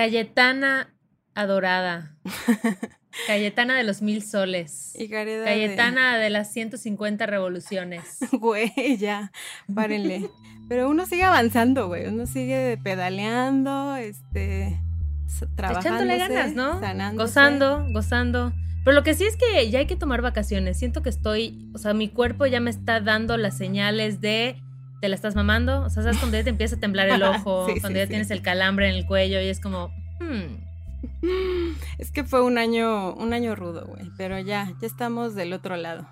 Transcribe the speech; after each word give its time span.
Cayetana 0.00 0.94
adorada. 1.34 2.16
Cayetana 3.26 3.76
de 3.76 3.84
los 3.84 4.00
mil 4.00 4.22
soles. 4.22 4.94
Y 4.98 5.10
Cayetana 5.10 6.16
de... 6.16 6.30
las 6.30 6.50
150 6.54 7.26
revoluciones. 7.26 8.16
Güey, 8.32 8.96
ya, 8.96 9.30
párenle. 9.74 10.30
Pero 10.70 10.88
uno 10.88 11.04
sigue 11.04 11.24
avanzando, 11.24 11.88
güey. 11.88 12.06
Uno 12.06 12.24
sigue 12.24 12.78
pedaleando, 12.82 13.94
este. 13.96 14.80
Trabajando. 15.54 16.02
Echándole 16.02 16.16
ganas, 16.16 16.54
¿no? 16.54 16.80
Gozando, 17.18 17.84
gozando. 17.92 18.54
Pero 18.82 18.94
lo 18.94 19.02
que 19.02 19.12
sí 19.12 19.24
es 19.24 19.36
que 19.36 19.70
ya 19.70 19.80
hay 19.80 19.86
que 19.86 19.96
tomar 19.96 20.22
vacaciones. 20.22 20.78
Siento 20.78 21.02
que 21.02 21.10
estoy, 21.10 21.70
o 21.74 21.78
sea, 21.78 21.92
mi 21.92 22.08
cuerpo 22.08 22.46
ya 22.46 22.60
me 22.60 22.70
está 22.70 23.00
dando 23.00 23.36
las 23.36 23.54
señales 23.54 24.22
de 24.22 24.56
te 25.00 25.08
la 25.08 25.14
estás 25.14 25.34
mamando. 25.34 25.82
O 25.82 25.90
sea, 25.90 26.02
sabes 26.02 26.18
cuando 26.18 26.36
ya 26.36 26.44
te 26.44 26.50
empieza 26.50 26.76
a 26.76 26.80
temblar 26.80 27.08
el 27.08 27.22
ojo, 27.24 27.66
cuando 27.80 27.98
ya 27.98 28.06
tienes 28.06 28.30
el 28.30 28.42
calambre 28.42 28.88
en 28.88 28.94
el 28.94 29.06
cuello 29.06 29.40
y 29.40 29.48
es 29.48 29.60
como, 29.60 29.88
hmm. 30.20 30.70
Es 31.98 32.10
que 32.10 32.24
fue 32.24 32.42
un 32.42 32.58
año, 32.58 33.14
un 33.14 33.32
año 33.32 33.54
rudo, 33.54 33.86
güey. 33.86 34.10
Pero 34.16 34.38
ya, 34.38 34.72
ya 34.80 34.86
estamos 34.86 35.34
del 35.34 35.52
otro 35.52 35.76
lado. 35.76 36.06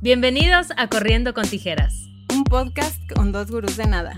Bienvenidos 0.00 0.68
a 0.76 0.88
Corriendo 0.88 1.32
con 1.32 1.48
Tijeras. 1.48 1.94
Un 2.30 2.44
podcast 2.44 3.00
con 3.14 3.32
dos 3.32 3.50
gurús 3.50 3.76
de 3.76 3.86
nada. 3.86 4.14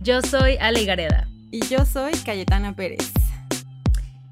Yo 0.00 0.20
soy 0.20 0.56
Ale 0.60 0.84
Gareda. 0.84 1.28
Y 1.52 1.64
yo 1.66 1.84
soy 1.84 2.12
Cayetana 2.24 2.74
Pérez. 2.74 3.12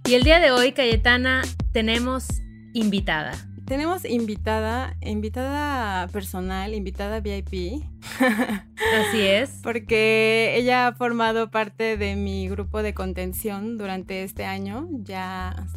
Y 0.04 0.14
el 0.14 0.24
día 0.24 0.40
de 0.40 0.50
hoy, 0.50 0.72
Cayetana, 0.72 1.42
tenemos 1.72 2.26
invitada. 2.72 3.32
Tenemos 3.70 4.04
invitada, 4.04 4.96
invitada 5.00 6.08
personal, 6.08 6.74
invitada 6.74 7.20
VIP. 7.20 7.84
Así 8.18 9.20
es. 9.20 9.50
Porque 9.62 10.54
ella 10.56 10.88
ha 10.88 10.92
formado 10.92 11.52
parte 11.52 11.96
de 11.96 12.16
mi 12.16 12.48
grupo 12.48 12.82
de 12.82 12.94
contención 12.94 13.78
durante 13.78 14.24
este 14.24 14.44
año. 14.44 14.88
Ya 15.04 15.68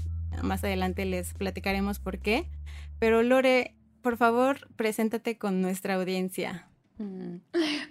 más 0.42 0.64
adelante 0.64 1.06
les 1.06 1.36
platicaremos 1.36 2.00
por 2.00 2.18
qué. 2.18 2.50
Pero 2.98 3.22
Lore, 3.22 3.76
por 4.02 4.18
favor, 4.18 4.68
preséntate 4.76 5.38
con 5.38 5.62
nuestra 5.62 5.94
audiencia. 5.94 6.66
Mm. 6.98 7.42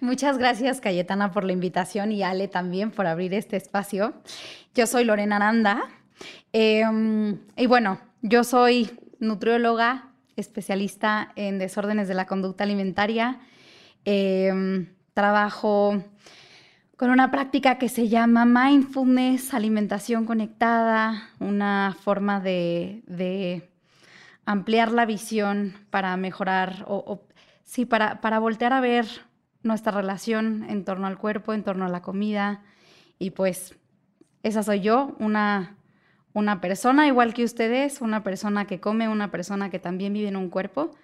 Muchas 0.00 0.36
gracias 0.36 0.80
Cayetana 0.80 1.30
por 1.30 1.44
la 1.44 1.52
invitación 1.52 2.10
y 2.10 2.24
Ale 2.24 2.48
también 2.48 2.90
por 2.90 3.06
abrir 3.06 3.34
este 3.34 3.56
espacio. 3.56 4.14
Yo 4.74 4.88
soy 4.88 5.04
Lorena 5.04 5.36
Aranda 5.36 5.80
em, 6.52 7.38
y 7.56 7.66
bueno, 7.66 8.00
yo 8.22 8.42
soy 8.42 8.90
nutrióloga, 9.22 10.10
especialista 10.36 11.32
en 11.36 11.58
desórdenes 11.58 12.08
de 12.08 12.14
la 12.14 12.26
conducta 12.26 12.64
alimentaria. 12.64 13.40
Em, 14.04 14.88
trabajo 15.14 16.02
con 16.96 17.10
una 17.10 17.30
práctica 17.30 17.78
que 17.78 17.88
se 17.88 18.08
llama 18.08 18.44
mindfulness, 18.44 19.54
alimentación 19.54 20.26
conectada, 20.26 21.30
una 21.38 21.96
forma 22.00 22.40
de, 22.40 23.68
ampliar 24.44 24.90
la 24.90 25.06
visión 25.06 25.74
para 25.90 26.16
mejorar 26.16 26.84
o, 26.88 27.22
sí, 27.62 27.84
para, 27.86 28.20
para 28.20 28.40
voltear 28.40 28.72
a 28.72 28.80
ver 28.80 29.06
nuestra 29.62 29.92
relación 29.92 30.64
en 30.68 30.84
torno 30.84 31.06
al 31.06 31.16
cuerpo, 31.16 31.52
en 31.52 31.62
torno 31.62 31.84
a 31.84 31.88
la 31.88 32.02
comida. 32.02 32.62
Y 33.20 33.30
pues 33.30 33.76
esa 34.42 34.64
soy 34.64 34.80
yo, 34.80 35.14
una 35.20 35.76
una 36.34 36.60
persona 36.60 37.06
igual 37.06 37.34
que 37.34 37.44
ustedes, 37.44 38.00
una 38.00 38.22
persona 38.22 38.66
que 38.66 38.80
come, 38.80 39.08
una 39.08 39.30
persona 39.30 39.70
que 39.70 39.78
también 39.78 40.12
vive 40.12 40.28
en 40.28 40.36
un 40.36 40.48
cuerpo 40.48 40.94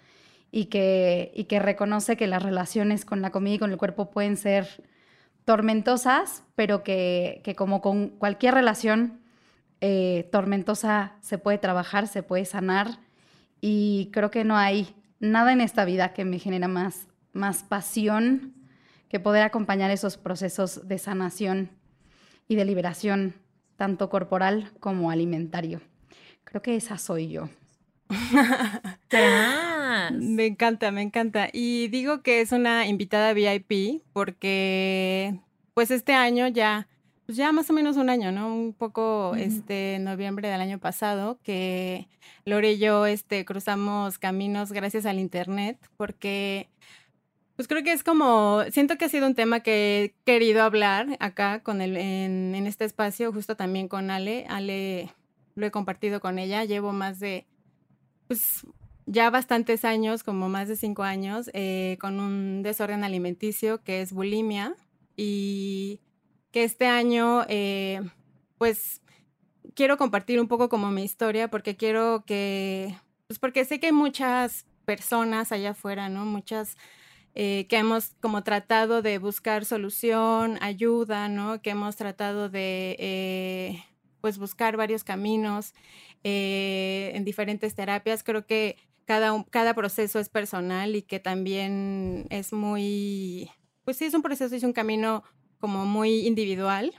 y 0.51 0.67
que, 0.67 1.33
y 1.35 1.45
que 1.45 1.59
reconoce 1.59 2.17
que 2.17 2.27
las 2.27 2.43
relaciones 2.43 3.05
con 3.05 3.21
la 3.21 3.31
comida 3.31 3.55
y 3.55 3.59
con 3.59 3.71
el 3.71 3.77
cuerpo 3.77 4.11
pueden 4.11 4.37
ser 4.37 4.83
tormentosas, 5.45 6.45
pero 6.55 6.83
que, 6.83 7.43
como 7.57 7.81
con 7.81 8.09
cualquier 8.09 8.55
relación 8.55 9.21
eh, 9.81 10.29
tormentosa 10.33 11.15
se 11.21 11.39
puede 11.39 11.59
trabajar, 11.59 12.07
se 12.07 12.23
puede 12.23 12.45
sanar. 12.45 12.99
Y 13.61 14.11
creo 14.13 14.31
que 14.31 14.45
no 14.45 14.57
hay 14.57 14.95
nada 15.21 15.53
en 15.53 15.61
esta 15.61 15.85
vida 15.85 16.13
que 16.13 16.25
me 16.25 16.39
genera 16.39 16.69
más, 16.69 17.09
más 17.33 17.63
pasión 17.63 18.55
que 19.09 19.21
poder 19.21 19.43
acompañar 19.43 19.91
esos 19.91 20.17
procesos 20.17 20.87
de 20.87 20.99
sanación 20.99 21.71
y 22.47 22.57
de 22.57 22.65
liberación 22.65 23.35
tanto 23.79 24.11
corporal 24.11 24.73
como 24.81 25.11
alimentario. 25.11 25.81
Creo 26.45 26.61
que 26.61 26.77
esa 26.77 26.99
soy 26.99 27.29
yo. 27.29 27.49
me 30.13 30.47
encanta, 30.47 30.91
me 30.91 31.03
encanta. 31.03 31.49
Y 31.53 31.89
digo 31.89 32.23
que 32.23 32.41
es 32.41 32.53
una 32.53 32.87
invitada 32.89 33.33
VIP 33.33 34.03
porque 34.13 35.39
pues 35.75 35.93
este 35.93 36.13
año 36.13 36.49
ya, 36.49 36.89
pues 37.25 37.39
ya 37.39 37.53
más 37.53 37.71
o 37.71 37.73
menos 37.73 37.97
un 37.97 38.11
año, 38.11 38.33
¿no? 38.33 38.53
Un 38.53 38.73
poco, 38.73 39.37
este, 39.37 39.99
noviembre 40.01 40.49
del 40.49 40.61
año 40.61 40.81
pasado, 40.81 41.39
que 41.45 42.09
Lore 42.45 42.73
y 42.73 42.79
yo, 42.79 43.07
este, 43.07 43.45
cruzamos 43.45 44.19
caminos 44.19 44.73
gracias 44.73 45.07
al 45.07 45.21
internet 45.21 45.79
porque 45.97 46.69
pues 47.59 47.67
creo 47.67 47.83
que 47.83 47.91
es 47.91 48.05
como, 48.05 48.63
siento 48.71 48.97
que 48.97 49.07
ha 49.07 49.09
sido 49.09 49.27
un 49.27 49.35
tema 49.35 49.59
que 49.59 50.05
he 50.05 50.15
querido 50.25 50.63
hablar 50.63 51.17
acá 51.19 51.61
con 51.65 51.81
el, 51.81 51.97
en, 51.97 52.55
este 52.69 52.85
espacio, 52.85 53.33
justo 53.33 53.57
también 53.57 53.89
con 53.89 54.13
Ale. 54.13 54.47
Ale 54.49 55.13
lo 55.57 55.67
he 55.67 55.73
compartido 55.73 56.21
con 56.21 56.39
ella, 56.39 56.65
llevo 56.65 56.93
más 56.93 57.19
de, 57.19 57.49
pues 58.29 58.65
ya 59.07 59.29
bastantes 59.31 59.85
años, 59.85 60.23
como 60.23 60.49
más 60.49 60.69
de 60.69 60.77
cinco 60.77 61.03
años, 61.03 61.51
eh, 61.53 61.99
con 62.01 62.21
un 62.21 62.63
desorden 62.63 63.03
alimenticio 63.03 63.83
que 63.83 64.03
es 64.03 64.13
bulimia 64.13 64.77
y 65.17 65.99
que 66.53 66.63
este 66.63 66.87
año, 66.87 67.45
eh, 67.49 68.03
pues 68.57 69.03
quiero 69.75 69.97
compartir 69.97 70.41
un 70.41 70.47
poco 70.47 70.69
como 70.69 70.93
mi 70.93 71.03
historia 71.03 71.51
porque 71.51 71.77
quiero 71.77 72.23
que, 72.25 72.97
pues 73.27 73.41
porque 73.41 73.65
sé 73.65 73.81
que 73.81 73.87
hay 73.87 73.93
muchas 73.93 74.65
personas 74.85 75.51
allá 75.51 75.71
afuera, 75.71 76.09
¿no? 76.09 76.25
Muchas 76.25 76.77
eh, 77.41 77.69
que 77.69 77.77
hemos 77.77 78.17
como 78.21 78.43
tratado 78.43 79.01
de 79.01 79.19
buscar 79.19 79.65
solución, 79.65 80.59
ayuda, 80.61 81.29
¿no? 81.29 81.63
Que 81.63 81.71
hemos 81.71 81.95
tratado 81.95 82.49
de 82.49 82.97
eh, 82.99 83.85
pues 84.21 84.39
buscar 84.39 84.77
varios 84.77 85.05
caminos 85.05 85.73
eh, 86.25 87.13
en 87.15 87.25
diferentes 87.25 87.77
terapias. 87.77 88.25
Creo 88.25 88.45
que 88.45 88.77
cada, 89.05 89.45
cada 89.51 89.75
proceso 89.75 90.19
es 90.19 90.29
personal 90.29 90.97
y 90.97 91.03
que 91.03 91.21
también 91.21 92.27
es 92.31 92.53
muy, 92.53 93.49
pues 93.85 93.99
sí, 93.99 94.07
es 94.07 94.15
un 94.15 94.23
proceso, 94.23 94.57
es 94.57 94.65
un 94.65 94.73
camino 94.73 95.23
como 95.61 95.87
muy 95.87 96.27
individual, 96.27 96.93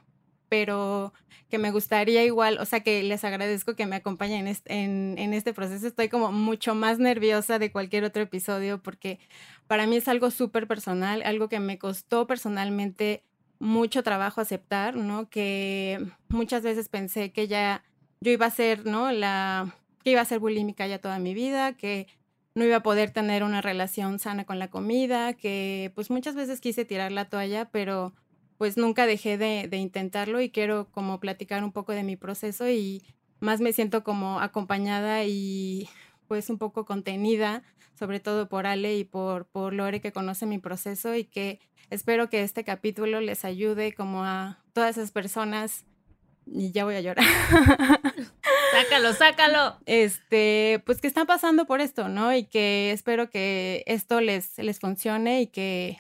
pero 0.50 1.14
que 1.50 1.58
me 1.58 1.72
gustaría 1.72 2.24
igual, 2.26 2.60
o 2.60 2.66
sea, 2.66 2.82
que 2.82 3.02
les 3.04 3.24
agradezco 3.24 3.76
que 3.76 3.86
me 3.86 3.96
acompañen 3.96 4.48
en, 4.66 5.18
en, 5.18 5.34
este 5.34 5.54
proceso. 5.54 5.88
Estoy 5.88 6.10
como 6.10 6.32
mucho 6.32 6.76
más 6.76 7.00
nerviosa 7.00 7.58
de 7.58 7.72
cualquier 7.72 8.04
otro 8.04 8.22
episodio 8.22 8.82
porque 8.84 9.20
para 9.68 9.88
mí 9.88 9.98
es 9.98 10.08
algo 10.08 10.30
súper 10.30 10.68
personal, 10.68 11.24
algo 11.24 11.50
que 11.50 11.60
me 11.60 11.80
costó 11.80 12.28
personalmente 12.28 13.24
mucho 13.60 14.04
trabajo 14.04 14.42
aceptar, 14.42 14.96
¿no? 14.96 15.30
Que 15.30 16.06
muchas 16.30 16.64
veces 16.64 16.88
pensé 16.88 17.32
que 17.32 17.48
ya 17.48 17.84
yo 18.22 18.32
iba 18.32 18.46
a 18.46 18.52
ser, 18.52 18.86
¿no? 18.86 19.12
La, 19.12 19.76
que 20.04 20.12
iba 20.12 20.22
a 20.22 20.26
ser 20.26 20.40
bulímica 20.40 20.88
ya 20.88 21.00
toda 21.00 21.20
mi 21.20 21.34
vida, 21.34 21.74
que 21.74 22.08
no 22.56 22.66
iba 22.66 22.78
a 22.78 22.84
poder 22.84 23.12
tener 23.12 23.44
una 23.44 23.62
relación 23.62 24.20
sana 24.20 24.46
con 24.46 24.60
la 24.60 24.70
comida, 24.70 25.34
que 25.34 25.92
pues 25.96 26.10
muchas 26.10 26.36
veces 26.36 26.62
quise 26.62 26.86
tirar 26.86 27.12
la 27.12 27.30
toalla, 27.30 27.70
pero 27.72 28.14
pues 28.60 28.76
nunca 28.76 29.08
dejé 29.08 29.38
de, 29.38 29.70
intentarlo 29.78 30.42
y 30.42 30.50
quiero 30.50 30.92
como 30.92 31.22
platicar 31.22 31.64
un 31.64 31.72
poco 31.72 31.94
de 31.94 32.04
mi 32.04 32.18
proceso 32.18 32.68
y 32.68 33.02
más 33.40 33.62
me 33.62 33.72
siento 33.72 34.04
como 34.04 34.42
acompañada 34.42 35.24
y 35.24 35.88
pues 36.28 36.50
un 36.50 36.58
poco 36.58 36.84
contenida, 36.84 37.64
sobre 37.98 38.20
todo 38.20 38.50
por 38.50 38.68
Ale 38.68 38.98
y 38.98 39.06
por, 39.06 39.46
por 39.46 39.74
Lore 39.74 40.02
que 40.02 40.12
conoce 40.12 40.46
mi 40.46 40.60
proceso 40.60 41.16
y 41.16 41.24
que 41.24 41.62
espero 41.90 42.30
que 42.30 42.44
este 42.44 42.66
capítulo 42.66 43.22
les 43.22 43.46
ayude 43.46 43.94
como 43.94 44.26
a 44.26 44.62
todas 44.74 44.98
esas 44.98 45.12
personas 45.12 45.86
y 46.46 46.74
ya 46.74 46.84
voy 46.84 46.96
a 46.96 47.02
llorar. 47.02 47.26
sácalo, 48.74 49.14
sácalo. 49.14 49.78
Este, 49.86 50.84
pues 50.86 51.00
que 51.00 51.08
están 51.08 51.28
pasando 51.28 51.66
por 51.66 51.80
esto, 51.80 52.10
¿no? 52.10 52.36
Y 52.36 52.44
que 52.44 52.92
espero 52.92 53.30
que 53.30 53.86
esto 53.88 54.20
les, 54.20 54.58
les 54.58 54.80
funcione 54.80 55.44
y 55.44 55.48
que 55.48 56.00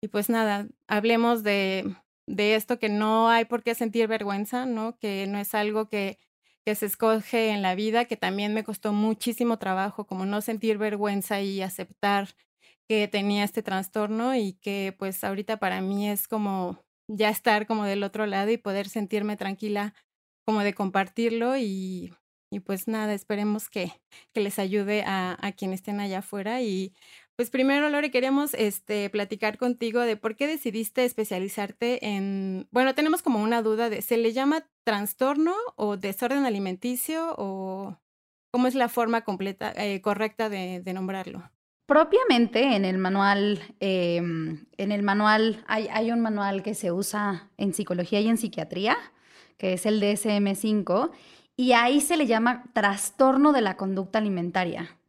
y 0.00 0.08
pues 0.08 0.28
nada, 0.30 0.66
hablemos 0.88 1.42
de, 1.42 1.94
de 2.26 2.54
esto 2.54 2.78
que 2.78 2.88
no 2.88 3.28
hay 3.28 3.44
por 3.44 3.62
qué 3.62 3.74
sentir 3.74 4.06
vergüenza, 4.08 4.66
¿no? 4.66 4.98
Que 4.98 5.26
no 5.26 5.38
es 5.38 5.54
algo 5.54 5.88
que, 5.88 6.18
que 6.64 6.74
se 6.74 6.86
escoge 6.86 7.50
en 7.50 7.62
la 7.62 7.74
vida, 7.74 8.06
que 8.06 8.16
también 8.16 8.54
me 8.54 8.64
costó 8.64 8.92
muchísimo 8.92 9.58
trabajo, 9.58 10.06
como 10.06 10.24
no 10.26 10.40
sentir 10.40 10.78
vergüenza 10.78 11.40
y 11.42 11.60
aceptar 11.62 12.28
que 12.88 13.08
tenía 13.08 13.44
este 13.44 13.62
trastorno 13.62 14.34
y 14.36 14.54
que 14.54 14.94
pues 14.98 15.22
ahorita 15.24 15.58
para 15.58 15.80
mí 15.80 16.08
es 16.08 16.26
como 16.28 16.78
ya 17.08 17.28
estar 17.30 17.66
como 17.66 17.84
del 17.84 18.02
otro 18.02 18.26
lado 18.26 18.50
y 18.50 18.58
poder 18.58 18.88
sentirme 18.88 19.36
tranquila 19.36 19.94
como 20.46 20.60
de 20.62 20.74
compartirlo 20.74 21.56
y, 21.56 22.12
y 22.50 22.60
pues 22.60 22.88
nada, 22.88 23.14
esperemos 23.14 23.68
que, 23.68 23.92
que 24.34 24.40
les 24.40 24.58
ayude 24.58 25.02
a, 25.06 25.36
a 25.40 25.52
quienes 25.52 25.80
estén 25.80 26.00
allá 26.00 26.18
afuera 26.20 26.62
y 26.62 26.94
Pues 27.40 27.48
primero, 27.48 27.88
Lore, 27.88 28.10
queríamos 28.10 28.52
este, 28.52 29.08
platicar 29.08 29.56
contigo 29.56 30.00
de 30.00 30.18
por 30.18 30.36
qué 30.36 30.46
decidiste 30.46 31.06
especializarte 31.06 32.06
en, 32.06 32.68
bueno, 32.70 32.94
tenemos 32.94 33.22
como 33.22 33.42
una 33.42 33.62
duda 33.62 33.88
de, 33.88 34.02
¿se 34.02 34.18
le 34.18 34.34
llama 34.34 34.66
trastorno 34.84 35.54
o 35.74 35.96
desorden 35.96 36.44
alimenticio 36.44 37.34
o 37.38 37.96
cómo 38.50 38.66
es 38.66 38.74
la 38.74 38.90
forma 38.90 39.22
completa, 39.22 39.72
eh, 39.74 40.02
correcta 40.02 40.50
de, 40.50 40.82
nombrarlo? 40.92 41.50
Propiamente 41.86 42.76
en 42.76 42.84
el 42.84 42.98
manual, 42.98 43.58
em, 43.80 44.66
en 44.76 44.92
el 44.92 45.02
manual 45.02 45.64
hay, 45.66 45.88
hay, 45.90 46.10
un 46.10 46.20
manual 46.20 46.62
que 46.62 46.74
se 46.74 46.92
usa 46.92 47.48
en 47.56 47.72
psicología 47.72 48.20
y 48.20 48.28
en 48.28 48.36
psiquiatría, 48.36 48.98
que 49.56 49.72
es 49.72 49.86
el 49.86 49.98
DSM5, 49.98 51.10
y 51.56 51.72
ahí 51.72 52.02
se 52.02 52.18
le 52.18 52.26
llama 52.26 52.64
trastorno 52.74 53.52
de 53.52 53.62
la 53.62 53.78
conducta 53.78 54.18
alimentaria. 54.18 54.99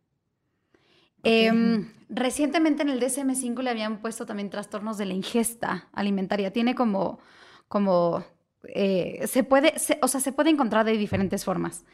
Em, 1.24 1.92
recientemente 2.10 2.82
en 2.82 2.90
el 2.90 3.00
DSM5 3.00 3.62
le 3.62 3.70
habían 3.70 4.00
puesto 4.00 4.26
también 4.26 4.50
trastornos 4.50 4.98
de 4.98 5.06
la 5.06 5.14
ingesta 5.14 5.88
alimentaria. 5.94 6.52
Tiene 6.52 6.76
como, 6.76 7.20
como 7.68 8.24
eh, 8.64 9.26
se 9.28 9.44
puede, 9.44 9.74
o 10.02 10.08
sea, 10.08 10.20
se 10.20 10.32
puede 10.32 10.50
encontrar 10.50 10.86
de 10.86 10.94
diferentes 10.94 11.46
formas. 11.46 11.86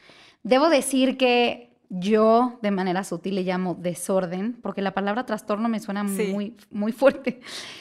Debo 0.43 0.69
decir 0.69 1.17
que 1.17 1.67
yo 1.89 2.59
de 2.61 2.71
manera 2.71 3.03
sutil 3.03 3.35
le 3.35 3.43
llamo 3.43 3.75
desorden, 3.75 4.59
porque 4.61 4.81
la 4.81 4.93
palabra 4.93 5.25
trastorno 5.25 5.69
me 5.69 5.79
suena 5.79 6.03
muy, 6.03 6.57
muy 6.69 6.91
fuerte. 6.91 7.39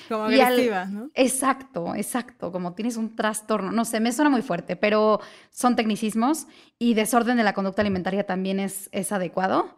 Como 0.09 0.25
agresiva, 0.25 0.85
¿no? 0.85 1.11
Exacto, 1.15 1.95
exacto, 1.95 2.53
como 2.53 2.75
tienes 2.75 2.97
un 2.97 3.17
trastorno, 3.17 3.73
no 3.73 3.85
sé, 3.85 3.99
me 3.99 4.13
suena 4.13 4.31
muy 4.31 4.43
fuerte, 4.43 4.77
pero 4.77 5.21
son 5.51 5.75
tecnicismos 5.75 6.47
y 6.79 6.95
desorden 6.95 7.37
de 7.37 7.43
la 7.43 7.53
conducta 7.53 7.83
alimentaria 7.83 8.25
también 8.25 8.61
es, 8.61 8.89
es 8.93 9.11
adecuado. 9.11 9.75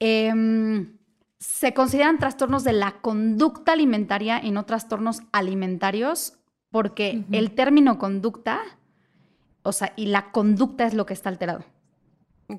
Eh, 0.00 0.32
se 1.38 1.74
consideran 1.74 2.18
trastornos 2.18 2.64
de 2.64 2.72
la 2.72 3.00
conducta 3.00 3.72
alimentaria 3.72 4.42
y 4.42 4.50
no 4.50 4.64
trastornos 4.64 5.20
alimentarios, 5.32 6.38
porque 6.70 7.24
el 7.32 7.52
término 7.52 7.98
conducta, 7.98 8.60
o 9.62 9.72
sea, 9.72 9.92
y 9.96 10.06
la 10.06 10.30
conducta 10.30 10.86
es 10.86 10.94
lo 10.94 11.06
que 11.06 11.14
está 11.14 11.28
alterado. 11.28 11.64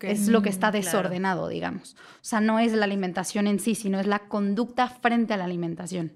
Es 0.02 0.28
lo 0.28 0.42
que 0.42 0.50
está 0.50 0.70
mm, 0.70 0.74
desordenado, 0.74 1.48
digamos. 1.48 1.96
O 2.16 2.24
sea, 2.26 2.42
no 2.42 2.60
es 2.60 2.74
la 2.74 2.86
alimentación 2.86 3.48
en 3.48 3.60
sí, 3.60 3.74
sino 3.74 4.00
es 4.00 4.08
la 4.08 4.28
conducta 4.28 4.90
frente 4.90 5.34
a 5.34 5.38
la 5.38 5.46
alimentación. 5.46 6.12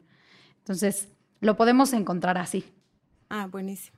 Entonces, 0.58 1.08
lo 1.40 1.56
podemos 1.56 1.94
encontrar 1.94 2.38
así. 2.38 2.66
Ah, 3.30 3.48
buenísimo. 3.48 3.98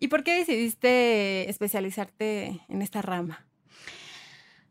¿Y 0.00 0.08
por 0.08 0.24
qué 0.24 0.34
decidiste 0.34 1.48
especializarte 1.48 2.60
en 2.68 2.82
esta 2.82 3.00
rama? 3.00 3.46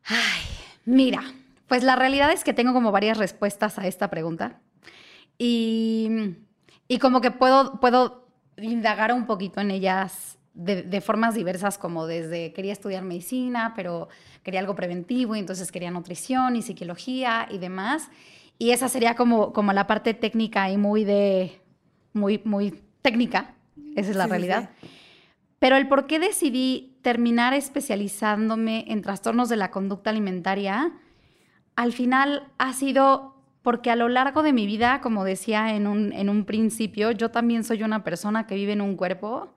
Ay, 0.03 0.41
mira, 0.83 1.23
pues 1.71 1.83
la 1.83 1.95
realidad 1.95 2.33
es 2.33 2.43
que 2.43 2.53
tengo 2.53 2.73
como 2.73 2.91
varias 2.91 3.17
respuestas 3.17 3.79
a 3.79 3.87
esta 3.87 4.09
pregunta. 4.09 4.59
Y, 5.37 6.35
como 6.99 7.21
que 7.21 7.31
puedo, 7.31 7.79
puedo 7.79 8.27
indagar 8.57 9.13
un 9.13 9.25
poquito 9.25 9.61
en 9.61 9.71
ellas 9.71 10.37
de, 10.53 10.99
formas 10.99 11.33
diversas, 11.33 11.77
como 11.77 12.07
desde 12.07 12.51
quería 12.51 12.73
estudiar 12.73 13.03
medicina, 13.03 13.71
pero 13.73 14.09
quería 14.43 14.59
algo 14.59 14.75
preventivo, 14.75 15.37
y 15.37 15.39
entonces 15.39 15.71
quería 15.71 15.91
nutrición 15.91 16.57
y 16.57 16.61
psicología 16.61 17.47
y 17.49 17.57
demás. 17.57 18.09
Y 18.57 18.71
esa 18.71 18.89
sería 18.89 19.15
como, 19.15 19.53
como 19.53 19.71
la 19.71 19.87
parte 19.87 20.13
técnica 20.13 20.69
y 20.69 20.75
muy 20.75 21.05
de, 21.05 21.61
muy, 22.11 22.41
muy 22.43 22.83
técnica, 23.01 23.55
esa 23.95 24.09
es 24.09 24.17
la 24.17 24.27
realidad. 24.27 24.71
Pero 25.59 25.77
el 25.77 25.87
por 25.87 26.05
qué 26.05 26.19
decidí 26.19 26.97
terminar 27.01 27.53
especializándome 27.53 28.83
en 28.89 29.01
trastornos 29.01 29.47
de 29.47 29.55
la 29.55 29.71
conducta 29.71 30.09
alimentaria 30.09 30.91
al 31.75 31.93
final 31.93 32.47
ha 32.57 32.73
sido 32.73 33.35
porque 33.61 33.91
a 33.91 33.95
lo 33.95 34.09
largo 34.09 34.43
de 34.43 34.53
mi 34.53 34.65
vida, 34.65 35.01
como 35.01 35.23
decía 35.23 35.75
en 35.75 35.87
un, 35.87 36.13
en 36.13 36.45
principio, 36.45 37.11
yo 37.11 37.29
también 37.29 37.63
soy 37.63 37.83
una 37.83 38.03
persona 38.03 38.47
que 38.47 38.55
vive 38.55 38.73
en 38.73 38.81
un 38.81 38.95
cuerpo 38.95 39.53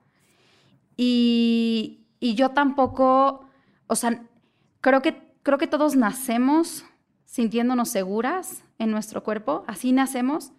y, 0.97 2.01
yo 2.21 2.49
tampoco, 2.49 3.47
o 3.87 3.95
sea, 3.95 4.23
creo 4.81 5.01
que, 5.01 5.35
creo 5.43 5.57
que 5.57 5.67
todos 5.67 5.95
nacemos 5.95 6.85
sintiéndonos 7.25 7.89
seguras 7.89 8.63
en 8.79 8.91
nuestro 8.91 9.23
cuerpo, 9.23 9.63
así 9.67 9.91
nacemos, 9.91 10.51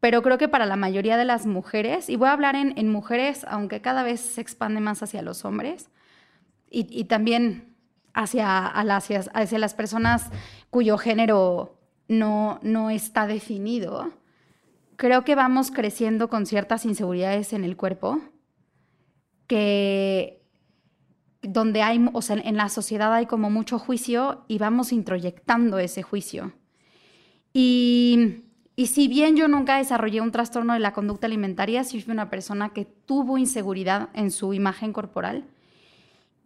pero 0.00 0.22
creo 0.22 0.36
que 0.36 0.48
para 0.48 0.66
la 0.66 0.76
mayoría 0.76 1.16
de 1.16 1.24
las 1.24 1.46
mujeres, 1.46 2.10
y 2.10 2.16
voy 2.16 2.28
a 2.28 2.32
hablar 2.32 2.56
en, 2.56 2.88
mujeres, 2.90 3.46
aunque 3.48 3.80
cada 3.80 4.02
vez 4.02 4.20
se 4.20 4.40
expande 4.40 4.80
más 4.80 5.02
hacia 5.02 5.22
los 5.22 5.44
hombres, 5.44 5.90
y, 6.68 6.86
y 6.90 7.04
también 7.04 7.73
hacia, 8.14 8.66
hacia, 8.66 9.58
las 9.58 9.74
personas 9.74 10.30
cuyo 10.70 10.96
género 10.96 11.78
no, 12.08 12.60
no 12.62 12.90
está 12.90 13.26
definido, 13.26 14.12
creo 14.96 15.24
que 15.24 15.34
vamos 15.34 15.70
creciendo 15.70 16.28
con 16.28 16.46
ciertas 16.46 16.84
inseguridades 16.84 17.52
en 17.52 17.64
el 17.64 17.76
cuerpo 17.76 18.20
que 19.46 20.40
donde 21.42 21.82
hay, 21.82 22.02
o 22.12 22.22
sea, 22.22 22.36
en 22.36 22.56
la 22.56 22.68
sociedad 22.70 23.12
hay 23.12 23.26
como 23.26 23.50
mucho 23.50 23.78
juicio 23.78 24.44
y 24.48 24.58
vamos 24.58 24.92
introyectando 24.92 25.78
ese 25.78 26.02
juicio. 26.02 26.52
Y, 27.52 28.44
y, 28.76 28.86
si 28.86 29.08
bien 29.08 29.36
yo 29.36 29.46
nunca 29.46 29.76
desarrollé 29.76 30.22
un 30.22 30.32
trastorno 30.32 30.72
de 30.72 30.80
la 30.80 30.94
conducta 30.94 31.26
alimentaria, 31.26 31.84
sí 31.84 32.00
fui 32.00 32.12
una 32.12 32.30
persona 32.30 32.70
que 32.70 32.86
tuvo 32.86 33.36
inseguridad 33.36 34.08
en 34.14 34.30
su 34.30 34.54
imagen 34.54 34.92
corporal. 34.94 35.44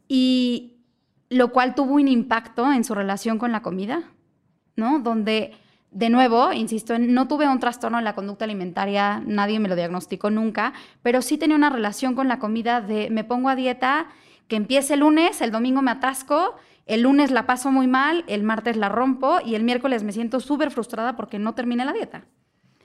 Y, 0.08 0.77
lo 1.30 1.52
cual 1.52 1.74
tuvo 1.74 1.94
un 1.94 2.08
impacto 2.08 2.72
en 2.72 2.84
su 2.84 2.94
relación 2.94 3.38
con 3.38 3.52
la 3.52 3.62
comida, 3.62 4.02
¿no? 4.76 4.98
Donde, 5.00 5.52
de 5.90 6.10
nuevo, 6.10 6.52
insisto, 6.52 6.98
no 6.98 7.28
tuve 7.28 7.48
un 7.48 7.60
trastorno 7.60 7.98
en 7.98 8.04
la 8.04 8.14
conducta 8.14 8.44
alimentaria, 8.44 9.22
nadie 9.26 9.60
me 9.60 9.68
lo 9.68 9.76
diagnosticó 9.76 10.30
nunca, 10.30 10.72
pero 11.02 11.20
sí 11.22 11.36
tenía 11.36 11.56
una 11.56 11.70
relación 11.70 12.14
con 12.14 12.28
la 12.28 12.38
comida 12.38 12.80
de 12.80 13.10
me 13.10 13.24
pongo 13.24 13.48
a 13.48 13.56
dieta, 13.56 14.06
que 14.46 14.56
empiece 14.56 14.94
el 14.94 15.00
lunes, 15.00 15.42
el 15.42 15.50
domingo 15.50 15.82
me 15.82 15.90
atasco, 15.90 16.56
el 16.86 17.02
lunes 17.02 17.30
la 17.30 17.46
paso 17.46 17.70
muy 17.70 17.86
mal, 17.86 18.24
el 18.28 18.42
martes 18.42 18.76
la 18.78 18.88
rompo 18.88 19.40
y 19.44 19.54
el 19.54 19.62
miércoles 19.62 20.04
me 20.04 20.12
siento 20.12 20.40
súper 20.40 20.70
frustrada 20.70 21.16
porque 21.16 21.38
no 21.38 21.54
terminé 21.54 21.84
la 21.84 21.92
dieta. 21.92 22.24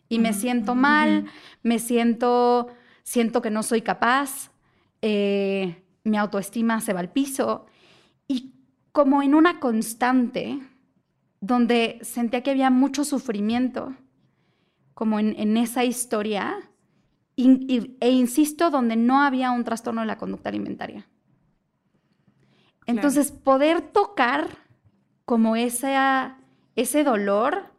Y 0.09 0.19
me 0.19 0.33
siento 0.33 0.75
mal, 0.75 1.25
me 1.63 1.79
siento, 1.79 2.67
siento 3.03 3.41
que 3.41 3.49
no 3.49 3.63
soy 3.63 3.81
capaz, 3.81 4.51
eh, 5.01 5.81
mi 6.03 6.17
autoestima 6.17 6.81
se 6.81 6.91
va 6.91 6.99
al 6.99 7.09
piso 7.09 7.65
como 8.93 9.23
en 9.23 9.35
una 9.35 9.59
constante 9.59 10.61
donde 11.41 11.99
sentía 12.03 12.41
que 12.41 12.51
había 12.51 12.69
mucho 12.69 13.03
sufrimiento, 13.03 13.93
como 14.93 15.19
en, 15.19 15.57
esa 15.57 15.83
historia, 15.83 16.69
e 17.35 18.11
insisto, 18.11 18.69
donde 18.69 18.95
no 18.95 19.21
había 19.21 19.51
un 19.51 19.63
trastorno 19.63 20.01
de 20.01 20.07
la 20.07 20.19
conducta 20.19 20.49
alimentaria. 20.49 21.07
Entonces, 22.85 23.31
poder 23.31 23.81
tocar 23.81 24.47
como 25.25 25.55
esa, 25.55 26.37
ese 26.75 27.03
dolor 27.03 27.71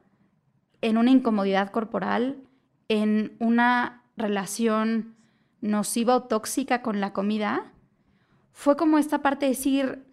en 0.80 0.98
una 0.98 1.12
incomodidad 1.12 1.70
corporal, 1.70 2.42
en 2.88 3.36
una 3.38 4.02
relación 4.16 5.14
nociva 5.60 6.16
o 6.16 6.24
tóxica 6.24 6.82
con 6.82 7.00
la 7.00 7.12
comida, 7.12 7.72
fue 8.52 8.76
como 8.76 8.98
esta 8.98 9.22
parte 9.22 9.46
de 9.46 9.52
decir, 9.52 10.04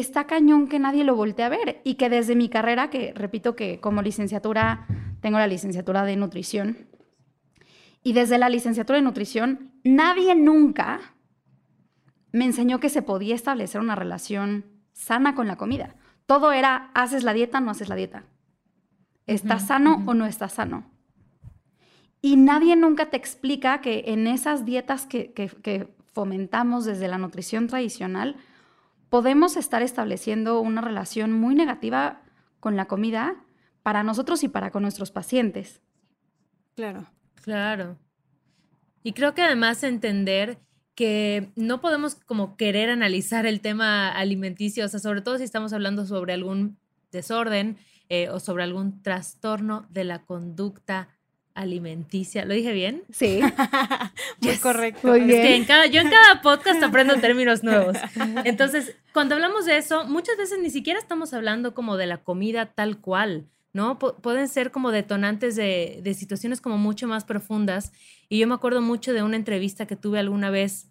está 0.00 0.26
cañón 0.26 0.68
que 0.68 0.78
nadie 0.78 1.04
lo 1.04 1.16
voltee 1.16 1.44
a 1.44 1.48
ver 1.48 1.80
y 1.82 1.94
que 1.94 2.10
desde 2.10 2.36
mi 2.36 2.48
carrera, 2.48 2.90
que 2.90 3.12
repito 3.14 3.56
que 3.56 3.80
como 3.80 4.02
licenciatura 4.02 4.86
tengo 5.20 5.38
la 5.38 5.46
licenciatura 5.46 6.04
de 6.04 6.16
nutrición, 6.16 6.88
y 8.02 8.12
desde 8.12 8.38
la 8.38 8.48
licenciatura 8.48 8.98
de 8.98 9.02
nutrición, 9.02 9.72
nadie 9.82 10.36
nunca 10.36 11.00
me 12.30 12.44
enseñó 12.44 12.78
que 12.78 12.88
se 12.88 13.02
podía 13.02 13.34
establecer 13.34 13.80
una 13.80 13.96
relación 13.96 14.66
sana 14.92 15.34
con 15.34 15.48
la 15.48 15.56
comida. 15.56 15.96
Todo 16.26 16.52
era, 16.52 16.90
haces 16.94 17.24
la 17.24 17.32
dieta, 17.32 17.60
no 17.60 17.72
haces 17.72 17.88
la 17.88 17.96
dieta. 17.96 18.24
¿Estás 19.26 19.66
sano 19.66 20.04
o 20.06 20.14
no 20.14 20.26
estás 20.26 20.52
sano? 20.52 20.88
Y 22.20 22.36
nadie 22.36 22.76
nunca 22.76 23.06
te 23.06 23.16
explica 23.16 23.80
que 23.80 24.04
en 24.06 24.28
esas 24.28 24.64
dietas 24.64 25.06
que, 25.06 25.32
que 25.32 25.88
fomentamos 26.12 26.84
desde 26.84 27.08
la 27.08 27.18
nutrición 27.18 27.66
tradicional, 27.66 28.36
podemos 29.08 29.56
estar 29.56 29.82
estableciendo 29.82 30.60
una 30.60 30.80
relación 30.80 31.32
muy 31.32 31.54
negativa 31.54 32.22
con 32.60 32.76
la 32.76 32.86
comida 32.86 33.44
para 33.82 34.02
nosotros 34.02 34.42
y 34.42 34.48
para 34.48 34.70
con 34.70 34.82
nuestros 34.82 35.10
pacientes. 35.10 35.80
Claro. 36.74 37.06
Claro. 37.42 37.96
Y 39.02 39.12
creo 39.12 39.34
que 39.34 39.42
además 39.42 39.84
entender 39.84 40.58
que 40.96 41.52
no 41.54 41.80
podemos 41.80 42.16
como 42.16 42.56
querer 42.56 42.90
analizar 42.90 43.46
el 43.46 43.60
tema 43.60 44.10
alimenticio, 44.10 44.84
o 44.84 44.88
sea, 44.88 44.98
sobre 44.98 45.20
todo 45.20 45.38
si 45.38 45.44
estamos 45.44 45.72
hablando 45.72 46.06
sobre 46.06 46.32
algún 46.32 46.78
desorden 47.12 47.76
eh, 48.08 48.28
o 48.30 48.40
sobre 48.40 48.64
algún 48.64 49.02
trastorno 49.02 49.86
de 49.90 50.04
la 50.04 50.24
conducta 50.24 51.08
alimenticia. 51.56 52.44
¿Lo 52.44 52.54
dije 52.54 52.72
bien? 52.72 53.02
Sí. 53.10 53.40
Muy 54.40 54.56
correcto. 54.58 55.08
Muy 55.08 55.22
bien. 55.22 55.40
Es 55.40 55.46
que 55.46 55.56
en 55.56 55.64
cada, 55.64 55.86
yo 55.86 56.00
en 56.00 56.10
cada 56.10 56.42
podcast 56.42 56.82
aprendo 56.82 57.16
términos 57.16 57.64
nuevos. 57.64 57.96
Entonces, 58.44 58.94
cuando 59.12 59.34
hablamos 59.34 59.64
de 59.64 59.78
eso, 59.78 60.04
muchas 60.06 60.36
veces 60.36 60.58
ni 60.60 60.70
siquiera 60.70 60.98
estamos 60.98 61.32
hablando 61.34 61.74
como 61.74 61.96
de 61.96 62.06
la 62.06 62.18
comida 62.18 62.66
tal 62.66 62.98
cual, 62.98 63.48
¿no? 63.72 63.98
pueden 63.98 64.48
ser 64.48 64.70
como 64.70 64.92
detonantes 64.92 65.56
de, 65.56 66.00
de 66.02 66.14
situaciones 66.14 66.60
como 66.60 66.78
mucho 66.78 67.08
más 67.08 67.24
profundas. 67.24 67.92
Y 68.28 68.38
yo 68.38 68.46
me 68.46 68.54
acuerdo 68.54 68.82
mucho 68.82 69.12
de 69.12 69.22
una 69.22 69.36
entrevista 69.36 69.86
que 69.86 69.96
tuve 69.96 70.18
alguna 70.18 70.50
vez 70.50 70.88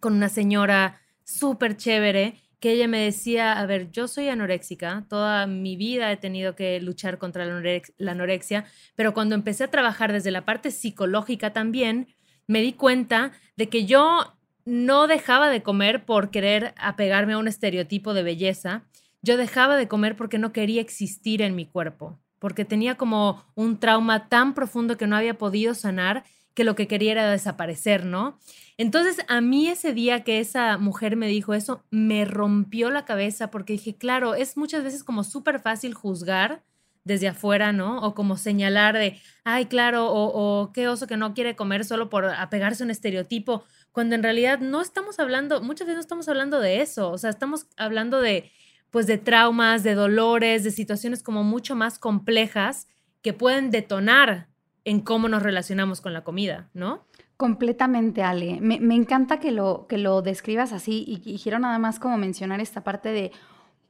con 0.00 0.14
una 0.14 0.28
señora 0.28 1.00
súper 1.24 1.76
chévere 1.76 2.34
que 2.60 2.72
ella 2.72 2.86
me 2.88 2.98
decía, 2.98 3.58
a 3.58 3.66
ver, 3.66 3.90
yo 3.90 4.06
soy 4.06 4.28
anoréxica, 4.28 5.06
toda 5.08 5.46
mi 5.46 5.76
vida 5.76 6.12
he 6.12 6.16
tenido 6.18 6.54
que 6.54 6.78
luchar 6.80 7.18
contra 7.18 7.46
la 7.46 8.12
anorexia, 8.12 8.66
pero 8.94 9.14
cuando 9.14 9.34
empecé 9.34 9.64
a 9.64 9.70
trabajar 9.70 10.12
desde 10.12 10.30
la 10.30 10.44
parte 10.44 10.70
psicológica 10.70 11.52
también, 11.52 12.08
me 12.46 12.60
di 12.60 12.74
cuenta 12.74 13.32
de 13.56 13.68
que 13.68 13.86
yo 13.86 14.36
no 14.66 15.06
dejaba 15.06 15.48
de 15.48 15.62
comer 15.62 16.04
por 16.04 16.30
querer 16.30 16.74
apegarme 16.76 17.32
a 17.32 17.38
un 17.38 17.48
estereotipo 17.48 18.12
de 18.12 18.22
belleza, 18.22 18.84
yo 19.22 19.36
dejaba 19.36 19.76
de 19.76 19.88
comer 19.88 20.16
porque 20.16 20.38
no 20.38 20.52
quería 20.52 20.82
existir 20.82 21.40
en 21.40 21.54
mi 21.54 21.64
cuerpo, 21.64 22.20
porque 22.38 22.66
tenía 22.66 22.96
como 22.96 23.44
un 23.54 23.78
trauma 23.78 24.28
tan 24.28 24.54
profundo 24.54 24.98
que 24.98 25.06
no 25.06 25.16
había 25.16 25.38
podido 25.38 25.74
sanar 25.74 26.24
que 26.54 26.64
lo 26.64 26.74
que 26.74 26.88
quería 26.88 27.12
era 27.12 27.30
desaparecer, 27.30 28.04
¿no? 28.04 28.38
Entonces, 28.76 29.18
a 29.28 29.40
mí 29.40 29.68
ese 29.68 29.92
día 29.92 30.24
que 30.24 30.40
esa 30.40 30.78
mujer 30.78 31.16
me 31.16 31.28
dijo 31.28 31.54
eso, 31.54 31.84
me 31.90 32.24
rompió 32.24 32.90
la 32.90 33.04
cabeza 33.04 33.50
porque 33.50 33.74
dije, 33.74 33.96
claro, 33.96 34.34
es 34.34 34.56
muchas 34.56 34.82
veces 34.82 35.04
como 35.04 35.24
súper 35.24 35.60
fácil 35.60 35.94
juzgar 35.94 36.62
desde 37.04 37.28
afuera, 37.28 37.72
¿no? 37.72 38.00
O 38.00 38.14
como 38.14 38.36
señalar 38.36 38.96
de, 38.96 39.18
ay, 39.44 39.66
claro, 39.66 40.10
o, 40.12 40.62
o, 40.62 40.72
qué 40.72 40.88
oso 40.88 41.06
que 41.06 41.16
no 41.16 41.34
quiere 41.34 41.56
comer 41.56 41.84
solo 41.84 42.10
por 42.10 42.26
apegarse 42.26 42.82
a 42.82 42.86
un 42.86 42.90
estereotipo, 42.90 43.64
cuando 43.92 44.14
en 44.14 44.22
realidad 44.22 44.60
no 44.60 44.80
estamos 44.80 45.18
hablando, 45.18 45.62
muchas 45.62 45.86
veces 45.86 45.96
no 45.96 46.02
estamos 46.02 46.28
hablando 46.28 46.60
de 46.60 46.80
eso, 46.82 47.10
o 47.10 47.18
sea, 47.18 47.30
estamos 47.30 47.66
hablando 47.76 48.20
de, 48.20 48.50
pues, 48.90 49.06
de 49.06 49.18
traumas, 49.18 49.82
de 49.82 49.94
dolores, 49.94 50.62
de 50.62 50.70
situaciones 50.70 51.22
como 51.22 51.42
mucho 51.42 51.74
más 51.74 51.98
complejas 51.98 52.86
que 53.22 53.32
pueden 53.32 53.70
detonar 53.70 54.49
en 54.84 55.00
cómo 55.00 55.28
nos 55.28 55.42
relacionamos 55.42 56.00
con 56.00 56.12
la 56.12 56.24
comida, 56.24 56.68
¿no? 56.74 57.04
Completamente, 57.36 58.22
Ale. 58.22 58.60
Me, 58.60 58.94
encanta 58.94 59.40
que 59.40 59.50
lo, 59.50 59.86
que 59.88 59.98
lo 59.98 60.20
describas 60.22 60.72
así 60.72 61.04
y, 61.06 61.38
quiero 61.38 61.58
nada 61.58 61.78
más 61.78 61.98
como 61.98 62.18
mencionar 62.18 62.60
esta 62.60 62.84
parte 62.84 63.10
de, 63.10 63.32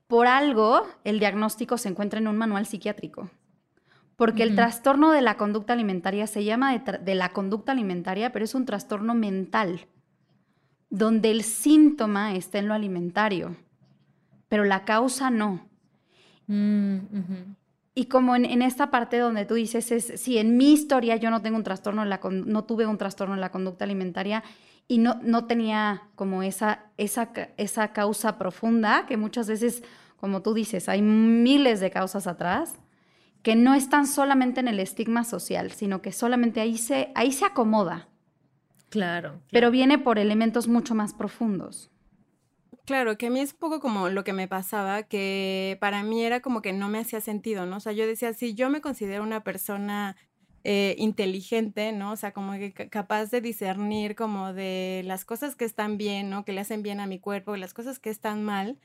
por 0.06 0.26
algo, 0.26 0.87
el 1.04 1.18
diagnóstico 1.18 1.76
se 1.76 1.88
encuentra 1.88 2.20
en 2.20 2.28
un 2.28 2.37
manual 2.37 2.66
psiquiátrico. 2.66 3.30
Porque 4.14 4.42
el 4.42 4.54
trastorno 4.54 5.12
de 5.12 5.23
la 5.23 5.37
conducta 5.37 5.73
alimentaria 5.73 6.26
se 6.26 6.44
llama 6.44 6.76
de, 6.76 7.14
la 7.14 7.30
conducta 7.30 7.73
alimentaria, 7.73 8.32
pero 8.32 8.44
es 8.44 8.54
un 8.54 8.66
trastorno 8.66 9.14
mental, 9.14 9.87
donde 10.90 11.30
el 11.30 11.42
síntoma 11.42 12.35
está 12.35 12.59
en 12.59 12.68
lo 12.68 12.75
alimentario, 12.75 13.56
pero 14.49 14.64
la 14.64 14.85
causa 14.85 15.30
no. 15.30 15.68
Mm, 16.49 16.99
y 17.94 18.06
como 18.06 18.37
en, 18.37 18.62
esta 18.62 18.90
parte 18.90 19.18
donde 19.18 19.44
tú 19.44 19.54
dices, 19.54 19.90
es, 19.90 20.20
si 20.20 20.38
en 20.38 20.56
mi 20.56 20.73
historia 20.73 21.16
yo 21.16 21.30
no 21.30 21.42
tengo 21.42 21.56
un 21.56 21.64
trastorno, 21.64 22.04
la, 22.04 22.20
no 22.23 22.64
tuve 22.64 22.87
un 22.87 22.99
trastorno 22.99 23.35
en 23.35 23.40
la 23.40 23.50
conducta 23.50 23.85
alimentaria 23.85 24.44
y 24.87 24.99
no, 24.99 25.18
no 25.23 25.47
tenía 25.47 26.04
como 26.14 26.42
esa, 26.42 26.85
esa, 26.97 27.30
esa 27.56 27.92
causa 27.92 28.38
profunda, 28.38 29.06
que 29.06 29.16
muchas 29.16 29.49
veces, 29.49 29.82
como 30.16 30.42
tú 30.42 30.54
dices, 30.54 30.88
hay 30.88 31.02
miles 31.02 31.80
de 31.80 31.90
causas 31.90 32.26
atrás, 32.26 32.75
que 33.42 33.56
no 33.56 33.75
están 33.75 34.06
solamente 34.06 34.61
en 34.61 34.68
el 34.68 34.78
estigma 34.78 35.25
social, 35.25 35.73
sino 35.73 36.02
que 36.02 36.12
solamente 36.12 36.61
ahí 36.61 36.78
se, 36.78 37.11
ahí 37.14 37.32
se 37.32 37.44
acomoda. 37.44 38.09
claro. 38.88 39.40
Pero 39.50 39.70
viene 39.70 39.99
por 39.99 40.18
elementos 40.18 40.68
mucho 40.68 40.94
más 40.94 41.14
profundos. 41.14 41.90
Claro, 42.90 43.16
que 43.16 43.26
a 43.28 43.30
mí 43.30 43.38
es 43.38 43.52
un 43.52 43.59
poco 43.61 43.78
como 43.78 44.09
lo 44.09 44.25
que 44.25 44.32
me 44.32 44.49
pasaba, 44.49 45.04
que 45.04 45.78
para 45.80 46.02
mí 46.02 46.25
era 46.25 46.40
como 46.40 46.61
que 46.61 46.73
no 46.73 46.88
me 46.88 46.99
hacía 46.99 47.20
sentido, 47.20 47.64
¿no? 47.64 47.76
O 47.76 47.80
sea, 47.80 47.92
yo 47.92 48.04
decía, 48.04 48.32
si 48.32 48.54
yo 48.54 48.68
me 48.68 48.80
considero 48.80 49.23
una 49.23 49.44
persona 49.44 50.16
eh, 50.64 50.97
inteligente, 50.99 51.92
¿no? 51.92 52.11
O 52.11 52.16
sea, 52.16 52.32
como 52.32 52.52
que 52.54 52.73
capaz 52.73 53.30
de 53.30 53.40
discernir 53.40 54.16
como 54.16 54.52
de 54.52 55.02
las 55.04 55.25
cosas 55.25 55.54
que 55.54 55.64
están 55.64 55.99
bien, 55.99 56.30
¿no? 56.30 56.44
Que 56.44 56.52
le 56.52 56.62
hacen 56.62 56.82
bien 56.82 56.99
a 56.99 57.06
mi 57.06 57.20
cuerpo, 57.20 57.54
las 57.56 57.75
cosas 57.75 58.00
que 58.00 58.11
están 58.11 58.42
mal, 58.42 58.76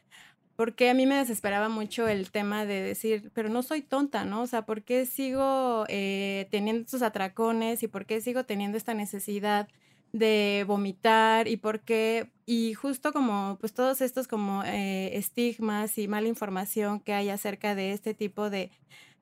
porque 0.55 0.91
a 0.91 0.93
mí 0.93 1.07
me 1.07 1.15
desesperaba 1.15 1.69
mucho 1.69 2.07
el 2.07 2.29
tema 2.31 2.65
de 2.65 2.83
decir, 2.83 3.31
pero 3.33 3.49
no 3.49 3.63
soy 3.63 3.81
tonta, 3.81 4.23
¿no? 4.23 4.43
O 4.43 4.47
sea, 4.47 4.67
¿por 4.67 4.83
qué 4.83 5.07
sigo 5.07 5.85
eh, 5.89 6.47
teniendo 6.51 6.83
estos 6.83 7.01
atracones 7.01 7.81
y 7.81 7.87
por 7.87 8.05
qué 8.05 8.21
sigo 8.21 8.45
teniendo 8.45 8.77
esta 8.77 8.93
necesidad 8.93 9.67
de 10.15 10.63
vomitar 10.65 11.49
y 11.49 11.57
por 11.57 11.81
qué, 11.81 12.31
y 12.45 12.73
justo 12.73 13.11
como 13.11 13.57
pues 13.59 13.73
todos 13.73 13.99
estos 13.99 14.29
como 14.29 14.63
eh, 14.63 15.17
estigmas 15.17 15.97
y 15.97 16.07
mala 16.07 16.29
información 16.29 17.01
que 17.01 17.13
hay 17.13 17.27
acerca 17.27 17.75
de 17.75 17.91
este 17.91 18.13
tipo 18.13 18.49
de, 18.49 18.71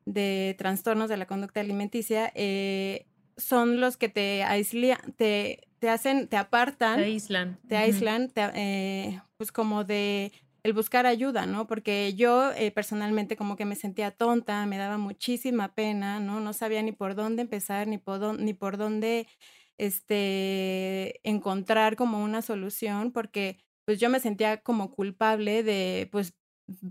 de 0.06 0.54
trastornos 0.56 1.10
de 1.10 1.18
la 1.18 1.26
conducta 1.26 1.62
alimenticia, 1.62 2.32
eh, 2.36 3.08
son 3.38 3.80
los 3.80 3.98
que 3.98 4.08
te 4.08 4.44
aíslan, 4.44 5.00
te, 5.18 5.62
te 5.80 5.90
hacen, 5.90 6.28
te 6.28 6.38
apartan. 6.38 7.00
Te 7.00 7.06
aíslan. 7.06 7.60
Te 7.68 7.76
aíslan, 7.76 8.32
eh, 8.36 9.20
pues 9.38 9.52
como 9.52 9.84
de 9.84 10.32
el 10.62 10.74
buscar 10.74 11.08
ayuda, 11.08 11.48
¿no? 11.48 11.66
Porque 11.66 12.14
yo 12.14 12.52
personalmente 12.76 13.36
como 13.36 13.56
que 13.58 13.66
me 13.66 13.76
sentía 13.76 14.12
tonta, 14.12 14.66
me 14.68 14.78
daba 14.78 14.98
muchísima 15.00 15.74
pena, 15.74 16.20
¿no? 16.20 16.40
No 16.40 16.54
sabía 16.54 16.84
ni 16.84 16.92
por 16.92 17.16
dónde 17.16 17.42
empezar, 17.42 17.88
ni 17.88 17.98
por, 17.98 18.40
ni 18.40 18.54
por 18.54 18.78
dónde 18.78 19.28
este, 19.77 21.20
encontrar 21.27 21.96
como 21.96 22.24
una 22.24 22.42
solución, 22.42 23.12
porque 23.12 23.60
pues 23.86 24.00
yo 24.00 24.10
me 24.10 24.20
sentía 24.20 24.62
como 24.62 24.92
culpable 24.92 25.63
de, 25.63 26.08
pues, 26.12 26.34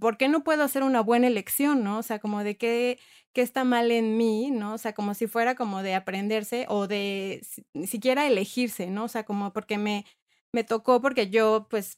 ¿por 0.00 0.18
qué 0.18 0.28
no 0.28 0.44
puedo 0.44 0.62
hacer 0.64 0.82
una 0.82 1.00
buena 1.00 1.26
elección, 1.28 1.82
no? 1.84 1.98
O 1.98 2.02
sea, 2.02 2.18
como 2.18 2.44
de 2.44 2.56
qué, 2.58 2.98
qué 3.32 3.42
está 3.42 3.64
mal 3.64 3.90
en 3.90 4.16
mí, 4.16 4.50
¿no? 4.50 4.74
O 4.74 4.78
sea, 4.78 4.92
como 4.94 5.14
si 5.14 5.26
fuera 5.26 5.54
como 5.54 5.82
de 5.82 5.94
aprenderse 5.94 6.66
o 6.68 6.86
de 6.88 7.42
ni 7.74 7.86
siquiera 7.86 8.26
elegirse, 8.26 8.88
¿no? 8.90 9.04
O 9.04 9.08
sea, 9.08 9.24
como 9.24 9.52
porque 9.52 9.78
me, 9.78 10.04
me 10.52 10.64
tocó, 10.64 11.00
porque 11.00 11.30
yo, 11.30 11.66
pues, 11.70 11.96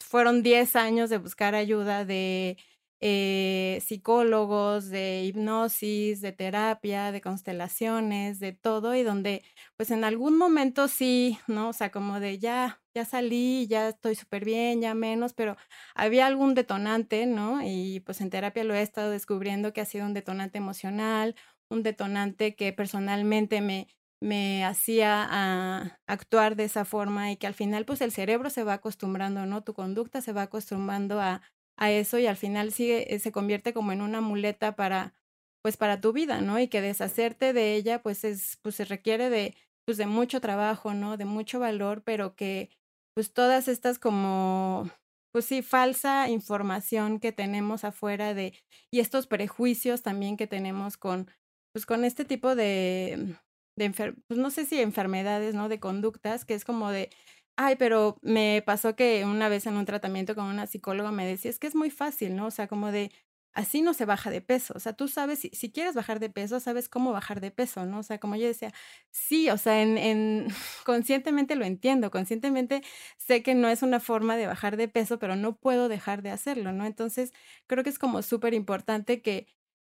fueron 0.00 0.42
10 0.42 0.76
años 0.76 1.10
de 1.10 1.18
buscar 1.18 1.54
ayuda, 1.54 2.04
de 2.04 2.56
eh, 3.00 3.80
psicólogos, 3.84 4.88
de 4.90 5.24
hipnosis, 5.24 6.20
de 6.20 6.32
terapia, 6.32 7.12
de 7.12 7.20
constelaciones, 7.20 8.40
de 8.40 8.52
todo, 8.52 8.94
y 8.94 9.02
donde 9.02 9.42
pues 9.76 9.90
en 9.90 10.04
algún 10.04 10.36
momento 10.36 10.88
sí, 10.88 11.38
¿no? 11.46 11.70
O 11.70 11.72
sea, 11.72 11.90
como 11.90 12.20
de 12.20 12.38
ya, 12.38 12.82
ya 12.94 13.04
salí, 13.04 13.66
ya 13.68 13.88
estoy 13.90 14.14
súper 14.16 14.44
bien, 14.44 14.80
ya 14.82 14.94
menos, 14.94 15.32
pero 15.34 15.56
había 15.94 16.26
algún 16.26 16.54
detonante, 16.54 17.26
¿no? 17.26 17.60
Y 17.64 18.00
pues 18.00 18.20
en 18.20 18.30
terapia 18.30 18.64
lo 18.64 18.74
he 18.74 18.82
estado 18.82 19.10
descubriendo 19.10 19.72
que 19.72 19.80
ha 19.80 19.84
sido 19.86 20.06
un 20.06 20.14
detonante 20.14 20.58
emocional, 20.58 21.34
un 21.70 21.82
detonante 21.82 22.54
que 22.56 22.72
personalmente 22.72 23.60
me, 23.60 23.88
me 24.20 24.64
hacía 24.64 25.26
a 25.28 25.98
actuar 26.06 26.56
de 26.56 26.64
esa 26.64 26.84
forma 26.84 27.30
y 27.32 27.36
que 27.36 27.46
al 27.46 27.54
final 27.54 27.84
pues 27.86 28.00
el 28.00 28.12
cerebro 28.12 28.50
se 28.50 28.64
va 28.64 28.74
acostumbrando, 28.74 29.46
¿no? 29.46 29.62
Tu 29.62 29.74
conducta 29.74 30.20
se 30.20 30.32
va 30.32 30.42
acostumbrando 30.42 31.20
a, 31.20 31.42
a 31.80 31.90
eso 31.90 32.18
y 32.18 32.26
al 32.26 32.36
final 32.36 32.72
sigue, 32.72 33.12
eh, 33.14 33.18
se 33.18 33.32
convierte 33.32 33.72
como 33.74 33.90
en 33.92 34.02
una 34.02 34.20
muleta 34.20 34.76
para, 34.76 35.14
pues 35.62 35.76
para 35.76 36.00
tu 36.00 36.12
vida, 36.12 36.40
¿no? 36.42 36.60
Y 36.60 36.68
que 36.68 36.82
deshacerte 36.82 37.52
de 37.52 37.74
ella, 37.74 38.02
pues 38.02 38.22
es, 38.24 38.58
pues 38.62 38.76
se 38.76 38.84
requiere 38.84 39.30
de, 39.30 39.56
pues 39.86 39.96
de 39.96 40.06
mucho 40.06 40.40
trabajo, 40.40 40.94
¿no? 40.94 41.16
De 41.16 41.24
mucho 41.24 41.58
valor, 41.58 42.02
pero 42.04 42.36
que, 42.36 42.70
pues 43.14 43.32
todas 43.32 43.66
estas 43.66 43.98
como, 43.98 44.90
pues 45.32 45.46
sí, 45.46 45.62
falsa 45.62 46.28
información 46.28 47.18
que 47.18 47.32
tenemos 47.32 47.82
afuera 47.84 48.34
de, 48.34 48.54
y 48.92 49.00
estos 49.00 49.26
prejuicios 49.26 50.02
también 50.02 50.36
que 50.36 50.46
tenemos 50.46 50.98
con, 50.98 51.30
pues 51.72 51.86
con 51.86 52.04
este 52.04 52.26
tipo 52.26 52.54
de, 52.54 53.36
de 53.76 53.90
pues 54.28 54.38
no 54.38 54.50
sé 54.50 54.66
si 54.66 54.80
enfermedades, 54.80 55.54
¿no? 55.54 55.70
De 55.70 55.80
conductas, 55.80 56.44
que 56.44 56.54
es 56.54 56.64
como 56.66 56.90
de, 56.90 57.10
Ay, 57.56 57.76
pero 57.76 58.16
me 58.22 58.62
pasó 58.64 58.96
que 58.96 59.24
una 59.24 59.48
vez 59.48 59.66
en 59.66 59.76
un 59.76 59.84
tratamiento 59.84 60.34
con 60.34 60.46
una 60.46 60.66
psicóloga 60.66 61.10
me 61.12 61.26
decía, 61.26 61.50
es 61.50 61.58
que 61.58 61.66
es 61.66 61.74
muy 61.74 61.90
fácil, 61.90 62.34
¿no? 62.34 62.46
O 62.46 62.50
sea, 62.50 62.66
como 62.68 62.90
de, 62.90 63.12
así 63.52 63.82
no 63.82 63.92
se 63.92 64.06
baja 64.06 64.30
de 64.30 64.40
peso. 64.40 64.72
O 64.76 64.80
sea, 64.80 64.94
tú 64.94 65.08
sabes, 65.08 65.40
si, 65.40 65.50
si, 65.50 65.70
quieres 65.70 65.94
bajar 65.94 66.20
de 66.20 66.30
peso, 66.30 66.58
sabes 66.60 66.88
cómo 66.88 67.12
bajar 67.12 67.40
de 67.40 67.50
peso, 67.50 67.84
¿no? 67.84 67.98
O 67.98 68.02
sea, 68.02 68.18
como 68.18 68.36
yo 68.36 68.46
decía, 68.46 68.72
sí, 69.10 69.50
o 69.50 69.58
sea, 69.58 69.82
en, 69.82 69.98
en, 69.98 70.48
conscientemente 70.86 71.54
lo 71.54 71.64
entiendo, 71.66 72.10
conscientemente 72.10 72.82
sé 73.18 73.42
que 73.42 73.54
no 73.54 73.68
es 73.68 73.82
una 73.82 74.00
forma 74.00 74.36
de 74.36 74.46
bajar 74.46 74.76
de 74.78 74.88
peso, 74.88 75.18
pero 75.18 75.36
no 75.36 75.56
puedo 75.56 75.88
dejar 75.88 76.22
de 76.22 76.30
hacerlo, 76.30 76.72
¿no? 76.72 76.86
Entonces, 76.86 77.32
creo 77.66 77.84
que 77.84 77.90
es 77.90 77.98
como 77.98 78.22
súper 78.22 78.54
importante 78.54 79.20
que 79.22 79.46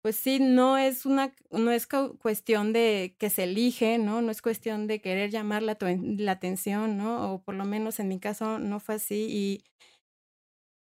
pues 0.01 0.15
sí, 0.15 0.39
no 0.39 0.77
es 0.77 1.05
una, 1.05 1.33
no 1.51 1.71
es 1.71 1.87
cuestión 2.19 2.73
de 2.73 3.15
que 3.19 3.29
se 3.29 3.43
elige, 3.43 3.97
¿no? 3.99 4.21
No 4.21 4.31
es 4.31 4.41
cuestión 4.41 4.87
de 4.87 4.99
querer 5.01 5.29
llamar 5.29 5.61
la, 5.61 5.77
la 5.79 6.31
atención, 6.31 6.97
¿no? 6.97 7.33
O 7.33 7.43
por 7.43 7.53
lo 7.55 7.65
menos 7.65 7.99
en 7.99 8.07
mi 8.07 8.19
caso 8.19 8.57
no 8.59 8.79
fue 8.79 8.95
así 8.95 9.27
y, 9.29 9.63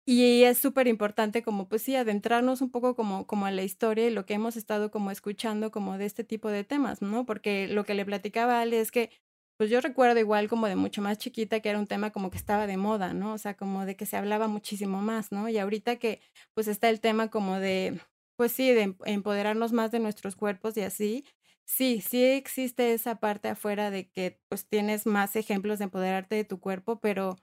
y 0.05 0.43
es 0.43 0.57
súper 0.57 0.87
importante 0.87 1.43
como, 1.43 1.69
pues 1.69 1.81
sí, 1.83 1.95
adentrarnos 1.95 2.61
un 2.61 2.71
poco 2.71 2.95
como, 2.95 3.25
como 3.25 3.45
a 3.45 3.51
la 3.51 3.63
historia 3.63 4.07
y 4.07 4.09
lo 4.11 4.25
que 4.25 4.33
hemos 4.33 4.57
estado 4.57 4.91
como 4.91 5.11
escuchando 5.11 5.71
como 5.71 5.97
de 5.97 6.05
este 6.05 6.23
tipo 6.25 6.49
de 6.49 6.63
temas, 6.65 7.01
¿no? 7.01 7.25
Porque 7.25 7.67
lo 7.69 7.85
que 7.85 7.93
le 7.93 8.05
platicaba 8.05 8.57
a 8.59 8.61
Ale 8.63 8.81
es 8.81 8.91
que, 8.91 9.11
pues 9.57 9.69
yo 9.69 9.79
recuerdo 9.79 10.19
igual 10.19 10.49
como 10.49 10.67
de 10.67 10.75
mucho 10.75 11.01
más 11.01 11.17
chiquita 11.19 11.61
que 11.61 11.69
era 11.69 11.79
un 11.79 11.87
tema 11.87 12.11
como 12.11 12.31
que 12.31 12.37
estaba 12.37 12.67
de 12.67 12.75
moda, 12.77 13.13
¿no? 13.13 13.33
O 13.33 13.37
sea, 13.37 13.55
como 13.55 13.85
de 13.85 13.95
que 13.95 14.05
se 14.05 14.17
hablaba 14.17 14.47
muchísimo 14.49 15.01
más, 15.01 15.31
¿no? 15.31 15.47
Y 15.47 15.57
ahorita 15.57 15.95
que 15.97 16.21
pues 16.53 16.67
está 16.67 16.89
el 16.89 16.99
tema 16.99 17.29
como 17.29 17.59
de 17.59 17.99
pues 18.35 18.51
sí, 18.51 18.71
de 18.73 18.83
em, 18.83 18.97
empoderarnos 19.05 19.73
más 19.73 19.91
de 19.91 19.99
nuestros 19.99 20.35
cuerpos 20.35 20.77
y 20.77 20.81
así. 20.81 21.25
Sí, 21.65 22.01
sí 22.01 22.23
existe 22.23 22.93
esa 22.93 23.19
parte 23.19 23.49
afuera 23.49 23.89
de 23.91 24.09
que 24.09 24.41
pues 24.49 24.67
tienes 24.67 25.05
más 25.05 25.35
ejemplos 25.35 25.79
de 25.79 25.85
empoderarte 25.85 26.35
de 26.35 26.43
tu 26.45 26.59
cuerpo, 26.59 26.99
pero 26.99 27.37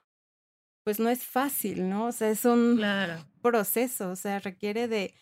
pues 0.84 0.98
no 1.00 1.08
es 1.10 1.24
fácil, 1.24 1.88
¿no? 1.88 2.06
O 2.06 2.12
sea, 2.12 2.30
es 2.30 2.44
un 2.44 2.86
proceso, 3.42 4.10
o 4.10 4.16
sea, 4.16 4.38
requiere 4.40 4.88
de 4.88 5.14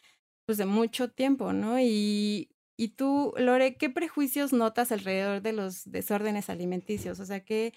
pues 0.46 0.58
de 0.58 0.66
mucho 0.66 1.10
tiempo, 1.10 1.52
¿no? 1.52 1.78
Y, 1.80 2.50
y 2.76 2.88
tú, 2.90 3.34
Lore, 3.38 3.76
¿qué 3.76 3.90
prejuicios 3.90 4.52
notas 4.52 4.92
alrededor 4.92 5.42
de 5.42 5.52
los 5.52 5.84
desórdenes 5.90 6.48
alimenticios? 6.50 7.20
O 7.20 7.26
sea, 7.26 7.44
¿qué, 7.44 7.74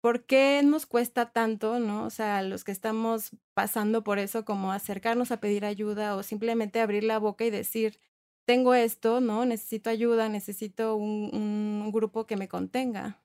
¿por 0.00 0.24
qué 0.26 0.62
nos 0.64 0.86
cuesta 0.86 1.30
tanto, 1.32 1.78
no? 1.78 2.04
O 2.04 2.10
sea, 2.10 2.42
los 2.42 2.64
que 2.64 2.72
estamos 2.72 3.30
pasando 3.54 4.04
por 4.04 4.18
eso, 4.18 4.44
como 4.44 4.72
acercarnos 4.72 5.30
a 5.32 5.40
pedir 5.40 5.64
ayuda 5.64 6.16
o 6.16 6.22
simplemente 6.22 6.80
abrir 6.80 7.04
la 7.04 7.18
boca 7.18 7.44
y 7.44 7.50
decir, 7.50 8.00
tengo 8.44 8.74
esto, 8.74 9.20
¿no? 9.20 9.44
Necesito 9.44 9.90
ayuda, 9.90 10.28
necesito 10.28 10.96
un, 10.96 11.30
un 11.32 11.92
grupo 11.92 12.26
que 12.26 12.36
me 12.36 12.48
contenga. 12.48 13.20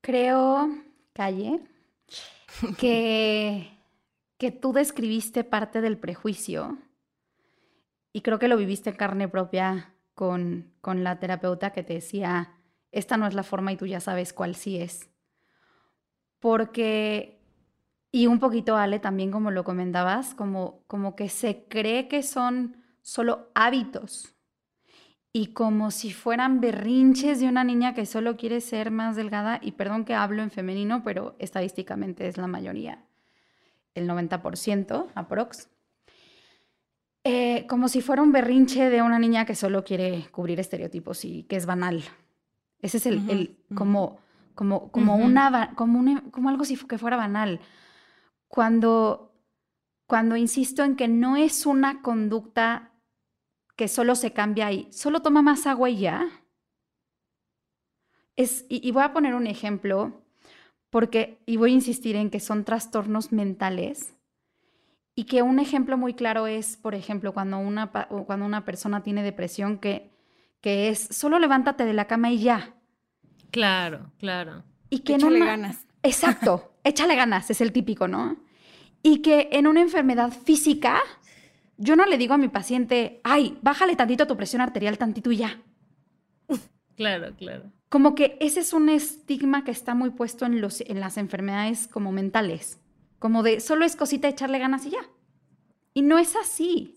Creo, 0.00 0.68
Calle, 1.12 1.60
que, 2.78 3.70
que 4.38 4.50
tú 4.50 4.72
describiste 4.72 5.44
parte 5.44 5.80
del 5.80 5.98
prejuicio 5.98 6.78
y 8.12 8.22
creo 8.22 8.38
que 8.38 8.48
lo 8.48 8.56
viviste 8.56 8.90
en 8.90 8.96
carne 8.96 9.28
propia 9.28 9.94
con, 10.14 10.72
con 10.80 11.04
la 11.04 11.20
terapeuta 11.20 11.72
que 11.72 11.82
te 11.82 11.94
decía, 11.94 12.56
esta 12.90 13.16
no 13.16 13.26
es 13.26 13.34
la 13.34 13.42
forma 13.42 13.72
y 13.72 13.76
tú 13.76 13.86
ya 13.86 14.00
sabes 14.00 14.32
cuál 14.32 14.54
sí 14.54 14.78
es. 14.78 15.10
Porque, 16.40 17.40
y 18.12 18.26
un 18.26 18.38
poquito 18.38 18.76
Ale 18.76 18.98
también 18.98 19.30
como 19.30 19.50
lo 19.50 19.64
comentabas, 19.64 20.34
como, 20.34 20.80
como 20.86 21.16
que 21.16 21.28
se 21.28 21.64
cree 21.68 22.08
que 22.08 22.22
son 22.22 22.76
solo 23.02 23.48
hábitos 23.54 24.34
y 25.32 25.48
como 25.48 25.90
si 25.90 26.12
fueran 26.12 26.60
berrinches 26.60 27.40
de 27.40 27.48
una 27.48 27.62
niña 27.62 27.94
que 27.94 28.06
solo 28.06 28.36
quiere 28.36 28.60
ser 28.60 28.90
más 28.90 29.14
delgada, 29.14 29.60
y 29.62 29.72
perdón 29.72 30.04
que 30.04 30.14
hablo 30.14 30.42
en 30.42 30.50
femenino, 30.50 31.02
pero 31.04 31.36
estadísticamente 31.38 32.26
es 32.26 32.38
la 32.38 32.46
mayoría, 32.46 33.04
el 33.94 34.08
90% 34.08 35.06
aprox. 35.14 35.68
Eh, 37.24 37.66
como 37.68 37.88
si 37.88 38.00
fuera 38.00 38.22
un 38.22 38.32
berrinche 38.32 38.88
de 38.88 39.02
una 39.02 39.18
niña 39.18 39.44
que 39.44 39.54
solo 39.54 39.84
quiere 39.84 40.28
cubrir 40.30 40.60
estereotipos 40.60 41.24
y 41.24 41.42
que 41.42 41.56
es 41.56 41.66
banal. 41.66 42.02
Ese 42.80 42.96
es 42.96 43.06
el, 43.06 43.56
como, 43.74 44.18
como, 44.58 44.90
como, 44.90 45.14
una, 45.14 45.72
como, 45.76 46.20
como 46.32 46.48
algo 46.48 46.64
si 46.64 46.74
que 46.74 46.98
fuera 46.98 47.16
banal. 47.16 47.60
Cuando, 48.48 49.32
cuando 50.08 50.34
insisto 50.34 50.82
en 50.82 50.96
que 50.96 51.06
no 51.06 51.36
es 51.36 51.64
una 51.64 52.02
conducta 52.02 52.90
que 53.76 53.86
solo 53.86 54.16
se 54.16 54.32
cambia 54.32 54.72
y 54.72 54.92
solo 54.92 55.22
toma 55.22 55.42
más 55.42 55.68
agua 55.68 55.90
y 55.90 56.00
ya. 56.00 56.26
Es, 58.34 58.66
y, 58.68 58.90
voy 58.90 59.04
a 59.04 59.12
poner 59.12 59.36
un 59.36 59.46
ejemplo, 59.46 60.24
porque, 60.90 61.38
y 61.46 61.56
voy 61.56 61.70
a 61.70 61.74
insistir 61.74 62.16
en 62.16 62.28
que 62.28 62.40
son 62.40 62.64
trastornos 62.64 63.30
mentales, 63.30 64.16
y 65.14 65.24
que 65.24 65.42
un 65.42 65.60
ejemplo 65.60 65.96
muy 65.96 66.14
claro 66.14 66.48
es, 66.48 66.76
por 66.76 66.96
ejemplo, 66.96 67.32
cuando 67.32 67.58
una, 67.60 67.92
cuando 68.26 68.44
una 68.44 68.64
persona 68.64 69.04
tiene 69.04 69.22
depresión, 69.22 69.78
que, 69.78 70.10
que 70.60 70.88
es 70.88 70.98
solo 71.12 71.38
levántate 71.38 71.84
de 71.84 71.92
la 71.92 72.08
cama 72.08 72.32
y 72.32 72.40
ya. 72.40 72.74
Claro, 73.50 74.10
claro. 74.18 74.64
Y 74.90 75.00
que 75.00 75.14
échale 75.14 75.38
ganas. 75.38 75.86
Exacto, 76.02 76.72
échale 76.84 77.16
ganas, 77.16 77.50
es 77.50 77.60
el 77.60 77.72
típico, 77.72 78.08
¿no? 78.08 78.36
Y 79.02 79.18
que 79.18 79.48
en 79.52 79.66
una 79.66 79.80
enfermedad 79.80 80.32
física 80.32 81.00
yo 81.78 81.94
no 81.94 82.04
le 82.06 82.18
digo 82.18 82.34
a 82.34 82.38
mi 82.38 82.48
paciente, 82.48 83.20
ay, 83.22 83.56
bájale 83.62 83.96
tantito 83.96 84.26
tu 84.26 84.36
presión 84.36 84.60
arterial, 84.60 84.98
tantito 84.98 85.30
y 85.30 85.38
ya. 85.38 85.62
Claro, 86.96 87.32
claro. 87.36 87.70
Como 87.88 88.16
que 88.16 88.36
ese 88.40 88.60
es 88.60 88.72
un 88.72 88.88
estigma 88.88 89.62
que 89.62 89.70
está 89.70 89.94
muy 89.94 90.10
puesto 90.10 90.44
en, 90.44 90.60
los, 90.60 90.80
en 90.80 90.98
las 90.98 91.16
enfermedades 91.16 91.86
como 91.86 92.10
mentales, 92.10 92.80
como 93.20 93.44
de 93.44 93.60
solo 93.60 93.84
es 93.84 93.94
cosita 93.94 94.28
echarle 94.28 94.58
ganas 94.58 94.84
y 94.84 94.90
ya. 94.90 95.08
Y 95.94 96.02
no 96.02 96.18
es 96.18 96.34
así. 96.34 96.96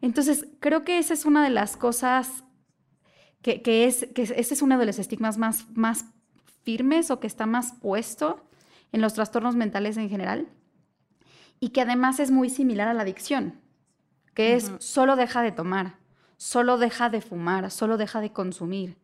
Entonces, 0.00 0.46
creo 0.60 0.82
que 0.82 0.98
esa 0.98 1.12
es 1.12 1.26
una 1.26 1.44
de 1.44 1.50
las 1.50 1.76
cosas 1.76 2.44
que, 3.62 3.86
es, 3.86 4.08
que 4.14 4.22
ese 4.22 4.54
es 4.54 4.62
uno 4.62 4.78
de 4.78 4.86
los 4.86 4.98
estigmas 4.98 5.38
más, 5.38 5.66
más 5.74 6.06
firmes 6.62 7.10
o 7.10 7.20
que 7.20 7.26
está 7.26 7.46
más 7.46 7.72
puesto 7.80 8.44
en 8.92 9.00
los 9.00 9.14
trastornos 9.14 9.56
mentales 9.56 9.96
en 9.96 10.08
general 10.08 10.48
y 11.60 11.70
que 11.70 11.80
además 11.80 12.20
es 12.20 12.30
muy 12.30 12.50
similar 12.50 12.88
a 12.88 12.94
la 12.94 13.02
adicción 13.02 13.60
que 14.36 14.54
es 14.54 14.70
solo 14.80 15.16
deja 15.16 15.40
de 15.40 15.50
tomar, 15.50 15.94
solo 16.36 16.76
deja 16.76 17.08
de 17.08 17.22
fumar, 17.22 17.70
solo 17.70 17.96
deja 17.96 18.20
de 18.20 18.32
consumir. 18.32 18.98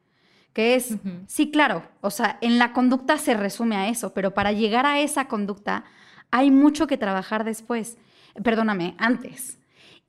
Que 0.53 0.75
es, 0.75 0.99
sí, 1.27 1.51
claro, 1.51 1.83
o 2.03 2.11
sea, 2.11 2.37
en 2.43 2.59
la 2.59 2.75
conducta 2.75 3.17
se 3.17 3.33
resume 3.33 3.77
a 3.77 3.89
eso, 3.89 4.13
pero 4.13 4.35
para 4.35 4.53
llegar 4.53 4.85
a 4.85 5.01
esa 5.01 5.29
conducta 5.29 5.85
hay 6.31 6.51
mucho 6.51 6.87
que 6.87 6.99
trabajar 6.99 7.45
después, 7.45 7.97
perdóname, 8.45 8.95
antes. 8.99 9.59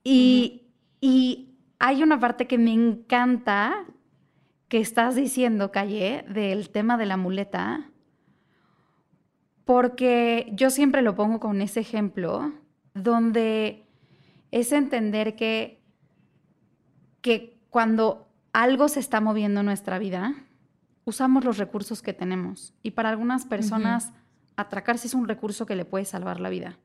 Y, 0.04 0.63
y 1.00 1.56
hay 1.80 2.04
una 2.04 2.19
parte 2.19 2.46
que 2.46 2.58
me 2.58 2.74
encanta 2.74 3.86
que 4.67 4.80
estás 4.80 5.15
diciendo, 5.15 5.71
Calle, 5.71 6.26
del 6.28 6.69
tema 6.69 6.97
de 6.97 7.06
la 7.06 7.17
muleta, 7.17 7.89
porque 9.65 10.52
yo 10.54 10.69
siempre 10.69 11.02
lo 11.02 11.15
pongo 11.15 11.39
con 11.39 11.62
ese 11.62 11.80
ejemplo, 11.80 12.52
donde 12.93 13.86
es 14.52 14.71
entender 14.71 15.36
que, 15.36 15.82
que 17.21 17.60
cuando 17.69 18.28
algo 18.52 18.88
se 18.88 18.99
está 18.99 19.21
moviendo 19.21 19.62
en 19.62 19.65
nuestra 19.65 19.99
vida, 19.99 20.36
usamos 21.06 21.43
los 21.43 21.58
recursos 21.58 22.02
que 22.02 22.13
tenemos. 22.13 22.73
Y 22.84 22.91
para 22.91 23.10
algunas 23.10 23.45
personas, 23.45 24.12
atracarse 24.56 25.08
es 25.08 25.13
un 25.13 25.28
recurso 25.28 25.65
que 25.65 25.76
le 25.76 25.86
puede 25.86 26.06
salvar 26.06 26.39
la 26.39 26.49
vida. 26.49 26.78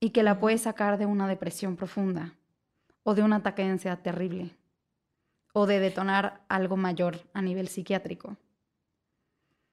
Y 0.00 0.10
que 0.10 0.22
la 0.22 0.38
puede 0.38 0.58
sacar 0.58 0.98
de 0.98 1.06
una 1.06 1.26
depresión 1.26 1.76
profunda 1.76 2.34
o 3.02 3.14
de 3.14 3.22
un 3.22 3.32
ataque 3.32 3.62
de 3.62 3.70
ansiedad 3.70 4.00
terrible 4.00 4.54
o 5.52 5.66
de 5.66 5.80
detonar 5.80 6.44
algo 6.48 6.76
mayor 6.76 7.20
a 7.34 7.42
nivel 7.42 7.68
psiquiátrico. 7.68 8.36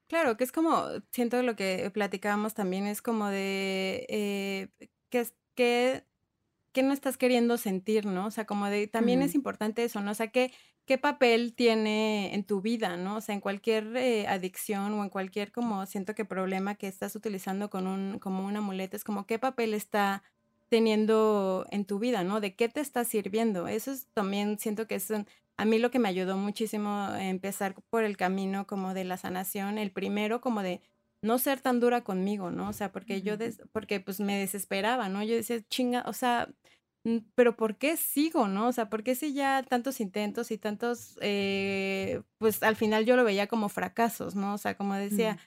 Claro, 0.08 0.36
que 0.36 0.44
es 0.44 0.52
como, 0.52 0.86
siento 1.12 1.40
lo 1.42 1.54
que 1.54 1.88
platicábamos 1.94 2.54
también, 2.54 2.86
es 2.86 3.00
como 3.00 3.28
de 3.28 4.06
eh, 4.08 4.68
que 5.08 6.04
qué, 6.72 6.82
no 6.82 6.92
estás 6.92 7.16
queriendo 7.16 7.56
sentir, 7.58 8.06
¿no? 8.06 8.26
O 8.26 8.30
sea, 8.30 8.44
como 8.44 8.66
de, 8.66 8.86
también 8.86 9.22
es 9.22 9.34
importante 9.34 9.84
eso, 9.84 10.00
¿no? 10.00 10.10
O 10.12 10.14
sea, 10.14 10.28
¿qué, 10.28 10.52
qué 10.84 10.98
papel 10.98 11.54
tiene 11.54 12.34
en 12.34 12.44
tu 12.44 12.60
vida, 12.60 12.96
¿no? 12.96 13.16
O 13.16 13.20
sea, 13.20 13.34
en 13.34 13.40
cualquier 13.40 13.96
eh, 13.96 14.26
adicción 14.26 14.94
o 14.94 15.04
en 15.04 15.10
cualquier, 15.10 15.52
como 15.52 15.86
siento 15.86 16.14
que 16.14 16.24
problema 16.24 16.74
que 16.74 16.88
estás 16.88 17.14
utilizando 17.16 17.70
con 17.70 17.86
un, 17.86 18.18
como 18.18 18.44
una 18.44 18.60
muleta, 18.60 18.96
es 18.96 19.04
como 19.04 19.26
qué 19.26 19.38
papel 19.38 19.74
está 19.74 20.22
teniendo 20.68 21.66
en 21.70 21.84
tu 21.84 21.98
vida, 21.98 22.24
¿no? 22.24 22.40
¿De 22.40 22.54
qué 22.54 22.68
te 22.68 22.80
está 22.80 23.04
sirviendo? 23.04 23.68
Eso 23.68 23.90
es 23.92 24.06
también 24.14 24.58
siento 24.58 24.86
que 24.86 24.96
es 24.96 25.12
a 25.60 25.64
mí 25.66 25.78
lo 25.78 25.90
que 25.90 25.98
me 25.98 26.08
ayudó 26.08 26.38
muchísimo 26.38 27.06
empezar 27.18 27.74
por 27.90 28.04
el 28.04 28.16
camino 28.16 28.66
como 28.66 28.94
de 28.94 29.04
la 29.04 29.18
sanación, 29.18 29.76
el 29.76 29.92
primero 29.92 30.40
como 30.40 30.62
de 30.62 30.80
no 31.22 31.38
ser 31.38 31.60
tan 31.60 31.80
dura 31.80 32.02
conmigo, 32.02 32.50
¿no? 32.50 32.70
O 32.70 32.72
sea, 32.72 32.92
porque 32.92 33.20
yo, 33.20 33.34
porque 33.72 34.00
pues 34.00 34.20
me 34.20 34.38
desesperaba, 34.38 35.10
¿no? 35.10 35.22
Yo 35.22 35.34
decía, 35.34 35.60
chinga, 35.68 36.02
o 36.06 36.14
sea, 36.14 36.48
mm, 37.04 37.18
pero 37.34 37.56
¿por 37.56 37.76
qué 37.76 37.98
sigo, 37.98 38.48
no? 38.48 38.68
O 38.68 38.72
sea, 38.72 38.88
¿por 38.88 39.02
qué 39.02 39.14
si 39.14 39.34
ya 39.34 39.62
tantos 39.62 40.00
intentos 40.00 40.50
y 40.50 40.56
tantos, 40.56 41.18
eh, 41.20 42.22
pues 42.38 42.62
al 42.62 42.76
final 42.76 43.04
yo 43.04 43.16
lo 43.16 43.24
veía 43.24 43.46
como 43.46 43.68
fracasos, 43.68 44.34
¿no? 44.34 44.54
O 44.54 44.58
sea, 44.58 44.78
como 44.78 44.94
decía, 44.94 45.38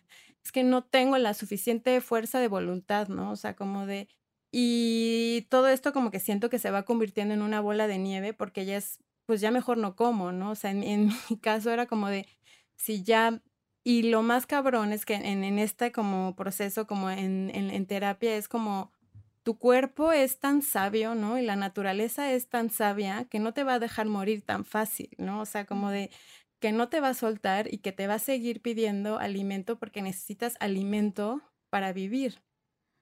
es 0.43 0.51
que 0.51 0.63
no 0.63 0.83
tengo 0.83 1.17
la 1.17 1.33
suficiente 1.33 1.99
fuerza 2.01 2.39
de 2.39 2.49
voluntad, 2.49 3.07
¿no? 3.07 3.31
O 3.31 3.35
sea, 3.35 3.55
como 3.55 3.87
de... 3.87 4.09
Y 4.51 5.47
todo 5.49 5.69
esto 5.69 5.91
como 5.93 6.11
que 6.11 6.19
siento 6.19 6.51
que 6.51 6.59
se 6.59 6.69
va 6.69 6.83
convirtiendo 6.85 7.33
en 7.33 7.41
una 7.41 7.61
bola 7.61 7.87
de 7.87 7.97
nieve 7.97 8.33
porque 8.33 8.65
ya 8.65 8.77
es, 8.77 8.99
pues 9.25 9.41
ya 9.41 9.51
mejor 9.51 9.77
no 9.77 9.95
como, 9.95 10.31
¿no? 10.31 10.51
O 10.51 10.55
sea, 10.55 10.71
en, 10.71 10.83
en 10.83 11.07
mi 11.29 11.37
caso 11.37 11.71
era 11.71 11.85
como 11.85 12.09
de, 12.09 12.27
si 12.75 13.03
ya 13.03 13.41
y 13.83 14.03
lo 14.03 14.23
más 14.23 14.47
cabrón 14.47 14.93
es 14.93 15.05
que 15.05 15.15
en, 15.15 15.43
en 15.43 15.59
este 15.59 15.91
como 15.91 16.35
proceso, 16.35 16.87
como 16.87 17.09
en, 17.09 17.51
en, 17.53 17.85
terapia, 17.85 18.37
es 18.37 18.47
como 18.47 18.91
tu 19.43 19.57
cuerpo 19.57 20.13
es 20.13 20.39
tan 20.39 20.61
sabio, 20.61 21.15
¿no? 21.15 21.37
Y 21.37 21.41
la 21.41 21.57
naturaleza 21.57 22.31
es 22.31 22.47
tan 22.47 22.69
sabia 22.69 23.25
que 23.25 23.39
no 23.39 23.53
te 23.53 23.65
va 23.65 23.73
a 23.73 23.79
dejar 23.79 24.05
morir 24.07 24.41
tan 24.41 24.63
fácil, 24.63 25.09
¿no? 25.17 25.41
O 25.41 25.45
sea, 25.45 25.65
como 25.65 25.89
de 25.89 26.11
que 26.61 26.71
no 26.71 26.87
te 26.87 27.01
va 27.01 27.09
a 27.09 27.13
soltar 27.13 27.73
y 27.73 27.79
que 27.79 27.91
te 27.91 28.07
va 28.07 28.13
a 28.13 28.19
seguir 28.19 28.61
pidiendo 28.61 29.19
alimento 29.19 29.77
porque 29.77 30.01
necesitas 30.01 30.55
alimento 30.61 31.41
para 31.69 31.91
vivir. 31.91 32.41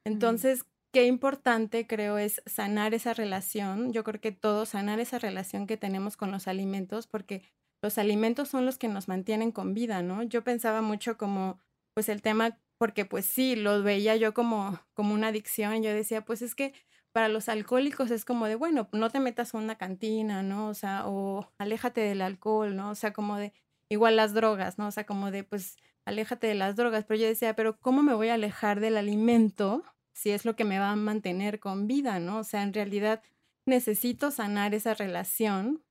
Entonces, 0.03 0.65
qué 0.91 1.05
importante 1.05 1.87
creo 1.87 2.17
es 2.17 2.41
sanar 2.45 2.93
esa 2.93 3.13
relación. 3.13 3.93
Yo 3.93 4.03
creo 4.03 4.21
que 4.21 4.31
todo 4.31 4.65
sanar 4.65 4.99
esa 4.99 5.19
relación 5.19 5.67
que 5.67 5.77
tenemos 5.77 6.17
con 6.17 6.31
los 6.31 6.47
alimentos 6.47 7.07
porque 7.07 7.43
los 7.81 7.97
alimentos 7.97 8.49
son 8.49 8.65
los 8.65 8.77
que 8.77 8.87
nos 8.87 9.07
mantienen 9.07 9.51
con 9.51 9.73
vida, 9.73 10.01
¿no? 10.01 10.23
Yo 10.23 10.43
pensaba 10.43 10.81
mucho 10.81 11.17
como, 11.17 11.59
pues 11.93 12.09
el 12.09 12.21
tema, 12.21 12.59
porque 12.77 13.05
pues 13.05 13.25
sí, 13.25 13.55
lo 13.55 13.81
veía 13.83 14.15
yo 14.15 14.33
como, 14.33 14.79
como 14.93 15.13
una 15.13 15.27
adicción, 15.29 15.81
yo 15.81 15.93
decía, 15.93 16.23
pues 16.23 16.41
es 16.41 16.55
que, 16.55 16.73
para 17.11 17.27
los 17.27 17.49
alcohólicos 17.49 18.11
es 18.11 18.25
como 18.25 18.47
de, 18.47 18.55
bueno, 18.55 18.87
no 18.93 19.09
te 19.09 19.19
metas 19.19 19.53
en 19.53 19.61
una 19.61 19.77
cantina, 19.77 20.43
¿no? 20.43 20.69
O 20.69 20.73
sea, 20.73 21.07
o 21.07 21.51
aléjate 21.57 22.01
del 22.01 22.21
alcohol, 22.21 22.75
¿no? 22.75 22.91
O 22.91 22.95
sea, 22.95 23.13
como 23.13 23.37
de, 23.37 23.53
igual 23.89 24.15
las 24.15 24.33
drogas, 24.33 24.77
¿no? 24.77 24.87
O 24.87 24.91
sea, 24.91 25.05
como 25.05 25.31
de, 25.31 25.43
pues, 25.43 25.77
aléjate 26.05 26.47
de 26.47 26.55
las 26.55 26.75
drogas. 26.75 27.05
Pero 27.05 27.19
yo 27.19 27.27
decía, 27.27 27.55
pero 27.55 27.77
¿cómo 27.79 28.03
me 28.03 28.13
voy 28.13 28.29
a 28.29 28.35
alejar 28.35 28.79
del 28.79 28.97
alimento 28.97 29.83
si 30.13 30.31
es 30.31 30.45
lo 30.45 30.55
que 30.55 30.65
me 30.65 30.79
va 30.79 30.91
a 30.91 30.95
mantener 30.95 31.59
con 31.59 31.87
vida, 31.87 32.19
¿no? 32.19 32.39
O 32.39 32.43
sea, 32.43 32.63
en 32.63 32.73
realidad 32.73 33.21
necesito 33.65 34.31
sanar 34.31 34.73
esa 34.73 34.93
relación 34.93 35.83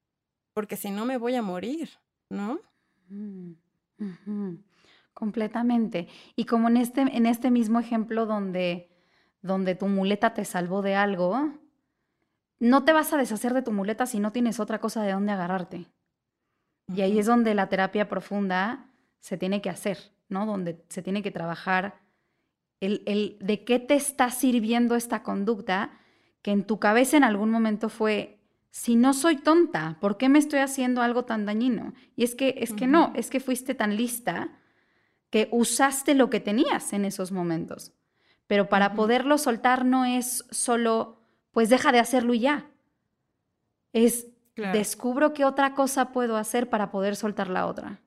porque 0.52 0.76
si 0.76 0.90
no 0.90 1.06
me 1.06 1.16
voy 1.16 1.34
a 1.36 1.42
morir, 1.42 1.90
¿no? 2.28 2.60
Mm, 3.08 3.52
Completamente. 5.14 6.08
Y 6.36 6.44
como 6.44 6.68
en 6.68 6.76
este, 6.76 7.02
en 7.02 7.26
este 7.26 7.50
mismo 7.50 7.78
ejemplo 7.78 8.26
donde, 8.26 8.90
donde 9.42 9.74
tu 9.74 9.86
muleta 9.86 10.32
te 10.32 10.44
salvó 10.44 10.82
de 10.82 10.94
algo, 10.94 11.52
no 12.58 12.84
te 12.84 12.92
vas 12.92 13.12
a 13.12 13.18
deshacer 13.18 13.52
de 13.52 13.62
tu 13.62 13.72
muleta 13.72 14.06
si 14.06 14.20
no 14.20 14.32
tienes 14.32 14.60
otra 14.60 14.78
cosa 14.78 15.02
de 15.02 15.12
dónde 15.12 15.32
agarrarte. 15.32 15.86
Y 16.88 17.02
ahí 17.02 17.18
es 17.18 17.26
donde 17.26 17.54
la 17.54 17.68
terapia 17.68 18.08
profunda 18.08 18.90
se 19.20 19.36
tiene 19.36 19.60
que 19.60 19.70
hacer, 19.70 19.98
¿no? 20.28 20.46
Donde 20.46 20.84
se 20.88 21.02
tiene 21.02 21.22
que 21.22 21.30
trabajar 21.30 22.00
el, 22.80 23.02
el, 23.06 23.36
de 23.40 23.64
qué 23.64 23.78
te 23.78 23.94
está 23.94 24.30
sirviendo 24.30 24.96
esta 24.96 25.22
conducta 25.22 25.98
que 26.42 26.50
en 26.50 26.64
tu 26.64 26.78
cabeza 26.78 27.16
en 27.16 27.24
algún 27.24 27.50
momento 27.50 27.88
fue, 27.88 28.40
si 28.70 28.96
no 28.96 29.12
soy 29.12 29.36
tonta, 29.36 29.98
¿por 30.00 30.16
qué 30.16 30.28
me 30.28 30.38
estoy 30.38 30.60
haciendo 30.60 31.02
algo 31.02 31.24
tan 31.24 31.44
dañino? 31.44 31.92
Y 32.16 32.24
es 32.24 32.34
que, 32.34 32.54
es 32.58 32.72
que 32.72 32.86
no, 32.86 33.12
es 33.14 33.28
que 33.30 33.40
fuiste 33.40 33.74
tan 33.74 33.96
lista 33.96 34.50
que 35.28 35.48
usaste 35.52 36.14
lo 36.14 36.30
que 36.30 36.40
tenías 36.40 36.92
en 36.92 37.04
esos 37.04 37.32
momentos. 37.32 37.92
Pero 38.46 38.68
para 38.68 38.94
poderlo 38.94 39.38
soltar 39.38 39.84
no 39.84 40.04
es 40.04 40.44
solo, 40.50 41.20
pues 41.52 41.68
deja 41.68 41.92
de 41.92 42.00
hacerlo 42.00 42.34
y 42.34 42.40
ya. 42.40 42.68
Es, 43.92 44.26
descubro 44.56 45.32
qué 45.32 45.44
otra 45.44 45.74
cosa 45.74 46.12
puedo 46.12 46.36
hacer 46.36 46.68
para 46.68 46.90
poder 46.90 47.16
soltar 47.16 47.48
la 47.48 47.66
otra. 47.66 48.00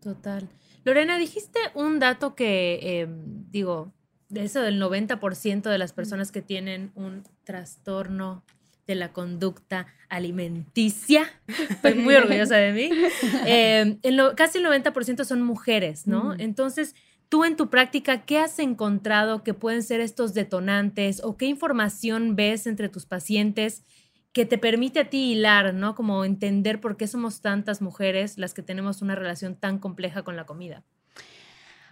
Total. 0.00 0.48
Lorena, 0.84 1.18
dijiste 1.18 1.58
un 1.74 1.98
dato 1.98 2.34
que, 2.34 3.00
em, 3.00 3.50
digo, 3.50 3.92
de 4.28 4.44
eso 4.44 4.60
del 4.62 4.78
90% 4.78 5.70
de 5.70 5.78
las 5.78 5.92
personas 5.92 6.32
que 6.32 6.42
tienen 6.42 6.90
un 6.94 7.22
trastorno 7.44 8.42
de 8.86 8.94
la 8.94 9.12
conducta 9.12 9.86
alimenticia. 10.08 11.30
Estoy 11.70 11.94
muy 11.94 12.14
orgullosa 12.14 12.56
de 12.56 12.72
mí. 12.72 12.90
Em, 13.46 13.98
casi 14.36 14.58
el 14.58 14.64
90% 14.64 15.24
son 15.24 15.42
mujeres, 15.42 16.06
¿no? 16.06 16.34
Entonces, 16.36 16.94
tú 17.28 17.44
en 17.44 17.56
tu 17.56 17.70
práctica, 17.70 18.22
¿qué 18.22 18.38
has 18.38 18.58
encontrado 18.58 19.42
que 19.42 19.54
pueden 19.54 19.82
ser 19.82 20.00
estos 20.00 20.34
detonantes 20.34 21.22
o 21.22 21.36
qué 21.36 21.46
información 21.46 22.34
ves 22.36 22.66
entre 22.66 22.88
tus 22.88 23.06
pacientes 23.06 23.84
que 24.32 24.46
te 24.46 24.58
permite 24.58 25.00
a 25.00 25.10
ti 25.10 25.32
hilar, 25.32 25.74
¿no? 25.74 25.94
Como 25.94 26.24
entender 26.24 26.80
por 26.80 26.96
qué 26.96 27.06
somos 27.06 27.40
tantas 27.40 27.82
mujeres 27.82 28.38
las 28.38 28.54
que 28.54 28.62
tenemos 28.62 29.02
una 29.02 29.14
relación 29.14 29.56
tan 29.56 29.78
compleja 29.78 30.22
con 30.22 30.36
la 30.36 30.46
comida. 30.46 30.82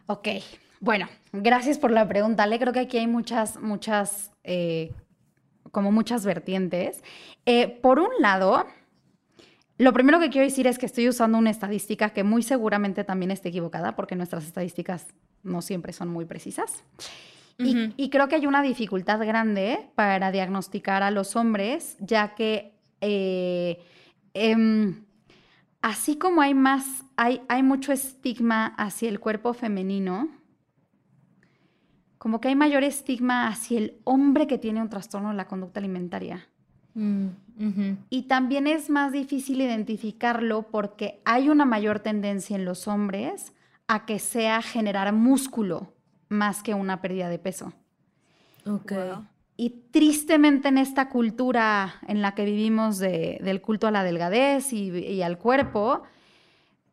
Ok, 0.06 0.28
bueno, 0.80 1.08
gracias 1.32 1.78
por 1.78 1.90
la 1.90 2.08
pregunta, 2.08 2.44
Ale. 2.44 2.58
Creo 2.58 2.72
que 2.72 2.80
aquí 2.80 2.96
hay 2.96 3.06
muchas, 3.06 3.60
muchas, 3.60 4.32
eh, 4.42 4.92
como 5.70 5.92
muchas 5.92 6.24
vertientes. 6.24 7.04
Eh, 7.44 7.68
por 7.68 7.98
un 7.98 8.08
lado, 8.18 8.66
lo 9.76 9.92
primero 9.92 10.18
que 10.18 10.30
quiero 10.30 10.46
decir 10.46 10.66
es 10.66 10.78
que 10.78 10.86
estoy 10.86 11.08
usando 11.08 11.36
una 11.36 11.50
estadística 11.50 12.10
que 12.10 12.24
muy 12.24 12.42
seguramente 12.42 13.04
también 13.04 13.30
esté 13.30 13.50
equivocada, 13.50 13.94
porque 13.94 14.16
nuestras 14.16 14.46
estadísticas 14.46 15.06
no 15.42 15.60
siempre 15.60 15.92
son 15.92 16.08
muy 16.08 16.24
precisas. 16.24 16.82
Y, 17.62 18.10
creo 18.10 18.28
que 18.28 18.36
hay 18.36 18.46
una 18.46 18.62
dificultad 18.62 19.18
grande 19.26 19.90
para 19.94 20.32
diagnosticar 20.32 21.02
a 21.02 21.10
los 21.10 21.36
hombres, 21.36 21.96
ya 22.00 22.34
que 22.34 22.74
eh, 23.00 23.82
em, 24.34 25.04
así 25.82 26.16
como 26.16 26.42
hay 26.42 26.54
más, 26.54 27.04
hay, 27.16 27.42
hay 27.48 27.62
mucho 27.62 27.92
estigma 27.92 28.66
hacia 28.78 29.08
el 29.08 29.20
cuerpo 29.20 29.52
femenino, 29.52 30.28
como 32.18 32.40
que 32.40 32.48
hay 32.48 32.56
mayor 32.56 32.84
estigma 32.84 33.48
hacia 33.48 33.78
el 33.78 34.00
hombre 34.04 34.46
que 34.46 34.58
tiene 34.58 34.82
un 34.82 34.90
trastorno 34.90 35.30
de 35.30 35.36
la 35.36 35.46
conducta 35.46 35.80
alimentaria. 35.80 36.46
Mm, 36.94 37.28
y 38.08 38.22
también 38.22 38.66
es 38.66 38.90
más 38.90 39.12
difícil 39.12 39.60
identificarlo 39.60 40.62
porque 40.70 41.20
hay 41.24 41.48
una 41.48 41.64
mayor 41.64 42.00
tendencia 42.00 42.56
en 42.56 42.64
los 42.64 42.88
hombres 42.88 43.52
a 43.86 44.06
que 44.06 44.18
sea 44.18 44.60
generar 44.60 45.12
músculo 45.12 45.94
más 46.30 46.62
que 46.62 46.72
una 46.72 47.02
pérdida 47.02 47.28
de 47.28 47.38
peso. 47.38 47.74
Ok. 48.66 48.92
Y 49.58 49.84
tristemente 49.90 50.68
en 50.68 50.78
esta 50.78 51.10
cultura 51.10 51.96
en 52.08 52.22
la 52.22 52.34
que 52.34 52.46
vivimos 52.46 52.98
del 52.98 53.60
culto 53.60 53.86
a 53.86 53.90
la 53.90 54.02
delgadez 54.02 54.72
y, 54.72 54.88
y 54.88 55.20
al 55.20 55.36
cuerpo, 55.36 56.02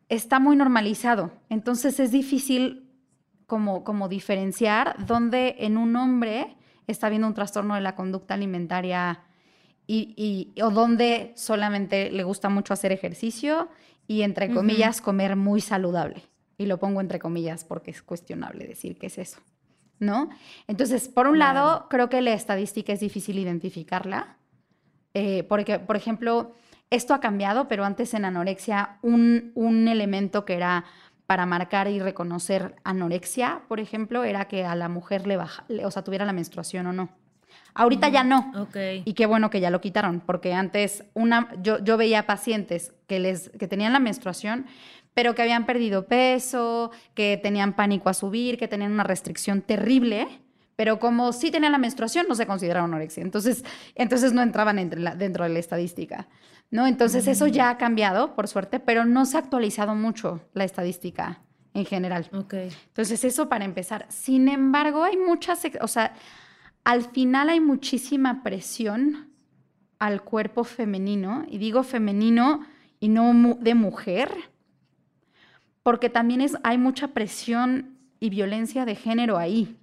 está 0.10 0.40
muy 0.40 0.58
normalizado. 0.58 1.32
Entonces 1.50 2.02
es 2.02 2.12
difícil 2.12 2.90
como, 3.46 3.86
como 3.86 4.10
diferenciar 4.10 5.06
dónde 5.06 5.56
en 5.60 5.78
un 5.78 5.96
hombre 5.96 6.58
está 6.86 7.08
habiendo 7.08 7.28
un 7.28 7.34
trastorno 7.34 7.76
de 7.76 7.82
la 7.82 7.96
conducta 7.96 8.34
alimentaria 8.34 9.22
y, 9.90 10.54
o 10.62 10.70
dónde 10.70 11.32
solamente 11.36 12.12
le 12.12 12.24
gusta 12.24 12.50
mucho 12.50 12.74
hacer 12.74 12.92
ejercicio 12.92 13.70
y, 14.06 14.22
entre 14.22 14.54
comillas, 14.54 15.00
comer 15.00 15.38
muy 15.38 15.62
saludable. 15.62 16.24
Y 16.58 16.66
lo 16.66 16.80
pongo 16.80 17.02
entre 17.02 17.20
comillas 17.20 17.64
porque 17.64 17.92
es 17.92 18.02
cuestionable 18.02 18.68
decir 18.68 18.98
qué 18.98 19.08
es 19.08 19.18
eso, 19.18 19.40
¿no? 20.00 20.30
Entonces, 20.68 21.08
por 21.08 21.28
un 21.28 21.40
lado, 21.40 21.88
creo 21.90 22.10
que 22.10 22.22
la 22.22 22.34
estadística 22.34 22.94
es 22.94 23.00
difícil 23.00 23.38
identificarla, 23.38 24.38
eh, 25.14 25.44
porque, 25.44 25.80
por 25.80 25.96
ejemplo, 25.96 26.56
esto 26.90 27.14
ha 27.14 27.20
cambiado, 27.20 27.68
pero 27.68 27.86
antes 27.86 28.14
en 28.14 28.26
anorexia 28.26 28.98
un, 29.02 29.52
un 29.56 29.88
elemento 29.88 30.46
que 30.46 30.56
era 30.56 30.86
para 31.28 31.46
marcar 31.46 31.90
y 31.90 32.00
reconocer 32.00 32.76
anorexia, 32.84 33.62
por 33.68 33.80
ejemplo, 33.80 34.24
era 34.24 34.46
que 34.46 34.64
a 34.66 34.76
la 34.76 34.88
mujer 34.88 35.28
le 35.28 35.36
baja, 35.36 35.66
o 35.84 35.92
sea, 35.92 36.04
tuviera 36.04 36.26
la 36.26 36.34
menstruación 36.34 36.88
o 36.88 36.94
no. 36.94 37.10
Ahorita 37.74 38.10
ya 38.10 38.24
no. 38.24 38.52
Y 39.06 39.14
qué 39.14 39.26
bueno 39.28 39.50
que 39.50 39.60
ya 39.60 39.70
lo 39.70 39.82
quitaron, 39.82 40.22
porque 40.22 40.54
antes 40.54 41.04
una, 41.14 41.50
yo, 41.62 41.84
yo 41.84 41.98
veía 41.98 42.26
pacientes 42.26 42.94
que, 43.08 43.20
les, 43.20 43.50
que 43.50 43.68
tenían 43.68 43.94
la 43.94 44.00
menstruación, 44.00 44.66
pero 45.18 45.34
que 45.34 45.42
habían 45.42 45.66
perdido 45.66 46.06
peso, 46.06 46.92
que 47.16 47.40
tenían 47.42 47.76
pánico 47.76 48.08
a 48.08 48.14
subir, 48.14 48.56
que 48.56 48.68
tenían 48.68 48.92
una 48.92 49.04
restricción 49.04 49.64
terrible, 49.64 50.28
pero 50.76 51.00
como 51.00 51.34
sí 51.34 51.50
tenían 51.50 51.72
la 51.72 51.80
menstruación, 51.80 52.28
no 52.30 52.36
se 52.36 52.46
consideraron 52.46 52.92
anorexia. 52.92 53.24
Entonces, 53.24 53.66
entonces 53.96 54.32
no 54.32 54.44
entraban 54.44 54.78
entre 54.78 55.02
dentro 55.16 55.44
de 55.44 55.50
la 55.50 55.58
estadística. 55.58 56.28
¿no? 56.70 56.86
Entonces 56.86 57.26
eso 57.26 57.48
ya 57.48 57.72
ha 57.72 57.80
cambiado, 57.80 58.36
por 58.36 58.48
suerte, 58.48 58.80
pero 58.80 59.06
no 59.06 59.26
se 59.26 59.38
ha 59.38 59.40
actualizado 59.40 59.96
mucho 59.96 60.40
la 60.54 60.66
estadística 60.66 61.42
en 61.74 61.86
general. 61.86 62.30
Okay. 62.32 62.70
Entonces 62.86 63.24
eso 63.24 63.50
para 63.50 63.66
empezar. 63.66 64.06
Sin 64.10 64.48
embargo, 64.48 65.04
hay 65.04 65.18
muchas, 65.18 65.64
o 65.82 65.88
sea, 65.88 66.14
al 66.84 67.02
final 67.02 67.50
hay 67.50 67.60
muchísima 67.60 68.44
presión 68.44 69.34
al 69.98 70.22
cuerpo 70.22 70.64
femenino, 70.64 71.44
y 71.50 71.58
digo 71.58 71.82
femenino 71.82 72.68
y 73.00 73.10
no 73.10 73.58
de 73.60 73.74
mujer, 73.74 74.30
porque 75.88 76.10
también 76.10 76.42
es, 76.42 76.58
hay 76.64 76.78
mucha 76.78 77.14
presión 77.14 77.98
y 78.20 78.30
violencia 78.30 78.84
de 78.84 78.94
género 78.94 79.38
ahí. 79.38 79.80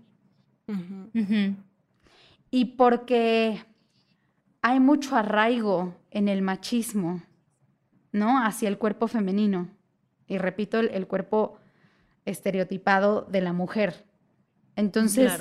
Y 2.50 2.64
porque 2.76 3.64
hay 4.60 4.80
mucho 4.80 5.16
arraigo 5.16 5.96
en 6.10 6.28
el 6.28 6.42
machismo, 6.42 7.22
¿no? 8.12 8.44
Hacia 8.44 8.68
el 8.68 8.76
cuerpo 8.76 9.08
femenino. 9.08 9.70
Y 10.26 10.36
repito, 10.36 10.78
el, 10.78 11.06
cuerpo 11.06 11.56
estereotipado 12.26 13.22
de 13.22 13.40
la 13.40 13.54
mujer. 13.54 14.04
Entonces, 14.76 15.32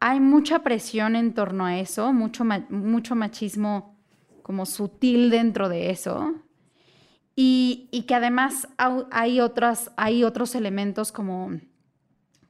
hay 0.00 0.18
mucha 0.18 0.60
presión 0.60 1.14
en 1.14 1.34
torno 1.34 1.66
a 1.66 1.78
eso, 1.78 2.10
mucho, 2.14 2.46
mucho 2.70 3.14
machismo 3.16 3.98
como 4.42 4.64
sutil 4.64 5.28
dentro 5.28 5.68
de 5.68 5.90
eso. 5.90 6.32
Y, 7.36 8.04
que 8.06 8.14
además 8.14 8.68
hay, 9.10 9.40
otras, 9.40 9.90
hay 9.96 10.22
otros 10.22 10.54
elementos 10.54 11.10
como, 11.10 11.58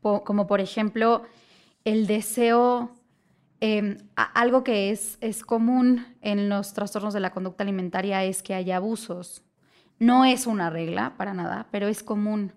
como, 0.01 0.47
por 0.47 0.61
ejemplo, 0.61 1.23
el 1.85 2.07
deseo 2.07 2.95
Em, 3.67 3.97
algo 4.15 4.63
que 4.63 4.91
es, 4.91 5.17
es 5.23 5.43
común 5.43 6.05
en 6.21 6.51
los 6.51 6.75
trastornos 6.75 7.15
de 7.15 7.21
la 7.21 7.31
conducta 7.31 7.65
alimentaria 7.65 8.23
es 8.23 8.43
que 8.43 8.53
haya 8.53 8.77
abusos. 8.77 9.43
No 9.99 10.27
es 10.27 10.47
una 10.47 10.69
regla 10.69 11.15
para 11.17 11.33
nada, 11.33 11.69
pero 11.71 11.89
es 11.89 12.03
común. 12.03 12.53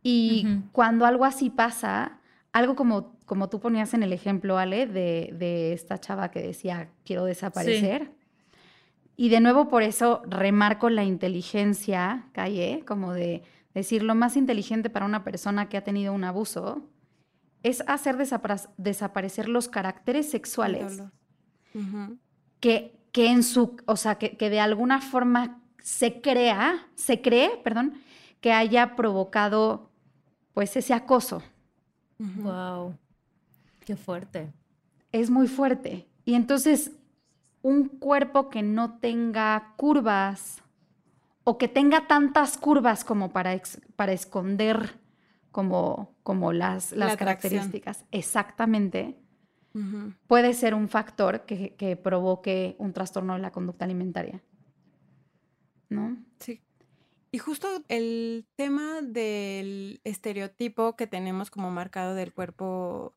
Y 0.00 0.46
cuando 0.70 1.06
algo 1.06 1.24
así 1.24 1.50
pasa, 1.50 2.20
algo 2.52 2.76
como, 2.76 3.18
como 3.26 3.48
tú 3.48 3.58
ponías 3.58 3.94
en 3.94 4.04
el 4.04 4.12
ejemplo, 4.12 4.58
Ale, 4.58 4.86
de, 4.86 5.34
de 5.36 5.72
esta 5.72 5.98
chava 5.98 6.30
que 6.30 6.40
decía, 6.40 6.88
quiero 7.04 7.24
desaparecer. 7.24 8.12
Y 9.20 9.30
de 9.30 9.40
nuevo 9.40 9.68
por 9.68 9.82
eso 9.82 10.22
remarco 10.28 10.90
la 10.90 11.02
inteligencia, 11.02 12.28
Calle, 12.30 12.84
como 12.86 13.12
de 13.12 13.42
decir, 13.74 14.04
lo 14.04 14.14
más 14.14 14.36
inteligente 14.36 14.90
para 14.90 15.06
una 15.06 15.24
persona 15.24 15.68
que 15.68 15.76
ha 15.76 15.82
tenido 15.82 16.12
un 16.12 16.22
abuso 16.22 16.84
es 17.64 17.82
hacer 17.88 18.16
desaparecer 18.76 19.48
los 19.48 19.68
caracteres 19.68 20.30
sexuales 20.30 21.02
que, 22.60 22.96
que 23.10 23.26
en 23.28 23.42
su, 23.42 23.76
o 23.86 23.96
sea, 23.96 24.18
que, 24.18 24.36
que, 24.36 24.50
de 24.50 24.60
alguna 24.60 25.00
forma 25.00 25.62
se 25.82 26.20
crea, 26.20 26.86
se 26.94 27.20
cree, 27.20 27.60
perdón, 27.64 27.94
que 28.40 28.52
haya 28.52 28.94
provocado 28.94 29.90
pues 30.54 30.76
ese 30.76 30.94
acoso. 30.94 31.42
Wow. 32.18 32.96
Qué 33.84 33.96
fuerte. 33.96 34.52
Es 35.10 35.28
muy 35.28 35.48
fuerte. 35.48 36.06
Y 36.24 36.34
entonces, 36.34 36.92
un 37.62 37.88
cuerpo 37.88 38.50
que 38.50 38.62
no 38.62 38.98
tenga 38.98 39.74
curvas 39.76 40.62
o 41.44 41.58
que 41.58 41.68
tenga 41.68 42.06
tantas 42.06 42.58
curvas 42.58 43.04
como 43.04 43.32
para, 43.32 43.60
para 43.96 44.12
esconder 44.12 44.98
como, 45.50 46.14
como 46.22 46.52
las, 46.52 46.92
las 46.92 47.16
características. 47.16 48.04
Exactamente. 48.10 49.18
Puede 50.26 50.54
ser 50.54 50.74
un 50.74 50.88
factor 50.88 51.46
que, 51.46 51.76
que, 51.76 51.96
provoque 51.96 52.74
un 52.78 52.92
trastorno 52.92 53.34
de 53.34 53.38
la 53.38 53.52
conducta 53.52 53.84
alimentaria. 53.84 54.42
¿No? 55.88 56.16
Sí. 56.40 56.60
Y 57.30 57.38
justo 57.38 57.68
el 57.88 58.46
tema 58.56 59.02
del 59.02 60.00
estereotipo 60.02 60.96
que 60.96 61.06
tenemos 61.06 61.50
como 61.50 61.70
marcado 61.70 62.14
del 62.14 62.32
cuerpo 62.32 63.14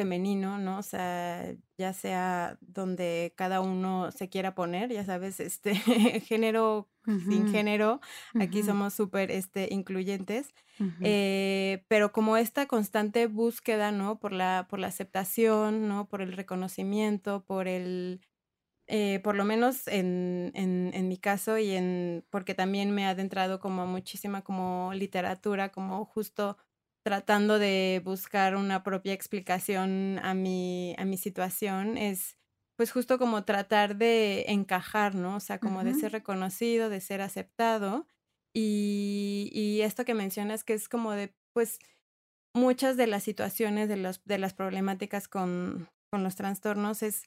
femenino, 0.00 0.56
¿no? 0.56 0.78
O 0.78 0.82
sea, 0.82 1.54
ya 1.76 1.92
sea 1.92 2.56
donde 2.62 3.34
cada 3.36 3.60
uno 3.60 4.10
se 4.12 4.30
quiera 4.30 4.54
poner, 4.54 4.90
ya 4.90 5.04
sabes, 5.04 5.40
este 5.40 5.74
género 6.30 6.88
sin 7.04 7.50
género, 7.50 8.00
aquí 8.40 8.62
somos 8.62 8.94
súper 8.94 9.30
este, 9.30 9.68
incluyentes, 9.70 10.54
eh, 11.02 11.84
pero 11.88 12.12
como 12.12 12.36
esta 12.38 12.66
constante 12.66 13.26
búsqueda, 13.26 13.90
¿no? 13.92 14.18
Por 14.20 14.32
la, 14.32 14.66
por 14.70 14.78
la 14.78 14.86
aceptación, 14.86 15.86
¿no? 15.86 16.08
Por 16.08 16.22
el 16.22 16.32
reconocimiento, 16.32 17.44
por 17.44 17.68
el, 17.68 18.20
eh, 18.86 19.20
por 19.22 19.34
lo 19.34 19.44
menos 19.44 19.86
en, 19.86 20.52
en, 20.54 20.92
en, 20.94 21.08
mi 21.08 21.18
caso 21.18 21.58
y 21.58 21.72
en, 21.72 22.24
porque 22.30 22.54
también 22.54 22.94
me 22.94 23.06
ha 23.06 23.10
adentrado 23.10 23.60
como 23.60 23.86
muchísima 23.86 24.42
como 24.42 24.92
literatura, 24.94 25.70
como 25.70 26.04
justo 26.04 26.56
tratando 27.02 27.58
de 27.58 28.02
buscar 28.04 28.56
una 28.56 28.82
propia 28.82 29.12
explicación 29.12 30.18
a 30.22 30.34
mi, 30.34 30.94
a 30.98 31.04
mi 31.04 31.16
situación 31.16 31.96
es 31.96 32.36
pues 32.80 32.92
justo 32.92 33.18
como 33.18 33.44
tratar 33.44 33.96
de 33.96 34.46
encajar, 34.48 35.14
¿no? 35.14 35.36
O 35.36 35.40
sea, 35.40 35.58
como 35.60 35.84
de 35.84 35.92
ser 35.92 36.12
reconocido, 36.12 36.88
de 36.88 37.02
ser 37.02 37.20
aceptado. 37.20 38.06
Y, 38.54 39.50
y, 39.52 39.82
esto 39.82 40.06
que 40.06 40.14
mencionas 40.14 40.64
que 40.64 40.72
es 40.72 40.88
como 40.88 41.12
de, 41.12 41.34
pues, 41.52 41.78
muchas 42.56 42.96
de 42.96 43.06
las 43.06 43.22
situaciones, 43.22 43.90
de, 43.90 43.98
los, 43.98 44.24
de 44.24 44.38
las 44.38 44.54
problemáticas 44.54 45.28
con, 45.28 45.90
con 46.10 46.24
los 46.24 46.36
trastornos 46.36 47.02
es, 47.02 47.24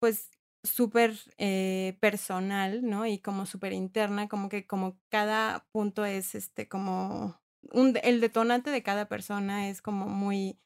pues, 0.00 0.30
súper 0.64 1.14
eh, 1.36 1.98
personal, 2.00 2.80
¿no? 2.88 3.04
Y 3.04 3.18
como 3.18 3.44
súper 3.44 3.74
interna, 3.74 4.26
como 4.26 4.48
que 4.48 4.66
como 4.66 4.98
cada 5.10 5.66
punto 5.70 6.06
es, 6.06 6.34
este, 6.34 6.66
como 6.66 7.38
el 7.72 8.20
detonante 8.20 8.70
de 8.70 8.82
cada 8.82 9.08
persona 9.08 9.68
es 9.68 9.82
como 9.82 10.06
muy 10.06 10.58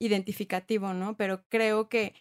identificativo, 0.00 0.94
¿no? 0.94 1.16
Pero 1.16 1.44
creo 1.48 1.88
que 1.88 2.14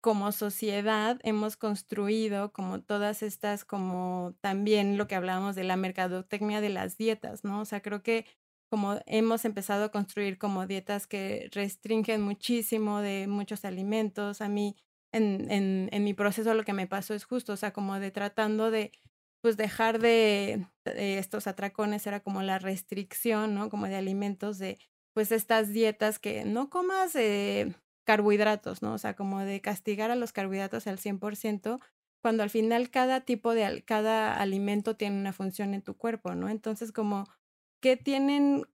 como 0.00 0.30
sociedad 0.32 1.18
hemos 1.24 1.56
construido 1.56 2.52
como 2.52 2.80
todas 2.82 3.22
estas, 3.22 3.64
como 3.64 4.36
también 4.40 4.98
lo 4.98 5.08
que 5.08 5.16
hablábamos 5.16 5.56
de 5.56 5.64
la 5.64 5.76
mercadotecnia 5.76 6.60
de 6.60 6.68
las 6.70 6.96
dietas, 6.96 7.42
¿no? 7.44 7.60
O 7.60 7.64
sea, 7.64 7.80
creo 7.82 8.02
que 8.02 8.26
como 8.70 9.00
hemos 9.06 9.44
empezado 9.44 9.84
a 9.84 9.90
construir 9.90 10.38
como 10.38 10.66
dietas 10.66 11.06
que 11.06 11.48
restringen 11.52 12.22
muchísimo 12.22 13.00
de 13.00 13.26
muchos 13.28 13.64
alimentos. 13.64 14.40
A 14.40 14.48
mí, 14.48 14.76
en, 15.12 15.50
en, 15.50 15.88
en 15.92 16.04
mi 16.04 16.14
proceso 16.14 16.54
lo 16.54 16.64
que 16.64 16.72
me 16.72 16.86
pasó 16.86 17.14
es 17.14 17.24
justo, 17.24 17.52
o 17.54 17.56
sea, 17.56 17.72
como 17.72 17.98
de 18.00 18.10
tratando 18.10 18.70
de 18.70 18.92
pues 19.46 19.56
dejar 19.56 20.00
de, 20.00 20.66
estos 20.84 21.46
atracones 21.46 22.04
era 22.08 22.18
como 22.18 22.42
la 22.42 22.58
restricción, 22.58 23.54
¿no? 23.54 23.70
Como 23.70 23.86
de 23.86 23.94
alimentos, 23.94 24.58
de 24.58 24.76
pues 25.14 25.30
estas 25.30 25.68
dietas 25.68 26.18
que 26.18 26.44
no 26.44 26.68
comas 26.68 27.14
eh, 27.14 27.72
carbohidratos, 28.04 28.82
¿no? 28.82 28.94
O 28.94 28.98
sea, 28.98 29.14
como 29.14 29.38
de 29.38 29.60
castigar 29.60 30.10
a 30.10 30.16
los 30.16 30.32
carbohidratos 30.32 30.88
al 30.88 30.98
100%, 30.98 31.78
cuando 32.20 32.42
al 32.42 32.50
final 32.50 32.90
cada 32.90 33.20
tipo 33.20 33.54
de, 33.54 33.84
cada 33.84 34.36
alimento 34.36 34.96
tiene 34.96 35.16
una 35.16 35.32
función 35.32 35.74
en 35.74 35.82
tu 35.82 35.96
cuerpo, 35.96 36.34
¿no? 36.34 36.48
Entonces, 36.48 36.90
como, 36.90 37.28
¿qué 37.80 37.96
tienen, 37.96 38.66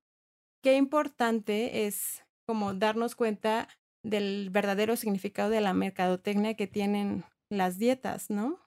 qué 0.63 0.77
importante 0.77 1.87
es 1.87 2.25
como 2.47 2.73
darnos 2.73 3.15
cuenta 3.15 3.69
del 4.03 4.49
verdadero 4.49 4.97
significado 4.97 5.51
de 5.51 5.61
la 5.61 5.75
mercadotecnia 5.75 6.55
que 6.55 6.67
tienen 6.67 7.27
las 7.51 7.77
dietas, 7.77 8.31
¿no? 8.31 8.62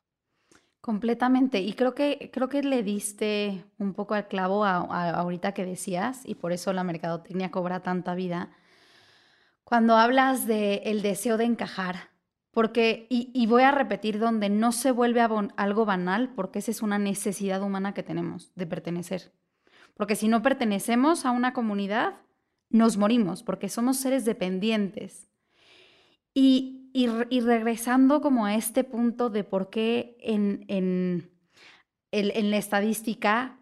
Completamente. 0.86 1.62
Y 1.62 1.74
creo 1.74 1.95
que, 1.95 2.30
creo 2.32 2.48
que 2.48 2.62
le 2.62 2.84
diste 2.84 3.65
un 3.80 3.95
poco 3.95 4.13
al 4.13 4.28
clavo 4.28 4.63
a, 4.65 4.82
ahorita 5.10 5.52
que 5.52 5.65
decías, 5.65 6.21
y 6.26 6.36
por 6.36 6.52
eso 6.52 6.74
la 6.74 6.84
mercadotecnia 6.84 7.50
cobra 7.50 7.80
tanta 7.80 8.13
vida. 8.13 8.52
Cuando 9.63 9.98
hablas 9.98 10.45
del 10.45 10.82
el 10.84 11.02
deseo 11.02 11.38
de 11.38 11.45
encajar, 11.45 12.12
porque, 12.52 13.08
y, 13.10 13.48
voy 13.48 13.63
a 13.63 13.71
repetir, 13.71 14.19
donde 14.19 14.50
no 14.50 14.71
se 14.71 14.91
vuelve 14.91 15.21
algo 15.21 15.86
banal, 15.86 16.30
porque 16.36 16.60
esa 16.60 16.69
es 16.69 16.84
una 16.84 17.00
necesidad 17.00 17.63
humana 17.63 17.95
que 17.95 18.04
tenemos 18.04 18.52
de 18.54 18.67
pertenecer. 18.67 19.32
Porque 19.95 20.15
si 20.15 20.28
no 20.28 20.43
pertenecemos 20.43 21.26
a 21.26 21.32
una 21.32 21.52
comunidad, 21.54 22.13
nos 22.69 22.95
morimos, 22.98 23.41
porque 23.41 23.69
somos 23.69 23.98
seres 23.98 24.24
dependientes. 24.24 25.32
Y, 26.36 26.85
y, 26.97 27.41
regresando 27.41 28.21
como 28.21 28.45
a 28.45 28.55
este 28.55 28.86
punto 28.86 29.29
de 29.29 29.43
por 29.43 29.69
qué 29.69 30.15
en, 30.21 30.63
en, 30.69 31.29
en, 32.13 32.51
la 32.51 32.55
estadística 32.55 33.60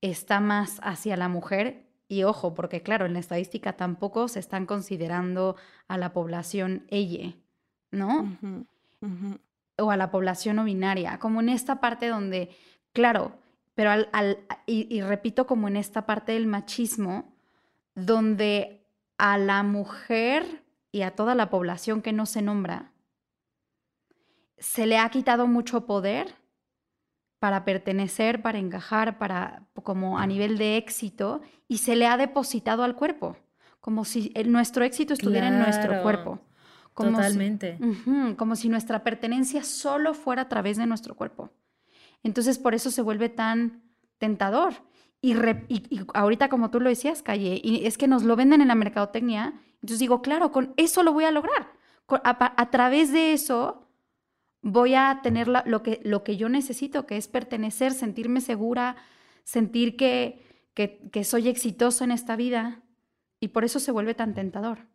está 0.00 0.38
más 0.38 0.78
hacia 0.84 1.16
la 1.16 1.28
mujer, 1.28 1.88
y 2.06 2.22
ojo, 2.22 2.54
porque 2.54 2.80
claro, 2.80 3.04
en 3.04 3.14
la 3.14 3.18
estadística 3.18 3.72
tampoco 3.72 4.28
se 4.28 4.38
están 4.38 4.64
considerando 4.64 5.56
a 5.88 5.98
la 5.98 6.12
población 6.12 6.86
ella, 6.88 7.34
¿no? 7.90 8.38
O 9.76 9.90
a 9.90 9.96
la 9.96 10.12
población 10.12 10.54
no 10.54 10.64
binaria, 10.64 11.18
como 11.18 11.40
en 11.40 11.48
esta 11.48 11.80
parte 11.80 12.06
donde, 12.06 12.50
claro, 12.92 13.40
pero 13.74 13.90
al, 13.90 14.08
al 14.12 14.38
y, 14.66 14.86
y, 14.96 15.02
repito, 15.02 15.48
como 15.48 15.66
en 15.66 15.76
esta 15.76 16.06
parte 16.06 16.30
del 16.30 16.46
machismo, 16.46 17.34
donde 17.96 18.86
a 19.16 19.36
la 19.36 19.64
mujer 19.64 20.62
y 20.98 21.02
a 21.02 21.12
toda 21.12 21.36
la 21.36 21.48
población 21.48 22.02
que 22.02 22.12
no 22.12 22.26
se 22.26 22.42
nombra, 22.42 22.90
se 24.58 24.84
le 24.84 24.98
ha 24.98 25.08
quitado 25.10 25.46
mucho 25.46 25.86
poder 25.86 26.34
para 27.38 27.64
pertenecer, 27.64 28.42
para 28.42 28.58
encajar, 28.58 29.16
para 29.16 29.68
como 29.84 30.18
a 30.18 30.26
nivel 30.26 30.58
de 30.58 30.76
éxito 30.76 31.40
y 31.68 31.78
se 31.78 31.94
le 31.94 32.08
ha 32.08 32.16
depositado 32.16 32.82
al 32.82 32.96
cuerpo, 32.96 33.36
como 33.80 34.04
si 34.04 34.32
nuestro 34.46 34.84
éxito 34.84 35.14
estuviera 35.14 35.46
en 35.46 35.60
nuestro 35.60 36.02
cuerpo. 36.02 36.40
Totalmente. 36.96 37.78
como 38.36 38.56
si 38.56 38.68
nuestra 38.68 39.04
pertenencia 39.04 39.62
solo 39.62 40.14
fuera 40.14 40.42
a 40.42 40.48
través 40.48 40.78
de 40.78 40.86
nuestro 40.86 41.14
cuerpo. 41.14 41.52
Entonces 42.24 42.58
por 42.58 42.74
eso 42.74 42.90
se 42.90 43.02
vuelve 43.02 43.28
tan 43.28 43.84
tentador. 44.18 44.74
Y, 45.20 45.36
y, 45.68 46.00
ahorita 46.12 46.48
como 46.48 46.70
tú 46.70 46.80
lo 46.80 46.88
decías, 46.88 47.22
Calle, 47.22 47.60
y 47.62 47.86
es 47.86 47.98
que 47.98 48.08
nos 48.08 48.24
lo 48.24 48.34
venden 48.34 48.62
en 48.62 48.68
la 48.68 48.74
mercadotecnia 48.74 49.54
entonces 49.80 50.00
digo, 50.00 50.22
claro, 50.22 50.50
con 50.50 50.74
eso 50.76 51.02
lo 51.02 51.12
voy 51.12 51.24
a 51.24 51.30
lograr. 51.30 51.72
A, 52.08 52.70
través 52.70 53.12
de 53.12 53.32
eso 53.32 53.86
voy 54.62 54.94
a 54.94 55.20
tener 55.22 55.46
lo, 55.46 55.82
que, 55.82 56.00
lo 56.04 56.24
que 56.24 56.36
yo 56.36 56.48
necesito, 56.48 57.06
que 57.06 57.16
es 57.16 57.28
pertenecer, 57.28 57.92
sentirme 57.92 58.40
segura, 58.40 58.96
sentir 59.44 59.96
que, 59.96 60.42
que, 60.74 61.24
soy 61.24 61.48
exitoso 61.48 62.04
en 62.04 62.10
esta 62.10 62.34
vida. 62.34 62.82
Y 63.40 63.48
por 63.48 63.64
eso 63.64 63.78
se 63.78 63.92
vuelve 63.92 64.14
tan 64.14 64.34
tentador. 64.34 64.86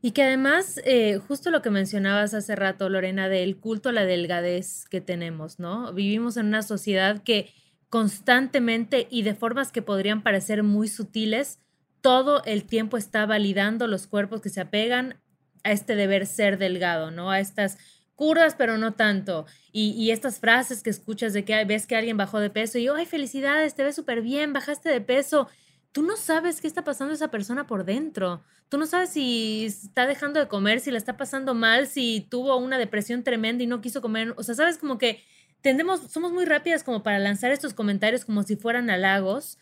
Y 0.00 0.12
que 0.12 0.22
además, 0.22 0.80
eh, 0.84 1.18
justo 1.18 1.50
lo 1.50 1.60
que 1.60 1.70
mencionabas 1.70 2.32
hace 2.32 2.56
rato, 2.56 2.88
Lorena, 2.88 3.28
del 3.28 3.58
culto 3.58 3.90
a 3.90 3.92
la 3.92 4.06
delgadez 4.06 4.86
que 4.88 5.02
tenemos, 5.02 5.58
¿no? 5.58 5.92
Vivimos 5.92 6.38
en 6.38 6.46
una 6.46 6.62
sociedad 6.62 7.22
que 7.22 7.52
constantemente 7.90 9.08
y 9.10 9.22
de 9.22 9.34
formas 9.34 9.72
que 9.72 9.82
podrían 9.82 10.22
parecer 10.22 10.62
muy 10.62 10.88
sutiles, 10.88 11.58
todo 12.00 12.42
el 12.44 12.64
tiempo 12.64 12.96
está 12.96 13.26
validando 13.26 13.86
los 13.86 14.06
cuerpos 14.06 14.40
que 14.40 14.48
se 14.48 14.60
apegan 14.60 15.20
a 15.64 15.72
este 15.72 15.94
deber 15.94 16.26
ser 16.26 16.58
delgado, 16.58 17.10
¿no? 17.10 17.30
A 17.30 17.40
estas 17.40 17.78
curvas, 18.14 18.54
pero 18.54 18.76
no 18.76 18.92
tanto. 18.92 19.46
Y, 19.72 20.10
estas 20.10 20.40
frases 20.40 20.82
que 20.82 20.90
escuchas 20.90 21.32
de 21.32 21.44
que 21.44 21.64
ves 21.64 21.86
que 21.86 21.96
alguien 21.96 22.16
bajó 22.16 22.38
de 22.38 22.50
peso 22.50 22.78
y, 22.78 22.88
ay, 22.88 23.06
felicidades, 23.06 23.74
te 23.74 23.82
ves 23.82 23.96
súper 23.96 24.20
bien, 24.20 24.52
bajaste 24.52 24.90
de 24.90 25.00
peso. 25.00 25.48
Tú 25.92 26.02
no 26.02 26.16
sabes 26.16 26.60
qué 26.60 26.66
está 26.66 26.84
pasando 26.84 27.14
esa 27.14 27.30
persona 27.30 27.66
por 27.66 27.84
dentro. 27.84 28.42
Tú 28.68 28.78
no 28.78 28.86
sabes 28.86 29.10
si 29.10 29.64
está 29.64 30.06
dejando 30.06 30.38
de 30.38 30.48
comer, 30.48 30.80
si 30.80 30.90
la 30.90 30.98
está 30.98 31.16
pasando 31.16 31.54
mal, 31.54 31.86
si 31.86 32.26
tuvo 32.30 32.56
una 32.56 32.78
depresión 32.78 33.24
tremenda 33.24 33.64
y 33.64 33.66
no 33.66 33.80
quiso 33.80 34.02
comer. 34.02 34.34
O 34.36 34.42
sea, 34.42 34.54
sabes 34.54 34.76
como 34.76 34.98
que 34.98 35.24
tendemos, 35.62 36.00
somos 36.10 36.30
muy 36.30 36.44
rápidas 36.44 36.84
como 36.84 37.02
para 37.02 37.18
lanzar 37.18 37.52
estos 37.52 37.74
comentarios 37.74 38.24
como 38.24 38.42
si 38.42 38.56
fueran 38.56 38.90
halagos, 38.90 39.58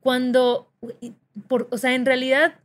cuando, 0.00 0.72
por, 1.48 1.68
o 1.70 1.78
sea, 1.78 1.94
en 1.94 2.06
realidad 2.06 2.60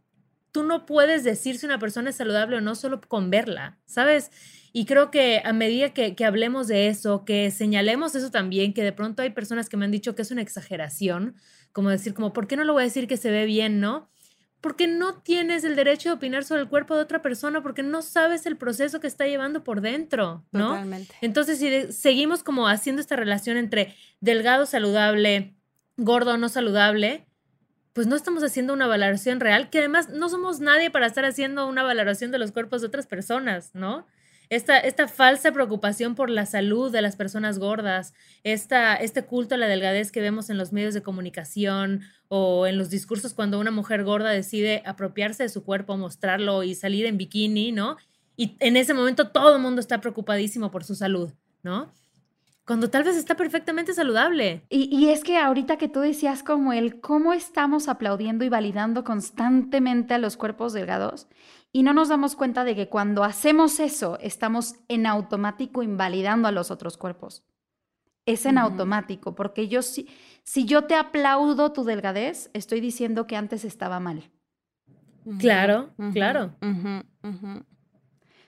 tú 0.52 0.64
no 0.64 0.86
puedes 0.86 1.24
decir 1.24 1.58
si 1.58 1.66
una 1.66 1.80
persona 1.80 2.10
es 2.10 2.16
saludable 2.16 2.58
o 2.58 2.62
no 2.62 2.76
solo 2.76 3.00
con 3.02 3.30
verla, 3.30 3.78
¿sabes? 3.86 4.32
Y 4.74 4.86
creo 4.86 5.12
que 5.12 5.42
a 5.44 5.54
medida 5.54 5.94
que, 5.94 6.16
que, 6.16 6.26
hablemos 6.26 6.68
de 6.68 6.88
eso, 6.88 7.26
que 7.26 7.52
señalemos 7.52 8.16
eso 8.16 8.32
también, 8.32 8.74
que 8.74 8.84
de 8.84 8.92
pronto 8.92 9.22
hay 9.22 9.30
personas 9.32 9.70
que 9.70 9.78
me 9.78 9.86
han 9.86 9.92
dicho 9.92 10.16
que 10.16 10.22
es 10.22 10.32
una 10.32 10.42
exageración, 10.42 11.36
como 11.72 11.90
decir, 11.90 12.14
como, 12.14 12.34
¿por 12.34 12.48
qué 12.48 12.56
no 12.58 12.64
lo 12.64 12.74
voy 12.74 12.82
a 12.82 12.86
decir 12.86 13.08
que 13.08 13.18
se 13.18 13.32
ve 13.32 13.46
bien, 13.46 13.80
no? 13.80 14.10
Porque 14.62 14.88
no 14.88 15.22
tienes 15.22 15.64
el 15.64 15.76
derecho 15.76 16.10
de 16.10 16.16
opinar 16.16 16.44
sobre 16.44 16.62
el 16.62 16.70
cuerpo 16.70 16.96
de 16.96 17.02
otra 17.02 17.22
persona, 17.22 17.62
porque 17.62 17.84
no 17.84 18.02
sabes 18.02 18.46
el 18.48 18.58
proceso 18.58 19.00
que 19.00 19.08
está 19.08 19.28
llevando 19.28 19.64
por 19.64 19.82
dentro, 19.82 20.44
¿no? 20.52 20.70
Totalmente. 20.70 21.14
Entonces, 21.22 21.60
si 21.60 21.92
seguimos 21.94 22.42
como 22.42 22.68
haciendo 22.68 23.00
esta 23.00 23.16
relación 23.16 23.58
entre 23.58 23.96
delgado, 24.22 24.66
saludable, 24.66 25.57
gordo, 25.98 26.38
no 26.38 26.50
saludable, 26.50 27.28
pues 27.94 28.08
no 28.08 28.16
estamos 28.16 28.44
haciendo 28.44 28.74
una 28.74 28.88
valoración 28.88 29.40
real, 29.40 29.70
que 29.70 29.80
además 29.80 30.10
no 30.10 30.30
somos 30.30 30.60
nadie 30.60 30.92
para 30.92 31.08
estar 31.08 31.26
haciendo 31.26 31.68
una 31.68 31.84
valoración 31.84 32.32
de 32.32 32.38
los 32.38 32.52
cuerpos 32.52 32.82
de 32.82 32.88
otras 32.88 33.08
personas, 33.08 33.72
¿no? 33.74 34.06
Esta, 34.50 34.78
esta 34.78 35.10
falsa 35.10 35.52
preocupación 35.52 36.16
por 36.16 36.30
la 36.30 36.46
salud 36.46 36.90
de 36.90 37.02
las 37.02 37.18
personas 37.18 37.60
gordas, 37.60 38.14
esta, 38.44 38.96
este 38.96 39.26
culto 39.26 39.56
a 39.56 39.58
la 39.58 39.68
delgadez 39.68 40.12
que 40.12 40.22
vemos 40.22 40.50
en 40.50 40.58
los 40.58 40.72
medios 40.72 40.94
de 40.94 41.02
comunicación 41.02 42.02
o 42.30 42.66
en 42.66 42.78
los 42.78 42.90
discursos 42.90 43.34
cuando 43.34 43.60
una 43.60 43.72
mujer 43.72 44.06
gorda 44.06 44.30
decide 44.30 44.84
apropiarse 44.86 45.44
de 45.44 45.50
su 45.50 45.66
cuerpo, 45.66 45.98
mostrarlo 45.98 46.64
y 46.64 46.76
salir 46.76 47.08
en 47.08 47.18
bikini, 47.18 47.74
¿no? 47.74 47.98
Y 48.38 48.56
en 48.60 48.78
ese 48.78 48.94
momento 48.94 49.30
todo 49.30 49.56
el 49.56 49.62
mundo 49.62 49.82
está 49.82 50.00
preocupadísimo 50.00 50.72
por 50.72 50.86
su 50.86 50.96
salud, 50.96 51.34
¿no? 51.64 51.92
Cuando 52.68 52.90
tal 52.90 53.06
vez 53.06 53.16
está 53.16 53.38
perfectamente 53.38 53.94
saludable. 53.94 54.66
Y, 54.70 55.08
es 55.08 55.24
que 55.24 55.38
ahorita 55.38 55.78
que 55.78 55.88
tú 55.88 56.02
decías 56.02 56.44
como 56.44 56.74
el 56.74 57.00
cómo 57.00 57.32
estamos 57.32 57.88
aplaudiendo 57.88 58.44
y 58.44 58.50
validando 58.50 59.06
constantemente 59.06 60.14
a 60.14 60.18
los 60.18 60.36
cuerpos 60.36 60.74
delgados 60.74 61.30
y 61.72 61.84
no 61.84 61.94
nos 61.94 62.10
damos 62.10 62.36
cuenta 62.36 62.66
de 62.66 62.76
que 62.76 62.90
cuando 62.90 63.24
hacemos 63.24 63.80
eso 63.80 64.20
estamos 64.20 64.76
en 64.90 65.06
automático 65.06 65.82
invalidando 65.82 66.50
a 66.50 66.52
los 66.52 66.70
otros 66.70 66.98
cuerpos. 66.98 67.46
Es 68.26 68.46
en 68.46 68.58
automático, 68.58 69.34
porque 69.34 69.70
yo 69.70 69.82
si, 69.82 70.10
si 70.44 70.66
yo 70.66 70.84
te 70.84 70.96
aplaudo 70.96 71.72
tu 71.72 71.86
delgadez, 71.86 72.50
estoy 72.54 72.82
diciendo 72.82 73.28
que 73.28 73.38
antes 73.38 73.64
estaba 73.64 74.02
mal. 74.02 74.30
Claro, 75.40 75.92
claro. 76.12 76.54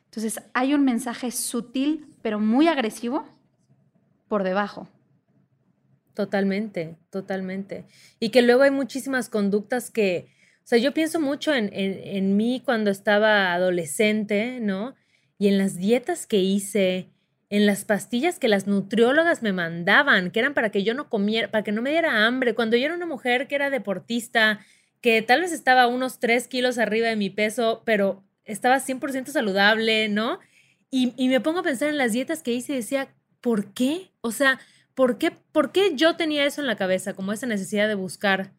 Entonces 0.03 0.41
hay 0.53 0.73
un 0.73 0.83
mensaje 0.83 1.31
sutil, 1.31 2.13
pero 2.21 2.41
muy 2.41 2.67
agresivo 2.67 3.38
por 4.29 4.43
debajo. 4.43 4.87
Totalmente, 6.13 6.95
totalmente. 7.09 7.85
Y 8.19 8.29
que 8.29 8.41
luego 8.41 8.63
hay 8.63 8.71
muchísimas 8.71 9.29
conductas 9.29 9.89
que, 9.89 10.27
o 10.59 10.67
sea, 10.67 10.77
yo 10.77 10.93
pienso 10.93 11.19
mucho 11.19 11.53
en, 11.53 11.69
en, 11.73 12.37
mí 12.37 12.61
cuando 12.63 12.91
estaba 12.91 13.53
adolescente, 13.53 14.59
¿no? 14.61 14.95
Y 15.37 15.47
en 15.47 15.57
las 15.57 15.77
dietas 15.77 16.27
que 16.27 16.37
hice, 16.37 17.09
en 17.49 17.65
las 17.65 17.85
pastillas 17.85 18.37
que 18.37 18.49
las 18.49 18.67
nutriólogas 18.67 19.41
me 19.41 19.53
mandaban, 19.53 20.31
que 20.31 20.39
eran 20.39 20.53
para 20.53 20.69
que 20.71 20.83
yo 20.83 20.93
no 20.93 21.09
comiera, 21.09 21.49
para 21.51 21.63
que 21.63 21.71
no 21.71 21.81
me 21.81 21.91
diera 21.91 22.25
hambre. 22.25 22.53
Cuando 22.53 22.75
yo 22.75 22.85
era 22.85 22.95
una 22.95 23.05
mujer 23.05 23.47
que 23.47 23.55
era 23.55 23.69
deportista, 23.69 24.59
que 25.01 25.21
tal 25.21 25.41
vez 25.41 25.53
estaba 25.53 25.87
unos 25.87 26.19
3 26.19 26.47
kilos 26.47 26.77
arriba 26.77 27.07
de 27.07 27.15
mi 27.15 27.29
peso, 27.29 27.81
pero 27.85 28.23
estaba 28.43 28.79
100% 28.79 29.27
saludable, 29.27 30.09
¿no? 30.09 30.39
Y, 30.91 31.13
y, 31.15 31.29
me 31.29 31.39
pongo 31.39 31.59
a 31.59 31.63
pensar 31.63 31.87
en 31.87 31.97
las 31.97 32.11
dietas 32.11 32.41
que 32.43 32.51
hice 32.51 32.73
y 32.73 32.77
decía, 32.77 33.13
¿por 33.41 33.73
qué? 33.73 34.11
O 34.21 34.31
sea, 34.31 34.59
¿por 34.95 35.17
qué, 35.17 35.31
¿por 35.31 35.71
qué 35.71 35.91
yo 35.95 36.15
tenía 36.15 36.45
eso 36.45 36.61
en 36.61 36.67
la 36.67 36.75
cabeza, 36.75 37.13
como 37.13 37.33
esa 37.33 37.45
necesidad 37.45 37.87
de 37.87 37.95
buscar 37.95 38.51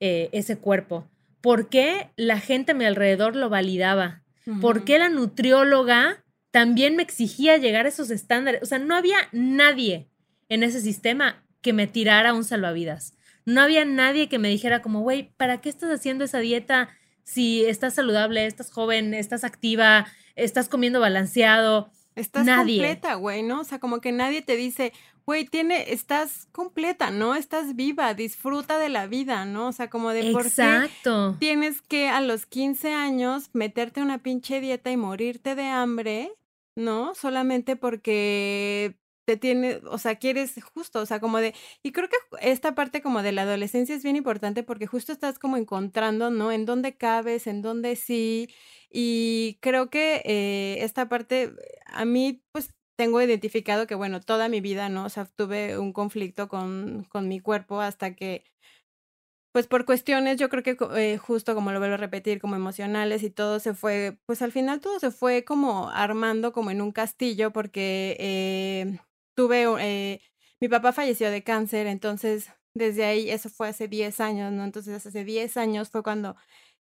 eh, 0.00 0.28
ese 0.32 0.58
cuerpo? 0.58 1.08
¿Por 1.40 1.68
qué 1.68 2.10
la 2.16 2.40
gente 2.40 2.72
a 2.72 2.74
mi 2.74 2.84
alrededor 2.84 3.36
lo 3.36 3.48
validaba? 3.48 4.22
¿Por 4.60 4.84
qué 4.84 4.98
la 4.98 5.10
nutrióloga 5.10 6.24
también 6.50 6.96
me 6.96 7.02
exigía 7.02 7.58
llegar 7.58 7.84
a 7.84 7.90
esos 7.90 8.10
estándares? 8.10 8.62
O 8.62 8.66
sea, 8.66 8.78
no 8.78 8.96
había 8.96 9.18
nadie 9.30 10.08
en 10.48 10.62
ese 10.62 10.80
sistema 10.80 11.44
que 11.60 11.74
me 11.74 11.86
tirara 11.86 12.32
un 12.32 12.44
salvavidas. 12.44 13.14
No 13.44 13.60
había 13.60 13.84
nadie 13.84 14.28
que 14.28 14.38
me 14.38 14.48
dijera 14.48 14.80
como, 14.80 15.00
güey, 15.00 15.32
¿para 15.36 15.60
qué 15.60 15.68
estás 15.68 15.90
haciendo 15.90 16.24
esa 16.24 16.38
dieta 16.38 16.88
si 17.24 17.64
estás 17.66 17.94
saludable, 17.94 18.46
estás 18.46 18.70
joven, 18.70 19.12
estás 19.12 19.44
activa, 19.44 20.06
estás 20.34 20.68
comiendo 20.68 21.00
balanceado? 21.00 21.90
Estás 22.18 22.46
completa, 22.46 23.14
güey, 23.14 23.42
¿no? 23.42 23.60
O 23.60 23.64
sea, 23.64 23.78
como 23.78 24.00
que 24.00 24.12
nadie 24.12 24.42
te 24.42 24.56
dice, 24.56 24.92
güey, 25.24 25.44
tiene, 25.44 25.92
estás 25.92 26.48
completa, 26.52 27.10
¿no? 27.10 27.34
Estás 27.34 27.76
viva, 27.76 28.14
disfruta 28.14 28.78
de 28.78 28.88
la 28.88 29.06
vida, 29.06 29.44
¿no? 29.44 29.68
O 29.68 29.72
sea, 29.72 29.88
como 29.90 30.10
de 30.10 30.32
por 30.32 30.50
qué 30.52 30.90
tienes 31.38 31.82
que 31.82 32.08
a 32.08 32.20
los 32.20 32.46
15 32.46 32.92
años 32.92 33.50
meterte 33.52 34.02
una 34.02 34.18
pinche 34.18 34.60
dieta 34.60 34.90
y 34.90 34.96
morirte 34.96 35.54
de 35.54 35.66
hambre, 35.66 36.32
¿no? 36.74 37.14
Solamente 37.14 37.76
porque 37.76 38.98
te 39.28 39.36
tiene, 39.36 39.82
o 39.90 39.98
sea, 39.98 40.14
quieres 40.16 40.54
justo, 40.72 41.00
o 41.00 41.04
sea, 41.06 41.20
como 41.20 41.36
de, 41.38 41.54
y 41.82 41.92
creo 41.92 42.08
que 42.08 42.16
esta 42.40 42.74
parte 42.74 43.02
como 43.02 43.22
de 43.22 43.32
la 43.32 43.42
adolescencia 43.42 43.94
es 43.94 44.02
bien 44.02 44.16
importante 44.16 44.62
porque 44.62 44.86
justo 44.86 45.12
estás 45.12 45.38
como 45.38 45.58
encontrando, 45.58 46.30
¿no? 46.30 46.50
En 46.50 46.64
dónde 46.64 46.96
cabes, 46.96 47.46
en 47.46 47.60
dónde 47.60 47.94
sí, 47.96 48.48
y 48.90 49.58
creo 49.60 49.90
que 49.90 50.22
eh, 50.24 50.78
esta 50.82 51.10
parte, 51.10 51.52
a 51.84 52.06
mí, 52.06 52.42
pues 52.52 52.70
tengo 52.96 53.20
identificado 53.20 53.86
que, 53.86 53.94
bueno, 53.94 54.22
toda 54.22 54.48
mi 54.48 54.62
vida, 54.62 54.88
¿no? 54.88 55.04
O 55.04 55.10
sea, 55.10 55.26
tuve 55.26 55.76
un 55.78 55.92
conflicto 55.92 56.48
con, 56.48 57.04
con 57.10 57.28
mi 57.28 57.38
cuerpo 57.38 57.82
hasta 57.82 58.14
que, 58.16 58.44
pues 59.52 59.66
por 59.66 59.84
cuestiones, 59.84 60.36
yo 60.38 60.48
creo 60.48 60.62
que 60.62 60.76
eh, 60.96 61.18
justo 61.18 61.54
como 61.54 61.72
lo 61.72 61.78
vuelvo 61.80 61.94
a 61.94 61.98
repetir, 61.98 62.40
como 62.40 62.54
emocionales 62.56 63.22
y 63.22 63.30
todo 63.30 63.60
se 63.60 63.74
fue, 63.74 64.18
pues 64.26 64.40
al 64.42 64.52
final 64.52 64.80
todo 64.80 64.98
se 65.00 65.10
fue 65.10 65.44
como 65.44 65.90
armando 65.90 66.52
como 66.52 66.70
en 66.70 66.80
un 66.80 66.92
castillo 66.92 67.52
porque 67.52 68.16
eh, 68.20 68.98
tuve, 69.38 69.66
eh, 69.78 70.20
mi 70.60 70.68
papá 70.68 70.92
falleció 70.92 71.30
de 71.30 71.44
cáncer, 71.44 71.86
entonces 71.86 72.50
desde 72.74 73.04
ahí, 73.04 73.30
eso 73.30 73.48
fue 73.48 73.68
hace 73.68 73.86
10 73.86 74.18
años, 74.18 74.52
¿no? 74.52 74.64
Entonces 74.64 75.06
hace 75.06 75.22
10 75.22 75.56
años 75.56 75.90
fue 75.90 76.02
cuando 76.02 76.34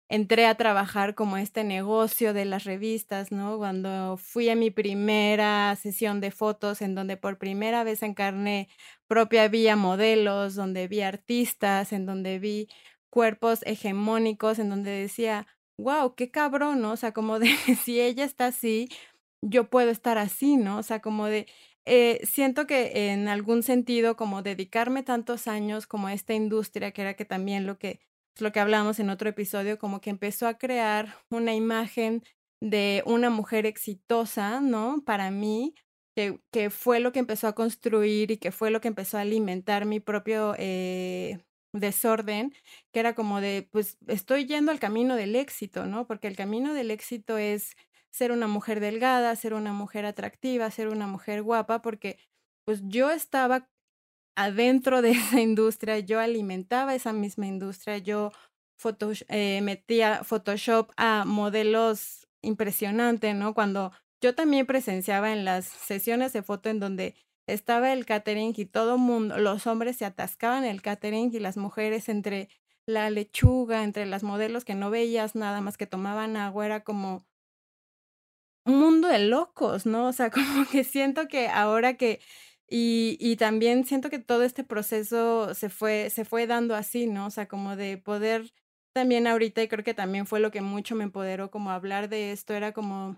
entré 0.08 0.46
a 0.46 0.54
trabajar 0.54 1.14
como 1.14 1.36
este 1.36 1.64
negocio 1.64 2.32
de 2.32 2.46
las 2.46 2.64
revistas, 2.64 3.30
¿no? 3.30 3.58
Cuando 3.58 4.16
fui 4.16 4.48
a 4.48 4.56
mi 4.56 4.70
primera 4.70 5.76
sesión 5.76 6.20
de 6.20 6.30
fotos 6.30 6.80
en 6.80 6.94
donde 6.94 7.18
por 7.18 7.36
primera 7.36 7.84
vez 7.84 8.02
en 8.02 8.14
carne 8.14 8.70
propia 9.06 9.48
vi 9.48 9.68
a 9.68 9.76
modelos, 9.76 10.54
donde 10.54 10.88
vi 10.88 11.02
artistas, 11.02 11.92
en 11.92 12.06
donde 12.06 12.38
vi 12.38 12.68
cuerpos 13.10 13.60
hegemónicos, 13.66 14.58
en 14.58 14.70
donde 14.70 14.92
decía, 14.92 15.46
wow, 15.76 16.14
qué 16.14 16.30
cabrón, 16.30 16.80
¿no? 16.80 16.92
O 16.92 16.96
sea, 16.96 17.12
como 17.12 17.38
de 17.38 17.48
si 17.84 18.00
ella 18.00 18.24
está 18.24 18.46
así, 18.46 18.88
yo 19.42 19.68
puedo 19.68 19.90
estar 19.90 20.16
así, 20.16 20.56
¿no? 20.56 20.78
O 20.78 20.82
sea, 20.82 21.00
como 21.00 21.26
de, 21.26 21.46
eh, 21.86 22.20
siento 22.24 22.66
que 22.66 23.12
en 23.12 23.28
algún 23.28 23.62
sentido, 23.62 24.16
como 24.16 24.42
dedicarme 24.42 25.02
tantos 25.02 25.46
años 25.48 25.86
como 25.86 26.08
a 26.08 26.14
esta 26.14 26.34
industria, 26.34 26.92
que 26.92 27.02
era 27.02 27.14
que 27.14 27.24
también 27.24 27.66
lo 27.66 27.78
que 27.78 28.00
lo 28.38 28.52
que 28.52 28.60
hablamos 28.60 28.98
en 29.00 29.10
otro 29.10 29.28
episodio, 29.30 29.78
como 29.78 30.00
que 30.00 30.10
empezó 30.10 30.46
a 30.46 30.58
crear 30.58 31.16
una 31.30 31.54
imagen 31.54 32.22
de 32.60 33.02
una 33.06 33.30
mujer 33.30 33.66
exitosa, 33.66 34.60
¿no? 34.60 35.02
Para 35.06 35.30
mí, 35.30 35.74
que, 36.14 36.40
que 36.52 36.70
fue 36.70 37.00
lo 37.00 37.12
que 37.12 37.18
empezó 37.20 37.48
a 37.48 37.54
construir 37.54 38.30
y 38.30 38.38
que 38.38 38.52
fue 38.52 38.70
lo 38.70 38.80
que 38.80 38.88
empezó 38.88 39.18
a 39.18 39.22
alimentar 39.22 39.86
mi 39.86 40.00
propio 40.00 40.54
eh, 40.58 41.38
desorden, 41.72 42.52
que 42.92 43.00
era 43.00 43.14
como 43.14 43.40
de, 43.40 43.68
pues 43.70 43.98
estoy 44.06 44.46
yendo 44.46 44.72
al 44.72 44.80
camino 44.80 45.16
del 45.16 45.36
éxito, 45.36 45.86
¿no? 45.86 46.06
Porque 46.06 46.28
el 46.28 46.36
camino 46.36 46.74
del 46.74 46.90
éxito 46.90 47.38
es 47.38 47.76
ser 48.16 48.32
una 48.32 48.48
mujer 48.48 48.80
delgada, 48.80 49.36
ser 49.36 49.52
una 49.52 49.74
mujer 49.74 50.06
atractiva, 50.06 50.70
ser 50.70 50.88
una 50.88 51.06
mujer 51.06 51.42
guapa, 51.42 51.82
porque 51.82 52.18
pues 52.64 52.80
yo 52.84 53.10
estaba 53.10 53.68
adentro 54.36 55.02
de 55.02 55.10
esa 55.12 55.40
industria, 55.40 55.98
yo 55.98 56.18
alimentaba 56.18 56.94
esa 56.94 57.12
misma 57.12 57.46
industria, 57.46 57.98
yo 57.98 58.32
eh, 59.28 59.60
metía 59.62 60.24
Photoshop 60.24 60.90
a 60.96 61.24
modelos 61.26 62.26
impresionantes, 62.42 63.34
¿no? 63.34 63.52
Cuando 63.52 63.92
yo 64.22 64.34
también 64.34 64.64
presenciaba 64.64 65.32
en 65.32 65.44
las 65.44 65.66
sesiones 65.66 66.32
de 66.32 66.42
foto 66.42 66.70
en 66.70 66.80
donde 66.80 67.14
estaba 67.46 67.92
el 67.92 68.06
catering 68.06 68.54
y 68.56 68.64
todo 68.64 68.96
mundo, 68.96 69.36
los 69.38 69.66
hombres 69.66 69.96
se 69.98 70.06
atascaban 70.06 70.64
el 70.64 70.80
catering 70.80 71.34
y 71.34 71.38
las 71.38 71.58
mujeres 71.58 72.08
entre 72.08 72.48
la 72.86 73.10
lechuga, 73.10 73.84
entre 73.84 74.06
las 74.06 74.22
modelos 74.22 74.64
que 74.64 74.74
no 74.74 74.90
veías 74.90 75.34
nada 75.34 75.60
más 75.60 75.76
que 75.76 75.86
tomaban 75.86 76.36
agua, 76.36 76.64
era 76.64 76.82
como 76.82 77.26
un 78.66 78.78
mundo 78.78 79.08
de 79.08 79.20
locos, 79.20 79.86
¿no? 79.86 80.08
O 80.08 80.12
sea, 80.12 80.30
como 80.64 80.66
que 80.70 80.84
siento 80.84 81.28
que 81.28 81.48
ahora 81.48 81.96
que 81.96 82.20
y, 82.68 83.16
y, 83.20 83.36
también 83.36 83.84
siento 83.84 84.10
que 84.10 84.18
todo 84.18 84.42
este 84.42 84.64
proceso 84.64 85.54
se 85.54 85.68
fue, 85.70 86.10
se 86.10 86.24
fue 86.24 86.48
dando 86.48 86.74
así, 86.74 87.06
¿no? 87.06 87.26
O 87.26 87.30
sea, 87.30 87.46
como 87.46 87.76
de 87.76 87.96
poder 87.96 88.52
también 88.92 89.26
ahorita, 89.28 89.62
y 89.62 89.68
creo 89.68 89.84
que 89.84 89.94
también 89.94 90.26
fue 90.26 90.40
lo 90.40 90.50
que 90.50 90.62
mucho 90.62 90.96
me 90.96 91.04
empoderó, 91.04 91.50
como 91.50 91.70
hablar 91.70 92.08
de 92.08 92.32
esto, 92.32 92.54
era 92.54 92.72
como 92.72 93.16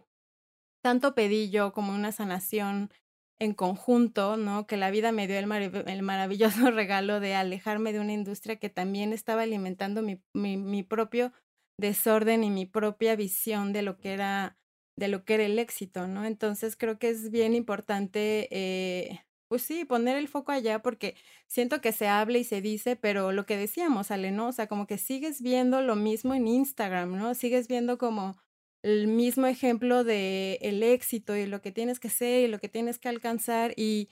tanto 0.82 1.14
pedí 1.14 1.51
yo 1.51 1.72
como 1.72 1.94
una 1.94 2.12
sanación 2.12 2.90
en 3.38 3.55
conjunto, 3.55 4.36
¿no? 4.36 4.66
Que 4.66 4.76
la 4.76 4.90
vida 4.90 5.12
me 5.12 5.26
dio 5.26 5.38
el, 5.38 6.03
maravilloso 6.03 6.70
regalo 6.72 7.20
de 7.20 7.34
alejarme 7.34 7.92
de 7.92 8.01
una 8.01 8.12
industria 8.12 8.57
que 8.57 8.68
también 8.70 9.12
estaba 9.12 9.42
alimentando 9.42 10.03
mi, 10.03 10.20
mi, 10.34 10.57
mi 10.57 10.82
propio 10.82 11.32
desorden 11.78 12.44
y 12.44 12.51
mi 12.51 12.66
propia 12.66 13.16
visión 13.16 13.72
de 13.72 13.82
lo 13.82 13.99
que 13.99 14.12
era 14.12 14.59
de 14.99 15.09
lo 15.09 15.24
que 15.24 15.34
era 15.34 15.44
el 15.44 15.59
éxito, 15.59 16.09
¿no? 16.09 16.24
Entonces 16.24 16.76
creo 16.76 16.99
que 16.99 17.09
es 17.11 17.30
bien 17.30 17.55
importante, 17.55 18.49
eh, 18.51 19.20
pues 19.49 19.62
sí, 19.62 19.84
poner 19.84 20.16
el 20.16 20.28
foco 20.28 20.53
allá 20.53 20.82
porque 20.82 21.14
siento 21.46 21.80
que 21.80 21.92
se 21.92 22.09
habla 22.09 22.38
y 22.38 22.44
se 22.44 22.61
dice, 22.61 22.96
pero 22.96 23.32
lo 23.32 23.46
que 23.46 23.57
decíamos, 23.57 24.11
Ale, 24.11 24.32
¿no? 24.32 24.49
O 24.49 24.53
sea, 24.53 24.66
como 24.66 24.86
que 24.86 24.99
sigues 24.99 25.40
viendo 25.40 25.80
lo 25.82 25.96
mismo 25.96 26.34
en 26.34 26.49
Instagram, 26.49 27.16
¿no? 27.16 27.34
Sigues 27.34 27.68
viendo 27.68 27.96
como 27.96 28.36
el 28.82 29.07
mismo 29.09 29.46
ejemplo 29.46 30.05
de 30.05 30.59
el 30.62 30.82
éxito 30.82 31.36
y 31.36 31.46
lo 31.46 31.61
que 31.62 31.72
tienes 31.72 32.01
que 32.01 32.11
ser 32.11 32.44
y 32.44 32.49
lo 32.49 32.59
que 32.59 32.68
tienes 32.68 32.99
que 32.99 33.09
alcanzar 33.09 33.74
y 33.76 34.09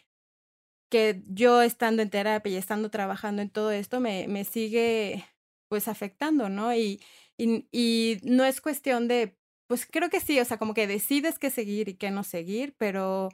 que 0.91 1.23
yo 1.27 1.63
estando 1.63 2.03
en 2.03 2.11
terapia 2.11 2.53
y 2.53 2.57
estando 2.57 2.91
trabajando 2.91 3.43
en 3.43 3.51
todo 3.51 3.73
esto 3.73 4.01
me, 4.01 4.29
me 4.29 4.45
sigue 4.45 5.25
pues 5.69 5.89
afectando, 5.89 6.49
¿no? 6.49 6.75
Y, 6.75 7.01
y, 7.37 7.67
y, 7.73 8.19
no 8.23 8.45
es 8.45 8.61
cuestión 8.61 9.09
de, 9.09 9.37
pues 9.69 9.87
creo 9.87 10.11
que 10.11 10.21
sí, 10.21 10.39
o 10.41 10.45
sea, 10.45 10.59
como 10.59 10.75
que 10.75 10.87
decides 10.87 11.39
qué 11.39 11.51
seguir 11.51 11.89
y 11.89 11.95
qué 11.97 12.11
no 12.11 12.25
seguir, 12.25 12.75
pero 12.79 13.31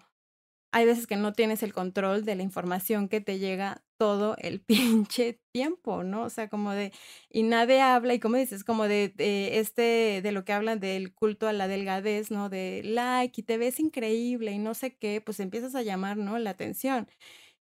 hay 0.72 0.86
veces 0.86 1.06
que 1.06 1.16
no 1.16 1.32
tienes 1.34 1.62
el 1.62 1.72
control 1.74 2.24
de 2.24 2.36
la 2.36 2.42
información 2.42 3.08
que 3.08 3.20
te 3.20 3.38
llega 3.38 3.84
todo 3.98 4.36
el 4.38 4.60
pinche 4.64 5.40
tiempo, 5.52 6.04
¿no? 6.04 6.24
O 6.24 6.30
sea, 6.30 6.48
como 6.48 6.72
de, 6.72 6.92
y 7.30 7.42
nadie 7.44 7.80
habla, 7.82 8.14
y 8.14 8.20
como 8.20 8.36
dices, 8.36 8.64
como 8.64 8.88
de, 8.88 9.14
este, 9.18 10.20
de 10.22 10.32
lo 10.32 10.44
que 10.44 10.52
hablan 10.54 10.80
del 10.80 11.14
culto 11.14 11.48
a 11.48 11.52
la 11.52 11.68
delgadez, 11.68 12.30
¿no? 12.30 12.48
De 12.50 12.82
like 12.84 13.40
y 13.42 13.44
te 13.44 13.58
ves 13.58 13.80
increíble 13.80 14.52
y 14.52 14.58
no 14.58 14.74
sé 14.74 14.96
qué, 14.96 15.20
pues 15.20 15.40
empiezas 15.40 15.74
a 15.74 15.82
llamar, 15.82 16.16
¿no? 16.16 16.38
La 16.38 16.50
atención. 16.50 17.08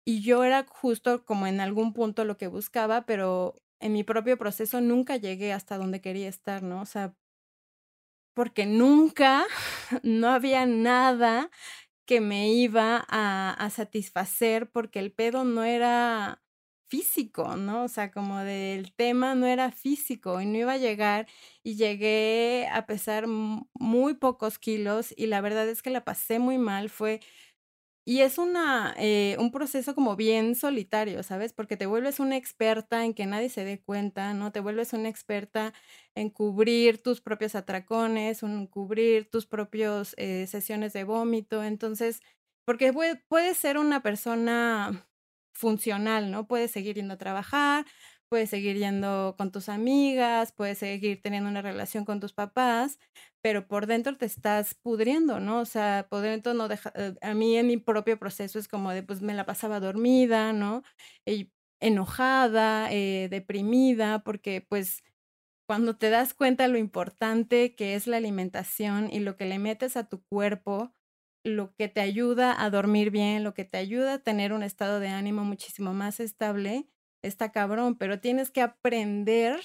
Y 0.05 0.23
yo 0.23 0.45
era 0.45 0.67
justo 0.69 1.25
como 1.25 1.47
en 1.47 1.61
algún 1.61 1.93
punto 1.93 2.25
lo 2.25 2.37
que 2.39 2.47
buscaba, 2.49 3.05
pero 3.07 3.55
en 3.81 3.93
mi 3.93 4.05
propio 4.05 4.39
proceso 4.39 4.81
nunca 4.81 5.17
llegué 5.17 5.53
hasta 5.53 5.77
donde 5.79 6.01
quería 6.01 6.29
estar, 6.29 6.63
¿no? 6.63 6.81
O 6.83 6.87
sea, 6.87 7.15
porque 8.39 8.67
nunca, 8.67 9.45
no 10.05 10.29
había 10.29 10.65
nada 10.65 11.51
que 12.07 12.21
me 12.21 12.53
iba 12.53 13.05
a, 13.09 13.69
satisfacer 13.71 14.71
porque 14.71 15.01
el 15.01 15.11
pedo 15.11 15.43
no 15.43 15.65
era 15.65 16.41
físico, 16.87 17.57
¿no? 17.57 17.83
O 17.83 17.89
sea, 17.89 18.13
como 18.13 18.39
del 18.39 18.93
tema 18.95 19.35
no 19.35 19.49
era 19.49 19.73
físico 19.73 20.41
y 20.41 20.47
no 20.47 20.57
iba 20.57 20.75
a 20.75 20.77
llegar 20.77 21.27
y 21.65 21.75
llegué 21.75 22.69
a 22.73 22.87
pesar 22.87 23.27
muy 23.27 24.15
pocos 24.15 24.61
kilos 24.61 25.13
y 25.17 25.27
la 25.27 25.41
verdad 25.41 25.69
es 25.69 25.83
que 25.83 25.91
la 25.91 26.05
pasé 26.05 26.39
muy 26.39 26.59
mal, 26.59 26.91
fue 26.91 27.19
y 28.09 28.23
es 28.23 28.39
una, 28.39 28.95
eh, 28.99 29.37
un 29.39 29.51
proceso 29.53 29.95
como 29.95 30.17
bien 30.17 30.55
solitario, 30.55 31.23
¿sabes? 31.23 31.53
Porque 31.53 31.77
te 31.77 31.85
vuelves 31.85 32.21
una 32.21 32.37
experta 32.39 33.05
en 33.05 33.13
que 33.13 33.27
nadie 33.27 33.51
se 33.51 33.65
dé 33.65 33.83
cuenta, 33.83 34.33
¿no? 34.33 34.51
Te 34.51 34.61
vuelves 34.61 34.95
una 34.95 35.11
experta 35.11 35.75
en 36.15 36.31
cubrir 36.31 37.03
tus 37.03 37.21
propios 37.21 37.55
atracones, 37.55 38.43
en 38.43 38.67
cubrir 38.67 39.29
tus 39.31 39.47
propios 39.47 40.15
eh, 40.17 40.47
sesiones 40.47 40.95
de 40.95 41.05
vómito. 41.05 41.63
Entonces, 41.63 42.23
porque 42.65 42.93
puedes 43.29 43.59
ser 43.59 43.77
una 43.77 44.03
persona 44.03 45.07
funcional, 45.53 46.31
¿no? 46.31 46.47
Puedes 46.47 46.71
seguir 46.71 46.97
yendo 46.97 47.15
a 47.15 47.19
trabajar, 47.19 47.85
puedes 48.29 48.51
seguir 48.51 48.77
yendo 48.79 49.35
con 49.39 49.51
tus 49.53 49.69
amigas, 49.69 50.53
puedes 50.53 50.79
seguir 50.79 51.21
teniendo 51.23 51.49
una 51.51 51.63
relación 51.63 52.05
con 52.05 52.21
tus 52.21 52.33
papás, 52.33 52.99
pero 53.43 53.67
por 53.69 53.87
dentro 53.87 54.17
te 54.17 54.27
estás 54.27 54.75
pudriendo, 54.75 55.41
¿no? 55.41 55.61
O 55.61 55.65
sea, 55.65 56.07
por 56.11 56.21
dentro 56.23 56.55
no 56.55 56.69
deja, 56.69 56.93
eh, 56.97 57.15
a 57.23 57.35
mí 57.35 57.57
en 57.57 57.67
mi 57.67 57.77
propio 57.79 58.19
proceso 58.19 58.59
es 58.59 58.69
como 58.69 58.91
de, 58.93 59.03
pues 59.03 59.23
me 59.23 59.35
la 59.35 59.47
pasaba 59.47 59.81
dormida, 59.81 60.53
¿no? 60.53 60.83
Y 61.27 61.53
enojada, 61.81 62.93
eh, 62.93 63.29
deprimida, 63.31 64.21
porque 64.25 64.61
pues 64.69 65.03
cuando 65.67 65.97
te 65.97 66.11
das 66.11 66.35
cuenta 66.35 66.67
lo 66.69 66.79
importante 66.79 67.75
que 67.75 67.95
es 67.95 68.07
la 68.07 68.17
alimentación 68.17 69.09
y 69.13 69.21
lo 69.21 69.37
que 69.37 69.45
le 69.47 69.59
metes 69.59 69.97
a 69.97 70.09
tu 70.09 70.23
cuerpo, 70.25 70.95
lo 71.45 71.75
que 71.75 71.89
te 71.89 72.01
ayuda 72.01 72.63
a 72.63 72.71
dormir 72.71 73.11
bien, 73.11 73.45
lo 73.45 73.55
que 73.55 73.65
te 73.65 73.77
ayuda 73.79 74.15
a 74.15 74.19
tener 74.21 74.53
un 74.53 74.63
estado 74.63 74.99
de 75.01 75.09
ánimo 75.09 75.45
muchísimo 75.45 75.93
más 75.95 76.21
estable, 76.21 76.89
está 77.23 77.51
cabrón, 77.51 77.97
pero 77.97 78.21
tienes 78.21 78.51
que 78.51 78.63
aprender 78.63 79.61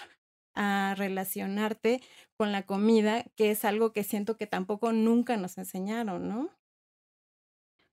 a 0.55 0.95
relacionarte 0.97 2.01
con 2.37 2.51
la 2.51 2.63
comida, 2.63 3.25
que 3.35 3.51
es 3.51 3.65
algo 3.65 3.91
que 3.91 4.03
siento 4.03 4.37
que 4.37 4.47
tampoco 4.47 4.91
nunca 4.91 5.37
nos 5.37 5.57
enseñaron, 5.57 6.27
¿no? 6.27 6.49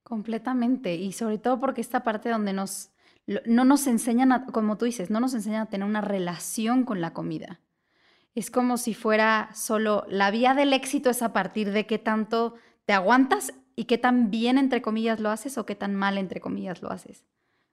Completamente, 0.03 0.97
y 0.97 1.13
sobre 1.13 1.39
todo 1.39 1.61
porque 1.61 1.81
esta 1.81 2.03
parte 2.03 2.29
donde 2.29 2.53
nos, 2.53 2.91
no 3.47 3.65
nos 3.65 3.87
enseñan, 3.87 4.47
como 4.47 4.77
tú 4.77 4.87
dices, 4.87 5.11
no 5.11 5.21
nos 5.21 5.35
enseñan 5.35 5.63
a 5.63 5.71
tener 5.71 5.87
una 5.87 6.01
relación 6.01 6.85
con 6.85 7.01
la 7.01 7.13
comida. 7.13 7.61
Es 8.35 8.51
como 8.51 8.77
si 8.77 8.95
fuera 8.95 9.51
solo 9.55 10.05
la 10.09 10.31
vía 10.31 10.55
del 10.55 10.73
éxito 10.73 11.11
es 11.11 11.23
a 11.23 11.33
partir 11.33 11.73
de 11.73 11.87
qué 11.87 11.99
tanto 11.99 12.55
te 12.87 12.93
aguantas 12.93 13.53
y 13.77 13.85
qué 13.85 13.99
tan 13.99 14.31
bien, 14.31 14.59
entre 14.59 14.83
comillas, 14.83 15.21
lo 15.21 15.31
haces 15.31 15.59
o 15.59 15.67
qué 15.67 15.75
tan 15.75 15.95
mal, 15.95 16.19
entre 16.19 16.41
comillas, 16.41 16.83
lo 16.83 16.91
haces. 16.91 17.25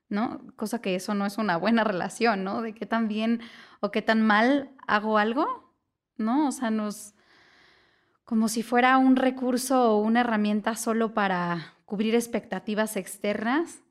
¿No? 0.10 0.42
Cosa 0.56 0.82
que 0.82 0.96
eso 0.96 1.14
no 1.14 1.26
es 1.26 1.38
una 1.38 1.58
buena 1.58 1.84
relación, 1.86 2.44
¿no? 2.44 2.62
De 2.62 2.74
qué 2.74 2.86
tan 2.86 3.08
bien 3.08 3.42
o 3.80 3.92
qué 3.92 4.02
tan 4.02 4.22
mal 4.22 4.72
hago 4.88 5.18
algo, 5.18 5.74
¿no? 6.18 6.48
O 6.48 6.52
sea, 6.52 6.70
nos 6.70 7.14
como 8.28 8.50
si 8.50 8.62
fuera 8.62 8.98
un 8.98 9.16
recurso 9.16 9.92
o 9.92 10.02
una 10.02 10.20
herramienta 10.20 10.76
solo 10.76 11.14
para 11.14 11.76
cubrir 11.86 12.14
expectativas 12.14 12.98
externas 12.98 13.84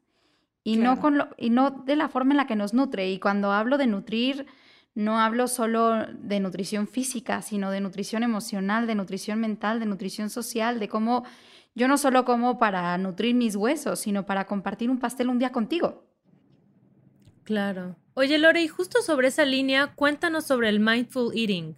y 0.62 0.76
no 0.76 1.00
con 1.00 1.16
lo, 1.16 1.28
y 1.38 1.48
no 1.48 1.70
de 1.70 1.96
la 1.96 2.10
forma 2.10 2.34
en 2.34 2.36
la 2.36 2.46
que 2.46 2.54
nos 2.54 2.74
nutre. 2.74 3.08
Y 3.08 3.18
cuando 3.18 3.52
hablo 3.52 3.78
de 3.78 3.86
nutrir, 3.86 4.46
no 4.94 5.20
hablo 5.20 5.46
solo 5.46 6.06
de 6.12 6.40
nutrición 6.40 6.88
física, 6.88 7.40
sino 7.40 7.70
de 7.70 7.80
nutrición 7.80 8.22
emocional, 8.22 8.86
de 8.86 8.94
nutrición 8.94 9.40
mental, 9.40 9.80
de 9.80 9.86
nutrición 9.86 10.28
social, 10.28 10.80
de 10.80 10.88
cómo 10.88 11.24
yo 11.76 11.88
no 11.88 11.98
solo 11.98 12.24
como 12.24 12.58
para 12.58 12.96
nutrir 12.96 13.34
mis 13.34 13.54
huesos, 13.54 14.00
sino 14.00 14.24
para 14.24 14.46
compartir 14.46 14.90
un 14.90 14.98
pastel 14.98 15.28
un 15.28 15.38
día 15.38 15.52
contigo. 15.52 16.06
Claro. 17.44 17.96
Oye, 18.14 18.38
Lore, 18.38 18.62
y 18.62 18.66
justo 18.66 19.02
sobre 19.02 19.28
esa 19.28 19.44
línea, 19.44 19.88
cuéntanos 19.94 20.46
sobre 20.46 20.70
el 20.70 20.80
mindful 20.80 21.36
eating. 21.36 21.76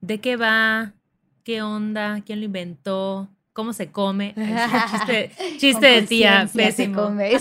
¿De 0.00 0.20
qué 0.20 0.36
va? 0.36 0.94
¿Qué 1.42 1.60
onda? 1.60 2.22
¿Quién 2.24 2.38
lo 2.38 2.46
inventó? 2.46 3.28
¿Cómo 3.52 3.72
se 3.72 3.90
come? 3.90 4.32
chiste, 5.58 5.86
de 5.86 6.02
tía, 6.02 6.48
pésimo. 6.54 7.02
come, 7.02 7.32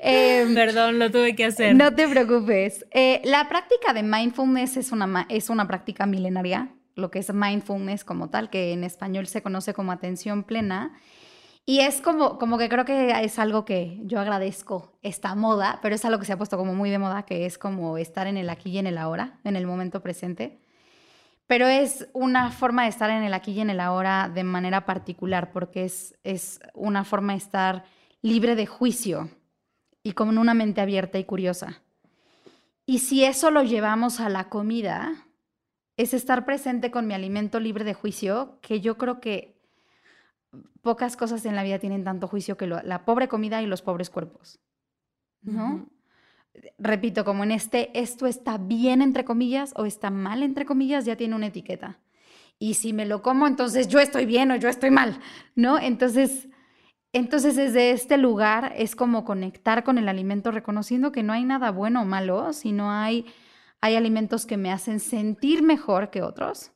em, 0.00 0.54
Perdón, 0.54 0.98
lo 0.98 1.10
tuve 1.10 1.36
que 1.36 1.44
hacer. 1.44 1.76
No 1.76 1.94
te 1.94 2.08
preocupes. 2.08 2.86
Eh, 2.90 3.20
la 3.24 3.50
práctica 3.50 3.92
de 3.92 4.02
mindfulness 4.02 4.78
es 4.78 4.92
una, 4.92 5.26
es 5.28 5.50
una 5.50 5.68
práctica 5.68 6.06
milenaria 6.06 6.70
lo 6.94 7.10
que 7.10 7.18
es 7.18 7.32
mindfulness 7.32 8.04
como 8.04 8.30
tal, 8.30 8.50
que 8.50 8.72
en 8.72 8.84
español 8.84 9.26
se 9.26 9.42
conoce 9.42 9.74
como 9.74 9.92
atención 9.92 10.44
plena. 10.44 10.92
Y 11.66 11.80
es 11.80 12.00
como, 12.00 12.38
como 12.38 12.58
que 12.58 12.68
creo 12.68 12.84
que 12.84 13.10
es 13.24 13.38
algo 13.38 13.64
que 13.64 14.00
yo 14.04 14.20
agradezco 14.20 14.92
esta 15.02 15.34
moda, 15.34 15.78
pero 15.82 15.94
es 15.94 16.04
algo 16.04 16.18
que 16.18 16.26
se 16.26 16.34
ha 16.34 16.38
puesto 16.38 16.58
como 16.58 16.74
muy 16.74 16.90
de 16.90 16.98
moda, 16.98 17.24
que 17.24 17.46
es 17.46 17.56
como 17.56 17.96
estar 17.96 18.26
en 18.26 18.36
el 18.36 18.50
aquí 18.50 18.70
y 18.70 18.78
en 18.78 18.86
el 18.86 18.98
ahora, 18.98 19.40
en 19.44 19.56
el 19.56 19.66
momento 19.66 20.02
presente. 20.02 20.60
Pero 21.46 21.66
es 21.66 22.08
una 22.12 22.50
forma 22.50 22.82
de 22.82 22.88
estar 22.88 23.10
en 23.10 23.22
el 23.22 23.34
aquí 23.34 23.52
y 23.52 23.60
en 23.60 23.70
el 23.70 23.80
ahora 23.80 24.30
de 24.32 24.44
manera 24.44 24.86
particular, 24.86 25.52
porque 25.52 25.84
es, 25.84 26.18
es 26.22 26.60
una 26.74 27.04
forma 27.04 27.32
de 27.32 27.38
estar 27.38 27.84
libre 28.22 28.56
de 28.56 28.66
juicio 28.66 29.30
y 30.02 30.12
con 30.12 30.36
una 30.36 30.54
mente 30.54 30.80
abierta 30.80 31.18
y 31.18 31.24
curiosa. 31.24 31.82
Y 32.86 32.98
si 32.98 33.24
eso 33.24 33.50
lo 33.50 33.62
llevamos 33.62 34.20
a 34.20 34.28
la 34.28 34.50
comida, 34.50 35.26
es 35.96 36.14
estar 36.14 36.44
presente 36.44 36.90
con 36.90 37.06
mi 37.06 37.14
alimento 37.14 37.60
libre 37.60 37.84
de 37.84 37.94
juicio, 37.94 38.58
que 38.60 38.80
yo 38.80 38.98
creo 38.98 39.20
que 39.20 39.54
pocas 40.82 41.16
cosas 41.16 41.44
en 41.46 41.56
la 41.56 41.62
vida 41.62 41.78
tienen 41.78 42.04
tanto 42.04 42.28
juicio 42.28 42.56
que 42.56 42.66
la 42.66 43.04
pobre 43.04 43.28
comida 43.28 43.62
y 43.62 43.66
los 43.66 43.82
pobres 43.82 44.10
cuerpos. 44.10 44.60
¿No? 45.42 45.88
Repito, 46.78 47.24
como 47.24 47.44
en 47.44 47.50
este, 47.50 47.98
esto 47.98 48.26
está 48.26 48.58
bien 48.58 49.02
entre 49.02 49.24
comillas 49.24 49.72
o 49.76 49.84
está 49.86 50.10
mal 50.10 50.42
entre 50.42 50.64
comillas, 50.64 51.04
ya 51.04 51.16
tiene 51.16 51.34
una 51.34 51.48
etiqueta. 51.48 51.98
Y 52.58 52.74
si 52.74 52.92
me 52.92 53.06
lo 53.06 53.22
como, 53.22 53.46
entonces 53.46 53.88
yo 53.88 53.98
estoy 53.98 54.26
bien 54.26 54.50
o 54.50 54.56
yo 54.56 54.68
estoy 54.68 54.90
mal, 54.90 55.18
¿no? 55.56 55.78
Entonces, 55.78 56.48
entonces 57.12 57.56
desde 57.56 57.90
este 57.90 58.16
lugar 58.16 58.72
es 58.76 58.94
como 58.94 59.24
conectar 59.24 59.84
con 59.84 59.98
el 59.98 60.08
alimento, 60.08 60.50
reconociendo 60.50 61.12
que 61.12 61.22
no 61.22 61.32
hay 61.32 61.44
nada 61.44 61.70
bueno 61.70 62.02
o 62.02 62.04
malo, 62.04 62.52
sino 62.52 62.90
hay 62.90 63.26
hay 63.84 63.96
alimentos 63.96 64.46
que 64.46 64.56
me 64.56 64.72
hacen 64.72 64.98
sentir 64.98 65.62
mejor 65.62 66.08
que 66.08 66.22
otros 66.22 66.72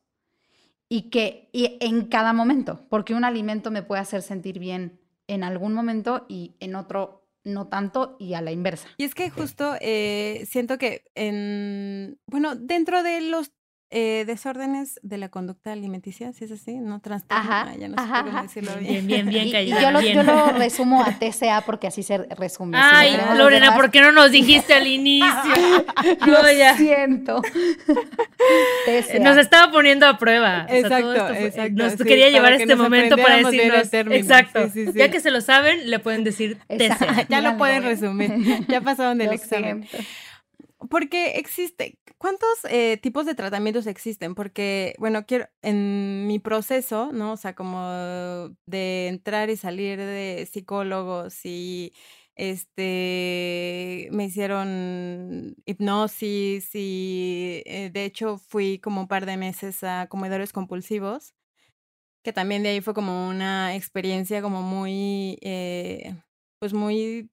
y 0.91 1.09
que 1.09 1.49
y 1.55 1.79
en 1.81 2.05
cada 2.05 2.35
momento, 2.35 2.85
porque 2.91 3.15
un 3.15 3.25
alimento 3.25 3.71
me 3.71 3.83
puede 3.83 4.03
hacer 4.03 4.21
sentir 4.21 4.59
bien 4.59 5.01
en 5.27 5.43
algún 5.43 5.73
momento 5.73 6.27
y 6.29 6.55
en 6.61 6.75
otro 6.75 7.27
no 7.45 7.69
tanto 7.69 8.19
y 8.21 8.35
a 8.35 8.43
la 8.43 8.53
inversa. 8.53 8.89
Y 8.99 9.05
es 9.05 9.15
que 9.15 9.31
justo 9.31 9.75
eh, 9.81 10.45
siento 10.51 10.77
que 10.77 11.05
en, 11.15 12.21
bueno, 12.27 12.55
dentro 12.57 13.03
de 13.03 13.23
los 13.23 13.53
eh, 13.91 14.25
desórdenes 14.27 15.01
de 15.03 15.17
la 15.19 15.31
conducta 15.31 15.73
alimenticia, 15.73 16.33
si 16.35 16.45
es 16.45 16.53
así, 16.53 16.75
no 16.79 17.01
trastorno, 17.01 17.43
ajá, 17.43 17.75
ya 17.79 17.89
no 17.89 17.95
ajá, 17.97 18.19
sé 18.19 18.25
cómo 18.31 18.43
decirlo 18.43 18.71
Bien, 18.81 19.07
bien, 19.07 19.27
bien, 19.29 19.47
Y- 19.49 19.57
y 19.57 19.69
yo, 19.71 19.91
lo, 19.91 20.01
bien. 20.01 20.15
yo 20.15 20.23
lo 20.25 20.49
resumo 20.59 21.03
a 21.03 21.19
TCA 21.19 21.63
porque 21.65 21.87
así 21.87 22.03
se 22.03 22.19
resume. 22.19 22.77
si 22.77 22.83
lo 22.85 22.97
Ay, 22.99 23.17
Lorena, 23.39 23.75
¿por 23.75 23.91
qué 23.91 24.01
no 24.03 24.13
nos 24.13 24.31
dijiste 24.31 24.75
al 24.75 24.87
inicio? 24.87 25.27
Lo 26.27 26.43
No, 26.43 26.53
ya. 26.53 26.77
siento. 26.77 27.41
TCA. 28.87 29.19
Nos 29.21 29.37
estaba 29.37 29.73
poniendo 29.73 30.07
a 30.07 30.19
prueba. 30.19 30.67
O 30.69 30.71
sea, 30.71 30.83
todo 31.01 31.15
Exacto, 31.15 31.15
esto 31.15 31.27
fue- 31.35 31.47
exacto, 31.47 31.83
Nos 31.83 31.93
sí, 31.93 32.05
quería 32.05 32.29
llevar 32.31 32.53
este 32.55 32.77
momento 32.77 33.17
para 33.17 33.37
bien 33.51 33.73
decirnos. 33.73 34.15
Exacto. 34.17 34.65
Sí, 34.67 34.71
sí, 34.87 34.93
sí. 34.93 34.99
Ya 34.99 35.11
que 35.11 35.21
se 35.21 35.31
lo 35.31 35.41
saben, 35.41 35.91
le 35.91 35.99
pueden 35.99 36.25
decir 36.25 36.59
Exacto. 36.69 37.07
TCA. 37.07 37.27
ya 37.29 37.41
lo 37.41 37.57
pueden 37.57 37.85
¿eh? 37.85 37.89
resumir, 37.89 38.67
ya 38.69 38.81
pasaron 38.81 39.19
del 39.19 39.29
Lo 39.29 39.33
examen. 39.33 39.87
siento. 39.89 40.09
Porque 40.91 41.33
existe, 41.39 41.99
¿cuántos 42.19 42.49
eh, 42.69 42.99
tipos 43.03 43.27
de 43.27 43.35
tratamientos 43.35 43.87
existen? 43.87 44.35
Porque, 44.35 44.95
bueno, 44.99 45.27
quiero, 45.27 45.47
en 45.63 46.27
mi 46.27 46.39
proceso, 46.39 47.11
¿no? 47.13 47.33
O 47.33 47.37
sea, 47.37 47.55
como 47.55 47.81
de 48.67 49.09
entrar 49.09 49.51
y 49.51 49.57
salir 49.57 49.99
de 49.99 50.49
psicólogos 50.51 51.45
y 51.45 51.93
este, 52.37 54.09
me 54.13 54.25
hicieron 54.27 55.57
hipnosis 55.67 56.71
y 56.75 57.63
eh, 57.67 57.91
de 57.93 58.05
hecho 58.05 58.39
fui 58.39 58.79
como 58.79 59.01
un 59.03 59.09
par 59.09 59.27
de 59.27 59.37
meses 59.37 59.83
a 59.85 60.07
comedores 60.09 60.53
compulsivos, 60.53 61.35
que 62.25 62.33
también 62.33 62.63
de 62.63 62.71
ahí 62.71 62.81
fue 62.81 62.95
como 62.95 63.29
una 63.29 63.77
experiencia 63.77 64.43
como 64.43 64.63
muy, 64.63 65.39
eh, 65.43 66.15
pues 66.61 66.75
muy, 66.75 67.31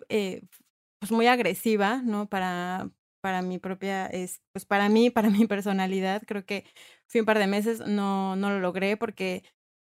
pues 1.00 1.12
muy 1.12 1.28
agresiva, 1.28 2.02
¿no? 2.04 2.28
Para, 2.30 2.90
para 3.26 3.42
mi 3.42 3.58
propia, 3.58 4.06
es, 4.06 4.44
pues 4.52 4.66
para 4.66 4.88
mí, 4.88 5.10
para 5.10 5.32
mi 5.32 5.48
personalidad, 5.48 6.22
creo 6.28 6.46
que 6.46 6.64
fui 7.08 7.22
un 7.22 7.26
par 7.26 7.40
de 7.40 7.48
meses, 7.48 7.80
no, 7.80 8.36
no 8.36 8.52
lo 8.52 8.60
logré 8.60 8.98
porque, 8.98 9.44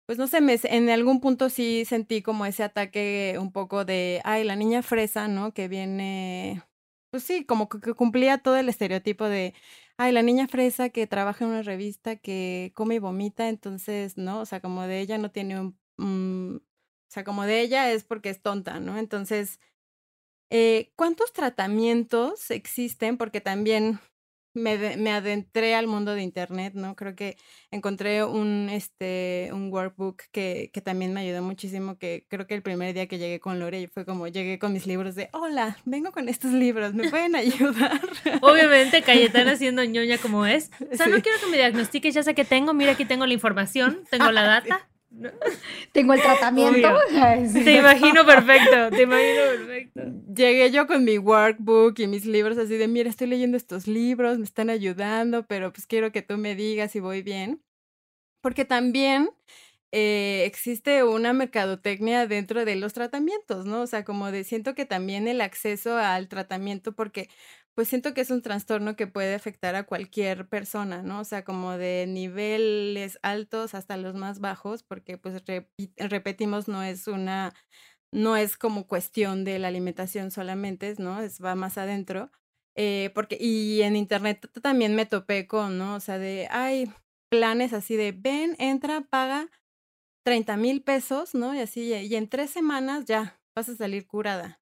pues 0.05 0.17
no 0.19 0.27
sé, 0.27 0.41
me, 0.41 0.59
en 0.63 0.89
algún 0.89 1.21
punto 1.21 1.49
sí 1.49 1.85
sentí 1.85 2.21
como 2.21 2.45
ese 2.45 2.63
ataque 2.63 3.37
un 3.39 3.53
poco 3.53 3.85
de, 3.85 4.19
ay, 4.25 4.43
la 4.43 4.57
niña 4.57 4.81
fresa, 4.83 5.29
¿no? 5.29 5.53
Que 5.53 5.69
viene, 5.69 6.61
pues 7.09 7.23
sí, 7.23 7.45
como 7.45 7.69
que, 7.69 7.93
cumplía 7.93 8.39
todo 8.39 8.57
el 8.57 8.67
estereotipo 8.67 9.23
de, 9.29 9.53
ay, 9.97 10.11
la 10.11 10.23
niña 10.23 10.49
fresa 10.49 10.89
que 10.89 11.07
trabaja 11.07 11.45
en 11.45 11.51
una 11.51 11.61
revista, 11.61 12.17
que 12.17 12.73
come 12.75 12.95
y 12.95 12.99
vomita, 12.99 13.47
entonces, 13.47 14.17
¿no? 14.17 14.41
O 14.41 14.45
sea, 14.45 14.59
como 14.59 14.83
de 14.87 14.99
ella 14.99 15.17
no 15.17 15.31
tiene 15.31 15.57
un, 15.57 15.79
mm, 15.97 16.57
o 16.57 16.61
sea, 17.07 17.23
como 17.23 17.43
de 17.45 17.61
ella 17.61 17.91
es 17.93 18.03
porque 18.03 18.29
es 18.29 18.41
tonta, 18.41 18.81
¿no? 18.81 18.97
Entonces, 18.97 19.61
eh, 20.51 20.91
¿cuántos 20.95 21.33
tratamientos 21.33 22.51
existen? 22.51 23.17
Porque 23.17 23.41
también 23.41 23.99
me, 24.53 24.77
de- 24.77 24.97
me 24.97 25.11
adentré 25.11 25.75
al 25.75 25.87
mundo 25.87 26.13
de 26.13 26.23
internet, 26.23 26.73
¿no? 26.75 26.93
Creo 26.97 27.15
que 27.15 27.37
encontré 27.71 28.25
un, 28.25 28.67
este, 28.69 29.49
un 29.53 29.71
workbook 29.71 30.23
que, 30.33 30.69
que 30.73 30.81
también 30.81 31.13
me 31.13 31.21
ayudó 31.21 31.41
muchísimo, 31.41 31.97
que 31.97 32.25
creo 32.29 32.47
que 32.47 32.55
el 32.55 32.61
primer 32.61 32.93
día 32.93 33.07
que 33.07 33.17
llegué 33.17 33.39
con 33.39 33.59
Lore 33.59 33.87
fue 33.87 34.03
como 34.05 34.27
llegué 34.27 34.59
con 34.59 34.73
mis 34.73 34.85
libros 34.87 35.15
de, 35.15 35.29
hola, 35.31 35.77
vengo 35.85 36.11
con 36.11 36.27
estos 36.27 36.51
libros, 36.51 36.93
¿me 36.93 37.09
pueden 37.09 37.33
ayudar? 37.37 38.01
Obviamente, 38.41 39.01
Cayetana 39.03 39.55
siendo 39.55 39.85
ñoña 39.85 40.17
como 40.17 40.45
es. 40.45 40.69
O 40.91 40.97
sea, 40.97 41.07
no 41.07 41.21
quiero 41.21 41.39
que 41.39 41.47
me 41.49 41.55
diagnostiques, 41.57 42.13
ya 42.13 42.23
sé 42.23 42.35
que 42.35 42.43
tengo, 42.43 42.73
mira 42.73 42.91
aquí 42.91 43.05
tengo 43.05 43.25
la 43.25 43.33
información, 43.33 44.03
tengo 44.09 44.31
la 44.31 44.41
data. 44.65 44.89
Tengo 45.91 46.13
el 46.13 46.21
tratamiento. 46.21 46.89
Sí. 47.51 47.63
Te 47.63 47.77
imagino 47.77 48.25
perfecto, 48.25 48.89
te 48.95 49.03
imagino 49.03 49.41
perfecto. 49.57 50.01
Llegué 50.33 50.71
yo 50.71 50.87
con 50.87 51.03
mi 51.03 51.17
workbook 51.17 51.99
y 51.99 52.07
mis 52.07 52.25
libros 52.25 52.57
así 52.57 52.77
de, 52.77 52.87
mira, 52.87 53.09
estoy 53.09 53.27
leyendo 53.27 53.57
estos 53.57 53.87
libros, 53.87 54.37
me 54.37 54.45
están 54.45 54.69
ayudando, 54.69 55.45
pero 55.45 55.71
pues 55.71 55.87
quiero 55.87 56.11
que 56.11 56.21
tú 56.21 56.37
me 56.37 56.55
digas 56.55 56.91
si 56.91 56.99
voy 56.99 57.21
bien. 57.21 57.61
Porque 58.41 58.65
también 58.65 59.29
eh, 59.91 60.43
existe 60.45 61.03
una 61.03 61.33
mercadotecnia 61.33 62.25
dentro 62.27 62.63
de 62.63 62.75
los 62.75 62.93
tratamientos, 62.93 63.65
¿no? 63.65 63.81
O 63.81 63.87
sea, 63.87 64.05
como 64.05 64.31
de, 64.31 64.43
siento 64.43 64.73
que 64.73 64.85
también 64.85 65.27
el 65.27 65.41
acceso 65.41 65.97
al 65.97 66.29
tratamiento, 66.29 66.93
porque 66.93 67.29
pues 67.75 67.87
siento 67.87 68.13
que 68.13 68.21
es 68.21 68.31
un 68.31 68.41
trastorno 68.41 68.95
que 68.95 69.07
puede 69.07 69.33
afectar 69.35 69.75
a 69.75 69.83
cualquier 69.83 70.47
persona, 70.49 71.03
¿no? 71.03 71.21
O 71.21 71.23
sea, 71.23 71.43
como 71.43 71.77
de 71.77 72.05
niveles 72.07 73.19
altos 73.23 73.73
hasta 73.73 73.97
los 73.97 74.15
más 74.15 74.39
bajos, 74.39 74.83
porque 74.83 75.17
pues 75.17 75.41
repetimos, 75.97 76.67
no 76.67 76.83
es 76.83 77.07
una 77.07 77.53
no 78.13 78.35
es 78.37 78.57
como 78.57 78.87
cuestión 78.87 79.43
de 79.43 79.59
la 79.59 79.69
alimentación 79.69 80.31
solamente, 80.31 80.95
¿no? 80.97 81.21
Es, 81.21 81.43
va 81.43 81.55
más 81.55 81.77
adentro. 81.77 82.29
Eh, 82.75 83.11
porque, 83.15 83.37
y 83.39 83.81
en 83.81 83.95
internet 83.95 84.49
también 84.61 84.95
me 84.95 85.05
topé 85.05 85.47
con, 85.47 85.77
¿no? 85.77 85.95
O 85.95 85.99
sea, 85.99 86.17
de, 86.17 86.47
hay 86.51 86.91
planes 87.29 87.73
así 87.73 87.95
de, 87.95 88.11
ven, 88.11 88.55
entra, 88.59 89.01
paga 89.01 89.49
30 90.25 90.57
mil 90.57 90.83
pesos, 90.83 91.33
¿no? 91.35 91.55
Y 91.55 91.59
así, 91.59 91.93
y 91.93 92.15
en 92.15 92.29
tres 92.29 92.51
semanas 92.51 93.05
ya 93.05 93.39
vas 93.55 93.69
a 93.69 93.75
salir 93.75 94.07
curada. 94.07 94.60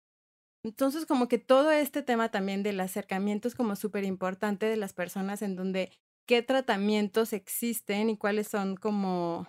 Entonces, 0.64 1.05
como 1.05 1.28
que 1.28 1.38
todo 1.38 1.72
este 1.72 2.01
tema 2.03 2.30
también 2.32 2.64
del 2.64 2.80
acercamiento 2.80 3.47
es 3.47 3.55
como 3.55 3.76
súper 3.76 4.03
importante 4.03 4.66
de 4.66 4.78
las 4.78 4.93
personas 4.93 5.41
en 5.41 5.55
donde 5.55 5.91
qué 6.28 6.41
tratamientos 6.43 7.34
existen 7.34 8.10
y 8.10 8.18
cuáles 8.18 8.47
son 8.49 8.76
como, 8.76 9.47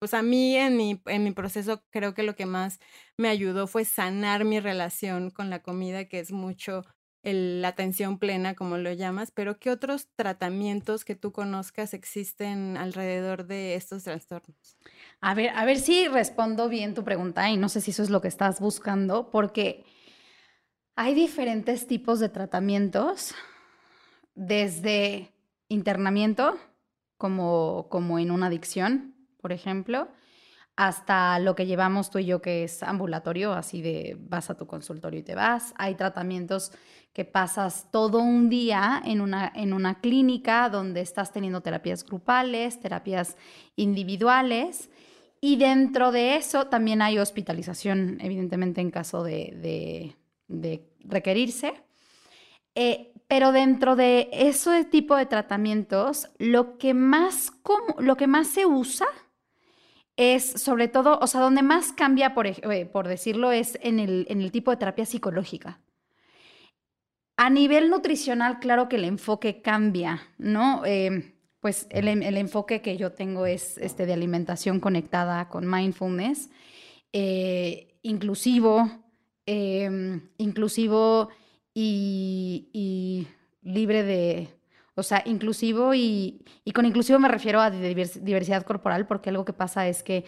pues 0.00 0.14
a 0.14 0.22
mí 0.22 0.56
en 0.56 0.76
mi, 0.76 1.02
en 1.06 1.24
mi 1.24 1.32
proceso 1.32 1.82
creo 1.90 2.14
que 2.14 2.22
lo 2.22 2.36
que 2.36 2.46
más 2.46 2.78
me 3.18 3.28
ayudó 3.28 3.66
fue 3.66 3.84
sanar 3.84 4.44
mi 4.44 4.60
relación 4.60 5.30
con 5.30 5.50
la 5.50 5.62
comida, 5.62 6.06
que 6.06 6.20
es 6.20 6.32
mucho 6.32 6.84
la 7.24 7.68
atención 7.68 8.18
plena, 8.18 8.54
como 8.54 8.78
lo 8.78 8.92
llamas, 8.92 9.30
pero 9.32 9.58
¿qué 9.58 9.70
otros 9.70 10.08
tratamientos 10.16 11.04
que 11.06 11.16
tú 11.16 11.32
conozcas 11.32 11.94
existen 11.94 12.76
alrededor 12.76 13.46
de 13.46 13.74
estos 13.76 14.04
trastornos? 14.04 14.76
A 15.20 15.34
ver, 15.34 15.50
a 15.54 15.64
ver 15.64 15.78
si 15.78 16.08
respondo 16.08 16.68
bien 16.68 16.94
tu 16.94 17.04
pregunta 17.04 17.50
y 17.50 17.56
no 17.56 17.68
sé 17.68 17.80
si 17.80 17.90
eso 17.92 18.02
es 18.02 18.10
lo 18.10 18.20
que 18.20 18.28
estás 18.28 18.60
buscando, 18.60 19.30
porque 19.30 19.84
hay 20.96 21.14
diferentes 21.14 21.86
tipos 21.86 22.20
de 22.20 22.28
tratamientos, 22.28 23.34
desde 24.34 25.32
internamiento, 25.68 26.56
como, 27.16 27.86
como 27.90 28.18
en 28.18 28.30
una 28.30 28.46
adicción, 28.46 29.14
por 29.40 29.52
ejemplo, 29.52 30.08
hasta 30.76 31.38
lo 31.38 31.54
que 31.54 31.66
llevamos 31.66 32.10
tú 32.10 32.18
y 32.18 32.26
yo, 32.26 32.42
que 32.42 32.64
es 32.64 32.82
ambulatorio, 32.82 33.52
así 33.52 33.80
de 33.80 34.16
vas 34.20 34.50
a 34.50 34.56
tu 34.56 34.66
consultorio 34.66 35.20
y 35.20 35.22
te 35.22 35.36
vas. 35.36 35.72
Hay 35.78 35.94
tratamientos 35.94 36.72
que 37.12 37.24
pasas 37.24 37.90
todo 37.92 38.18
un 38.18 38.48
día 38.48 39.00
en 39.04 39.20
una, 39.20 39.52
en 39.54 39.72
una 39.72 40.00
clínica 40.00 40.68
donde 40.68 41.00
estás 41.00 41.32
teniendo 41.32 41.60
terapias 41.60 42.04
grupales, 42.04 42.80
terapias 42.80 43.36
individuales. 43.76 44.90
Y 45.40 45.56
dentro 45.56 46.10
de 46.10 46.36
eso 46.36 46.66
también 46.66 47.02
hay 47.02 47.18
hospitalización, 47.18 48.18
evidentemente, 48.20 48.80
en 48.80 48.90
caso 48.90 49.22
de, 49.22 49.56
de- 49.62 50.16
de 50.48 50.88
requerirse. 51.00 51.74
Eh, 52.74 53.12
pero 53.28 53.52
dentro 53.52 53.96
de 53.96 54.28
ese 54.32 54.84
tipo 54.84 55.16
de 55.16 55.26
tratamientos, 55.26 56.28
lo 56.38 56.76
que 56.76 56.92
más, 56.94 57.52
lo 57.98 58.16
que 58.16 58.26
más 58.26 58.48
se 58.48 58.66
usa 58.66 59.06
es 60.16 60.44
sobre 60.44 60.88
todo, 60.88 61.18
o 61.20 61.26
sea, 61.26 61.40
donde 61.40 61.62
más 61.62 61.92
cambia, 61.92 62.34
por, 62.34 62.46
eh, 62.46 62.86
por 62.86 63.08
decirlo, 63.08 63.50
es 63.50 63.78
en 63.82 63.98
el, 63.98 64.26
en 64.28 64.40
el 64.40 64.52
tipo 64.52 64.70
de 64.70 64.76
terapia 64.76 65.06
psicológica. 65.06 65.80
A 67.36 67.50
nivel 67.50 67.90
nutricional, 67.90 68.60
claro 68.60 68.88
que 68.88 68.96
el 68.96 69.04
enfoque 69.04 69.60
cambia, 69.60 70.22
¿no? 70.38 70.82
Eh, 70.84 71.34
pues 71.58 71.88
el, 71.90 72.06
el 72.06 72.36
enfoque 72.36 72.80
que 72.80 72.96
yo 72.96 73.12
tengo 73.12 73.46
es 73.46 73.78
este 73.78 74.06
de 74.06 74.12
alimentación 74.12 74.78
conectada 74.78 75.48
con 75.48 75.68
mindfulness, 75.68 76.50
inclusivo, 78.02 79.03
eh, 79.46 80.20
inclusivo 80.38 81.28
y, 81.74 83.26
libre 83.62 84.02
de, 84.02 84.48
o 84.94 85.02
sea, 85.02 85.22
inclusivo 85.26 85.94
y, 85.94 86.44
con 86.74 86.86
inclusivo 86.86 87.18
me 87.18 87.28
refiero 87.28 87.60
a 87.60 87.70
divers- 87.70 88.20
diversidad 88.20 88.64
corporal, 88.64 89.06
porque 89.06 89.30
algo 89.30 89.44
que 89.44 89.52
pasa 89.52 89.88
es 89.88 90.02
que 90.02 90.24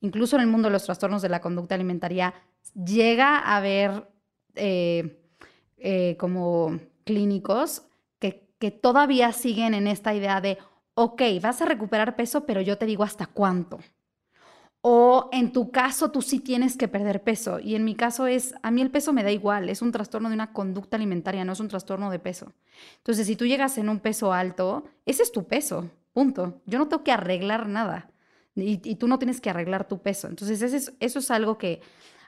incluso 0.00 0.36
en 0.36 0.42
el 0.42 0.48
mundo 0.48 0.68
de 0.68 0.72
los 0.72 0.84
trastornos 0.84 1.22
de 1.22 1.28
la 1.28 1.40
conducta 1.40 1.74
alimentaria 1.74 2.34
llega 2.74 3.38
a 3.38 3.56
haber 3.56 4.08
eh, 4.54 5.22
eh, 5.78 6.16
como 6.18 6.78
clínicos 7.04 7.82
que, 8.18 8.52
que 8.58 8.70
todavía 8.70 9.32
siguen 9.32 9.74
en 9.74 9.86
esta 9.86 10.14
idea 10.14 10.40
de, 10.40 10.58
ok, 10.94 11.22
vas 11.40 11.62
a 11.62 11.66
recuperar 11.66 12.16
peso, 12.16 12.44
pero 12.44 12.60
yo 12.60 12.76
te 12.76 12.86
digo 12.86 13.04
hasta 13.04 13.26
cuánto. 13.26 13.78
O 14.82 15.28
en 15.32 15.52
tu 15.52 15.70
caso 15.70 16.10
tú 16.10 16.22
sí 16.22 16.40
tienes 16.40 16.76
que 16.76 16.88
perder 16.88 17.22
peso. 17.22 17.60
Y 17.60 17.74
en 17.74 17.84
mi 17.84 17.94
caso 17.94 18.26
es, 18.26 18.54
a 18.62 18.70
mí 18.70 18.80
el 18.80 18.90
peso 18.90 19.12
me 19.12 19.22
da 19.22 19.30
igual, 19.30 19.68
es 19.68 19.82
un 19.82 19.92
trastorno 19.92 20.28
de 20.30 20.34
una 20.34 20.52
conducta 20.54 20.96
alimentaria, 20.96 21.44
no 21.44 21.52
es 21.52 21.60
un 21.60 21.68
trastorno 21.68 22.10
de 22.10 22.18
peso. 22.18 22.52
Entonces, 22.98 23.26
si 23.26 23.36
tú 23.36 23.46
llegas 23.46 23.76
en 23.76 23.90
un 23.90 24.00
peso 24.00 24.32
alto, 24.32 24.84
ese 25.04 25.22
es 25.22 25.32
tu 25.32 25.46
peso, 25.46 25.90
punto. 26.14 26.62
Yo 26.64 26.78
no 26.78 26.88
tengo 26.88 27.04
que 27.04 27.12
arreglar 27.12 27.68
nada. 27.68 28.10
Y, 28.56 28.78
tú 28.96 29.06
no 29.06 29.18
tienes 29.18 29.40
que 29.40 29.50
arreglar 29.50 29.86
tu 29.86 30.02
peso. 30.02 30.28
Entonces, 30.28 30.60
ese 30.62 30.76
es- 30.78 30.92
eso 31.00 31.18
es 31.20 31.30
algo 31.30 31.56
que 31.58 31.80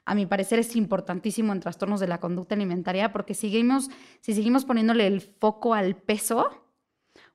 a 0.04 0.14
mi 0.14 0.26
parecer 0.26 0.58
es 0.58 0.76
importantísimo 0.76 1.52
en 1.52 1.60
trastornos 1.60 2.00
de 2.00 2.08
la 2.08 2.20
conducta 2.20 2.54
alimentaria 2.54 3.12
porque 3.12 3.34
seguimos, 3.34 3.88
si 4.20 4.34
seguimos 4.34 4.64
poniéndole 4.64 5.06
el 5.06 5.20
foco 5.20 5.74
al 5.74 5.96
peso, 5.96 6.48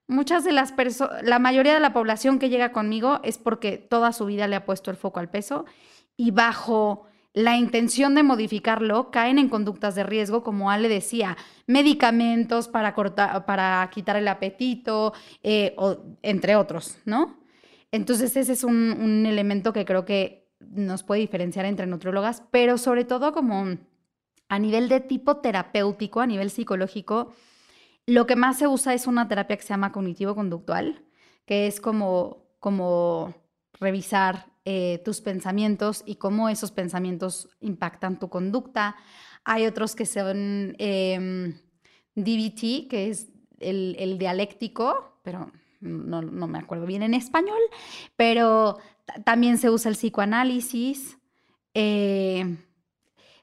muchas 0.08 0.44
de 0.44 0.52
las 0.52 0.72
personas, 0.72 1.24
la 1.24 1.40
mayoría 1.40 1.74
de 1.74 1.80
la 1.80 1.94
población 1.94 2.40
que 2.40 2.50
llega 2.50 2.72
conmigo 2.72 3.20
es 3.24 3.38
porque 3.38 3.78
toda 3.78 4.14
su 4.14 4.26
vida 4.26 4.48
le 4.48 4.56
ha 4.56 4.66
puesto 4.66 4.92
el 4.92 4.98
foco 4.98 5.20
al 5.20 5.30
peso 5.30 5.66
y 6.16 6.32
bajo 6.32 7.06
la 7.34 7.56
intención 7.56 8.16
de 8.16 8.24
modificarlo 8.24 9.12
caen 9.12 9.38
en 9.38 9.50
conductas 9.50 9.94
de 9.94 10.04
riesgo, 10.04 10.44
como 10.44 10.72
Ale 10.72 10.90
decía, 10.90 11.38
medicamentos 11.68 12.68
para, 12.68 12.96
cortar, 12.96 13.46
para 13.46 13.88
quitar 13.94 14.16
el 14.16 14.28
apetito, 14.28 15.14
eh, 15.44 15.76
o, 15.78 15.98
entre 16.24 16.56
otros, 16.56 16.98
¿no? 17.06 17.38
Entonces 17.92 18.36
ese 18.36 18.54
es 18.54 18.64
un, 18.64 18.76
un 19.00 19.26
elemento 19.28 19.72
que 19.72 19.86
creo 19.86 20.04
que 20.04 20.48
nos 20.60 21.04
puede 21.04 21.22
diferenciar 21.22 21.66
entre 21.66 21.86
nutriólogas, 21.86 22.44
pero 22.50 22.80
sobre 22.80 23.06
todo 23.06 23.32
como 23.32 23.78
a 24.50 24.60
nivel 24.60 24.90
de 24.90 25.00
tipo 25.00 25.38
terapéutico, 25.38 26.22
a 26.22 26.28
nivel 26.28 26.50
psicológico, 26.50 27.34
lo 28.08 28.26
que 28.26 28.38
más 28.38 28.58
se 28.58 28.68
usa 28.68 28.94
es 28.94 29.06
una 29.06 29.28
terapia 29.28 29.58
que 29.58 29.64
se 29.64 29.70
llama 29.70 29.92
cognitivo-conductual, 29.92 31.04
que 31.46 31.68
es 31.68 31.82
como, 31.82 32.48
como 32.60 33.36
revisar 33.74 34.48
eh, 34.64 35.02
tus 35.04 35.20
pensamientos 35.22 36.04
y 36.06 36.16
cómo 36.16 36.50
esos 36.50 36.72
pensamientos 36.72 37.50
impactan 37.60 38.18
tu 38.18 38.30
conducta. 38.30 38.96
Hay 39.44 39.66
otros 39.66 39.94
que 39.94 40.06
son 40.06 40.76
em, 40.80 41.60
DBT, 42.16 42.88
que 42.90 43.10
es 43.10 43.28
el, 43.60 44.18
dialéctico, 44.18 45.20
pero 45.24 45.52
no, 45.82 46.22
me 46.22 46.60
acuerdo 46.60 46.86
bien 46.86 47.04
en 47.04 47.14
español, 47.14 47.60
pero 48.16 48.78
también 49.26 49.58
se 49.58 49.70
usa 49.70 49.90
el 49.90 49.98
psicoanálisis. 49.98 51.18
Eh, 51.74 52.58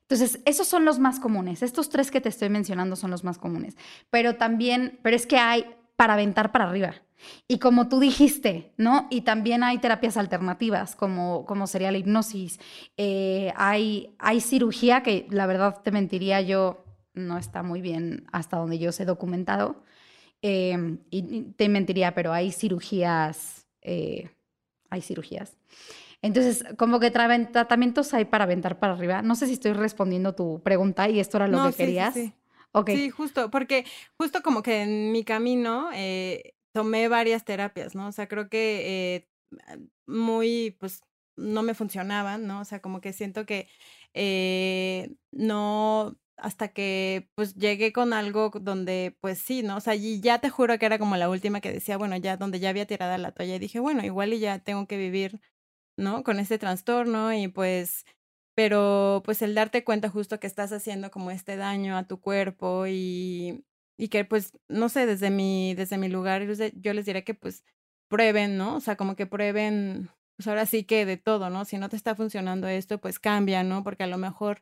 entonces, 0.09 0.41
esos 0.45 0.67
son 0.67 0.85
los 0.85 0.99
más 0.99 1.19
comunes. 1.19 1.63
Estos 1.63 1.89
tres 1.89 2.11
que 2.11 2.21
te 2.21 2.29
estoy 2.29 2.51
mencionando 2.51 2.95
son 2.95 3.11
los 3.11 3.25
más 3.25 3.39
comunes. 3.39 3.77
Pero 4.11 4.37
también, 4.37 4.99
pero 5.03 5.17
es 5.17 5.27
que 5.27 5.39
hay 5.39 5.65
para 5.97 6.13
aventar 6.13 6.53
para 6.53 6.69
arriba. 6.69 6.95
Y 7.49 7.59
como 7.59 7.89
tú 7.89 8.01
dijiste, 8.01 8.75
¿no? 8.77 9.07
Y 9.11 9.23
también 9.23 9.63
hay 9.63 9.79
terapias 9.79 10.19
alternativas, 10.19 10.95
como, 10.95 11.47
como 11.47 11.67
sería 11.67 11.91
la 11.91 11.99
hipnosis. 11.99 12.61
Eh, 12.99 13.53
hay, 13.57 14.15
hay 14.19 14.43
cirugía 14.43 15.03
que 15.03 15.27
la 15.31 15.47
verdad 15.47 15.81
te 15.83 15.91
mentiría 15.91 16.43
yo, 16.43 16.85
no 17.15 17.39
está 17.39 17.63
muy 17.63 17.81
bien 17.81 18.27
hasta 18.31 18.59
donde 18.59 18.79
yo 18.79 18.93
sé 18.93 19.07
documentado. 19.07 19.83
Eh, 20.43 20.99
y 21.09 21.43
te 21.57 21.71
mentiría, 21.71 22.15
pero 22.15 22.35
hay 22.35 22.53
cirugías, 22.53 23.67
eh, 23.81 24.29
hay 24.91 25.01
cirugías. 25.01 25.57
Entonces, 26.25 26.65
como 26.79 27.01
que 27.01 27.11
tratamientos 27.11 28.15
hay 28.15 28.25
para 28.25 28.45
aventar 28.45 28.79
para 28.79 28.95
arriba. 28.95 29.21
No 29.21 29.35
sé 29.35 29.47
si 29.47 29.53
estoy 29.53 29.75
respondiendo 29.75 30.35
tu 30.35 30.63
pregunta 30.63 31.07
y 31.11 31.21
esto 31.21 31.37
era 31.37 31.49
lo 31.49 31.71
que 31.71 31.77
querías. 31.77 32.15
Sí, 32.15 32.33
sí. 32.87 32.97
sí, 32.97 33.11
justo, 33.11 33.51
porque 33.51 33.85
justo 34.17 34.43
como 34.43 34.63
que 34.63 34.81
en 34.81 35.13
mi 35.13 35.23
camino 35.23 35.91
eh, 35.93 36.55
tomé 36.73 37.09
varias 37.09 37.45
terapias, 37.45 37.95
¿no? 37.95 38.09
O 38.09 38.13
sea, 38.13 38.27
creo 38.27 38.49
que 38.49 39.19
eh, 39.19 39.29
muy, 40.07 40.75
pues, 40.81 41.03
no 41.37 41.63
me 41.63 41.75
funcionaban, 41.75 42.47
¿no? 42.47 42.61
O 42.61 42.65
sea, 42.65 42.81
como 42.81 43.03
que 43.03 43.13
siento 43.13 43.45
que 43.45 43.69
eh, 44.15 45.15
no, 45.31 46.17
hasta 46.39 46.69
que 46.69 47.29
pues 47.35 47.55
llegué 47.55 47.93
con 47.93 48.15
algo 48.15 48.51
donde 48.63 49.15
pues 49.21 49.41
sí, 49.41 49.63
¿no? 49.63 49.77
O 49.77 49.81
sea, 49.81 49.95
y 49.95 50.23
ya 50.23 50.39
te 50.39 50.49
juro 50.49 50.79
que 50.79 50.87
era 50.87 50.99
como 50.99 51.19
la 51.19 51.29
última 51.29 51.61
que 51.61 51.71
decía, 51.71 51.99
bueno, 51.99 52.17
ya 52.17 52.39
donde 52.39 52.61
ya 52.61 52.71
había 52.71 52.87
tirado 52.87 53.19
la 53.19 53.33
toalla 53.33 53.57
y 53.57 53.59
dije, 53.59 53.79
bueno, 53.79 54.03
igual 54.03 54.33
y 54.33 54.39
ya 54.39 54.59
tengo 54.61 54.87
que 54.87 54.97
vivir 54.97 55.41
¿no? 55.97 56.23
Con 56.25 56.39
este 56.41 56.59
trastorno 56.59 57.33
y 57.35 57.49
pues, 57.49 58.05
pero 58.55 59.23
pues 59.25 59.43
el 59.43 59.55
darte 59.55 59.85
cuenta 59.85 60.09
justo 60.11 60.41
que 60.41 60.47
estás 60.47 60.73
haciendo 60.73 61.11
como 61.11 61.31
este 61.31 61.57
daño 61.57 61.97
a 61.97 62.07
tu 62.07 62.21
cuerpo 62.21 62.87
y, 62.87 63.65
y 63.99 64.09
que 64.09 64.25
pues, 64.25 64.53
no 64.69 64.89
sé, 64.89 65.07
desde 65.07 65.31
mi, 65.31 65.75
desde 65.75 65.99
mi 65.99 66.09
lugar 66.09 66.43
yo 66.75 66.93
les 66.95 67.07
diré 67.07 67.25
que 67.25 67.35
pues 67.35 67.65
prueben, 68.09 68.57
¿no? 68.59 68.77
O 68.77 68.81
sea, 68.81 68.97
como 68.97 69.17
que 69.17 69.27
prueben, 69.27 70.11
pues 70.37 70.47
ahora 70.49 70.67
sí 70.67 70.85
que 70.85 71.07
de 71.07 71.17
todo, 71.17 71.51
¿no? 71.51 71.65
Si 71.65 71.79
no 71.79 71.89
te 71.89 71.97
está 71.97 72.15
funcionando 72.15 72.69
esto, 72.69 72.99
pues 73.01 73.19
cambia, 73.19 73.63
¿no? 73.65 73.83
Porque 73.85 74.05
a 74.05 74.07
lo 74.09 74.19
mejor 74.19 74.61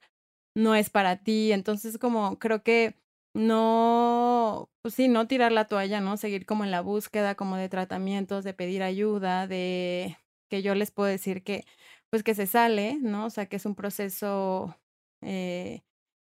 no 0.54 0.74
es 0.74 0.90
para 0.90 1.18
ti. 1.22 1.52
Entonces, 1.52 1.98
como 1.98 2.38
creo 2.38 2.62
que 2.62 2.96
no, 3.34 4.70
pues 4.82 4.94
sí, 4.94 5.08
no 5.08 5.26
tirar 5.26 5.52
la 5.52 5.66
toalla, 5.68 6.00
¿no? 6.00 6.16
Seguir 6.16 6.46
como 6.46 6.64
en 6.64 6.70
la 6.70 6.80
búsqueda 6.82 7.34
como 7.34 7.56
de 7.56 7.68
tratamientos, 7.68 8.44
de 8.44 8.54
pedir 8.54 8.82
ayuda, 8.82 9.46
de, 9.46 10.18
que 10.52 10.60
yo 10.62 10.74
les 10.74 10.90
puedo 10.90 11.08
decir 11.08 11.42
que, 11.42 11.64
pues 12.10 12.22
que 12.22 12.34
se 12.34 12.46
sale, 12.46 12.98
¿no? 13.00 13.24
O 13.24 13.30
sea, 13.30 13.46
que 13.46 13.56
es 13.56 13.64
un 13.64 13.74
proceso 13.74 14.76
eh, 15.22 15.80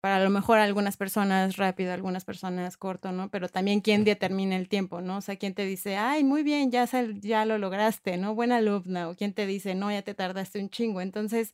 para 0.01 0.17
a 0.17 0.19
lo 0.21 0.29
mejor 0.29 0.59
algunas 0.59 0.97
personas 0.97 1.55
rápido, 1.55 1.93
algunas 1.93 2.25
personas 2.25 2.75
corto, 2.77 3.13
¿no? 3.13 3.29
Pero 3.31 3.47
también 3.47 3.79
quién 3.81 4.03
determina 4.03 4.57
el 4.57 4.67
tiempo, 4.67 4.99
¿no? 5.01 5.17
O 5.17 5.21
sea, 5.21 5.37
quién 5.37 5.53
te 5.55 5.65
dice, 5.65 5.95
ay, 5.97 6.25
muy 6.25 6.43
bien, 6.43 6.69
ya, 6.71 6.85
ya 7.21 7.45
lo 7.45 7.57
lograste, 7.57 8.17
¿no? 8.17 8.35
Buena 8.35 8.57
alumna, 8.57 9.09
o 9.09 9.15
quién 9.15 9.33
te 9.33 9.45
dice, 9.45 9.73
no, 9.75 9.89
ya 9.91 10.01
te 10.01 10.13
tardaste 10.13 10.59
un 10.59 10.69
chingo. 10.69 10.99
Entonces, 11.01 11.53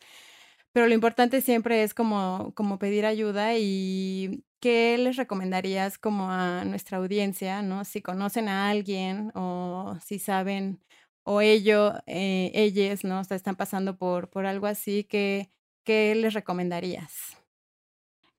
pero 0.74 0.88
lo 0.88 0.94
importante 0.96 1.42
siempre 1.42 1.84
es 1.84 1.94
como, 1.94 2.52
como 2.56 2.80
pedir 2.80 3.06
ayuda 3.06 3.56
y 3.58 4.44
qué 4.60 4.98
les 4.98 5.18
recomendarías 5.18 5.98
como 6.00 6.32
a 6.32 6.66
nuestra 6.66 6.98
audiencia, 6.98 7.62
¿no? 7.62 7.86
Si 7.86 8.02
conocen 8.02 8.50
a 8.50 8.70
alguien 8.70 9.32
o 9.36 9.98
si 10.06 10.20
saben 10.20 10.82
o 11.26 11.42
ellos, 11.42 11.94
eh, 12.06 12.52
ellas, 12.54 13.04
¿no? 13.04 13.20
O 13.20 13.24
sea, 13.24 13.36
están 13.36 13.56
pasando 13.56 13.98
por, 13.98 14.30
por 14.30 14.46
algo 14.46 14.68
así, 14.68 15.04
¿qué, 15.04 15.52
¿qué 15.84 16.14
les 16.14 16.36
recomendarías? 16.36 17.36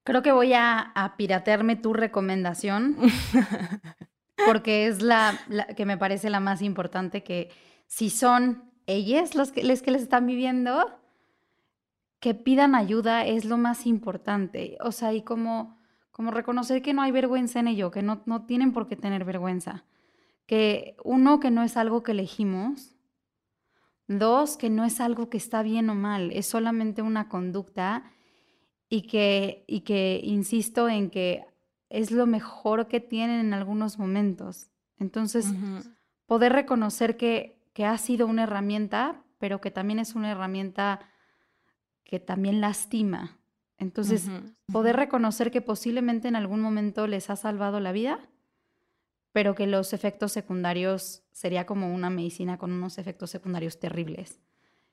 Creo 0.05 0.23
que 0.23 0.31
voy 0.31 0.53
a, 0.53 0.79
a 0.95 1.17
piratearme 1.17 1.75
tu 1.75 1.93
recomendación, 1.93 2.97
porque 4.47 4.87
es 4.87 5.03
la, 5.03 5.37
que 5.77 5.85
me 5.85 5.99
parece 5.99 6.31
la 6.31 6.39
más 6.39 6.63
importante, 6.63 7.25
que 7.25 7.51
si 7.89 8.09
son 8.09 8.71
ellas 8.87 9.35
los 9.35 9.51
que, 9.51 9.65
les 9.65 9.83
que 9.83 9.91
les 9.91 10.03
están 10.03 10.25
viviendo, 10.25 10.97
que 12.21 12.35
pidan 12.35 12.77
ayuda 12.77 13.27
es 13.27 13.45
lo 13.45 13.59
más 13.59 13.85
importante. 13.85 14.79
O 14.81 14.93
sea, 14.93 15.13
y 15.13 15.23
como, 15.23 15.77
como 16.13 16.31
reconocer 16.31 16.83
que 16.83 16.95
no 16.95 17.03
hay 17.03 17.11
vergüenza 17.11 17.59
en 17.59 17.67
ello, 17.67 17.91
que 17.91 18.03
no, 18.03 18.23
no 18.27 18.47
tienen 18.47 18.73
por 18.73 18.87
qué 18.87 18.95
tener 18.95 19.25
vergüenza 19.25 19.85
que 20.47 20.97
uno, 21.05 21.41
que 21.41 21.51
no 21.51 21.63
es 21.63 21.77
algo 21.77 22.03
que 22.03 22.13
elegimos, 22.13 22.97
dos, 24.09 24.57
que 24.57 24.71
no 24.71 24.85
es 24.85 25.01
algo 25.01 25.29
que 25.29 25.37
está 25.37 25.63
bien 25.63 25.91
o 25.91 25.95
mal, 25.95 26.31
es 26.33 26.47
solamente 26.47 27.03
una 27.03 27.29
conducta 27.29 28.13
y 28.89 29.03
que, 29.03 29.65
y 29.67 29.81
que 29.81 30.21
insisto 30.23 30.89
en 30.89 31.11
que 31.11 31.45
es 31.89 32.11
lo 32.11 32.27
mejor 32.27 32.87
que 32.87 33.01
tienen 33.01 33.41
en 33.41 33.55
algunos 33.55 33.99
momentos. 33.99 34.71
Entonces, 34.99 35.53
poder 36.27 36.53
reconocer 36.53 37.17
que, 37.17 37.61
que 37.73 37.85
ha 37.85 37.99
sido 37.99 38.27
una 38.27 38.45
herramienta, 38.45 39.23
pero 39.39 39.61
que 39.61 39.71
también 39.71 39.99
es 39.99 40.15
una 40.15 40.31
herramienta 40.31 41.01
que 42.05 42.21
también 42.21 42.61
lastima. 42.61 43.39
Entonces, 43.79 44.31
poder 44.73 44.97
reconocer 44.97 45.51
que 45.51 45.61
posiblemente 45.61 46.29
en 46.29 46.37
algún 46.37 46.61
momento 46.61 47.07
les 47.07 47.29
ha 47.29 47.37
salvado 47.37 47.81
la 47.81 47.93
vida 47.93 48.21
pero 49.37 49.55
que 49.55 49.67
los 49.67 49.93
efectos 49.93 50.33
secundarios 50.33 51.23
sería 51.31 51.67
como 51.67 51.95
una 51.95 52.09
medicina 52.09 52.57
con 52.57 52.73
unos 52.73 52.97
efectos 52.97 53.29
secundarios 53.29 53.79
terribles. 53.79 54.41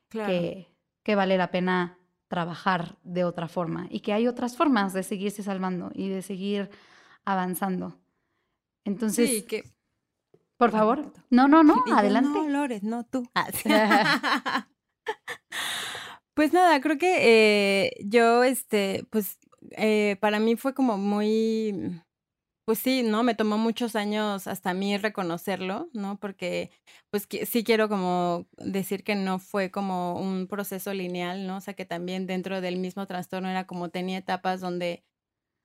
Que, 0.10 0.68
que 1.02 1.16
vale 1.16 1.38
la 1.38 1.50
pena 1.50 1.98
trabajar 2.28 2.98
de 3.04 3.24
otra 3.24 3.48
forma 3.48 3.88
y 3.90 4.02
que 4.02 4.12
hay 4.12 4.28
otras 4.28 4.58
formas 4.58 4.92
de 4.92 5.04
seguirse 5.04 5.44
salvando 5.44 5.92
y 5.96 6.10
de 6.10 6.22
seguir 6.22 6.70
avanzando. 7.24 8.02
Entonces, 8.84 9.30
sí, 9.30 9.42
que... 9.44 9.64
por 10.58 10.72
favor, 10.72 11.14
no, 11.30 11.48
no, 11.48 11.64
no, 11.64 11.82
adelante. 11.96 12.38
No, 12.38 12.50
Lores, 12.50 12.84
no 12.84 13.06
tú. 13.06 13.26
Ah, 13.36 13.48
pues 16.34 16.52
nada, 16.52 16.82
creo 16.82 16.98
que 16.98 17.86
eh, 17.86 17.92
yo, 18.04 18.44
este, 18.44 19.06
pues 19.10 19.40
eh, 19.72 20.18
para 20.20 20.42
mí 20.42 20.58
fue 20.58 20.74
como 20.74 20.98
muy 20.98 22.02
pues 22.66 22.80
sí, 22.80 23.04
¿no? 23.04 23.24
Me 23.24 23.36
tomó 23.36 23.58
muchos 23.58 23.96
años 23.96 24.48
hasta 24.48 24.74
mí 24.74 24.98
reconocerlo, 24.98 25.90
¿no? 25.94 26.18
Porque 26.20 26.72
pues 27.12 27.28
sí 27.48 27.64
quiero 27.64 27.90
como 27.90 28.48
decir 28.58 29.04
que 29.04 29.16
no 29.16 29.40
fue 29.40 29.70
como 29.72 30.16
un 30.20 30.48
proceso 30.48 30.94
lineal, 30.94 31.46
¿no? 31.48 31.58
O 31.58 31.62
sea, 31.62 31.74
que 31.74 31.86
también 31.86 32.26
dentro 32.28 32.62
del 32.62 32.78
mismo 32.78 33.06
trastorno 33.08 33.50
era 33.50 33.68
como 33.68 33.90
tenía 33.90 34.18
etapas 34.20 34.62
donde 34.62 35.04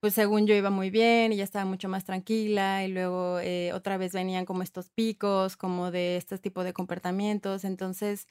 pues 0.01 0.15
según 0.15 0.47
yo 0.47 0.55
iba 0.55 0.71
muy 0.71 0.91
bien 0.91 1.33
y 1.33 1.37
ya 1.37 1.45
estaba 1.45 1.65
mucho 1.65 1.89
más 1.89 2.05
tranquila 2.05 2.85
y 2.85 2.89
luego 2.89 3.41
eh, 3.41 3.73
otra 3.75 3.97
vez 3.99 4.13
venían 4.13 4.45
como 4.47 4.63
estos 4.63 4.91
picos, 4.91 5.57
como 5.57 5.91
de 5.91 6.17
este 6.17 6.39
tipo 6.39 6.63
de 6.65 6.73
comportamientos, 6.73 7.65
entonces 7.65 8.27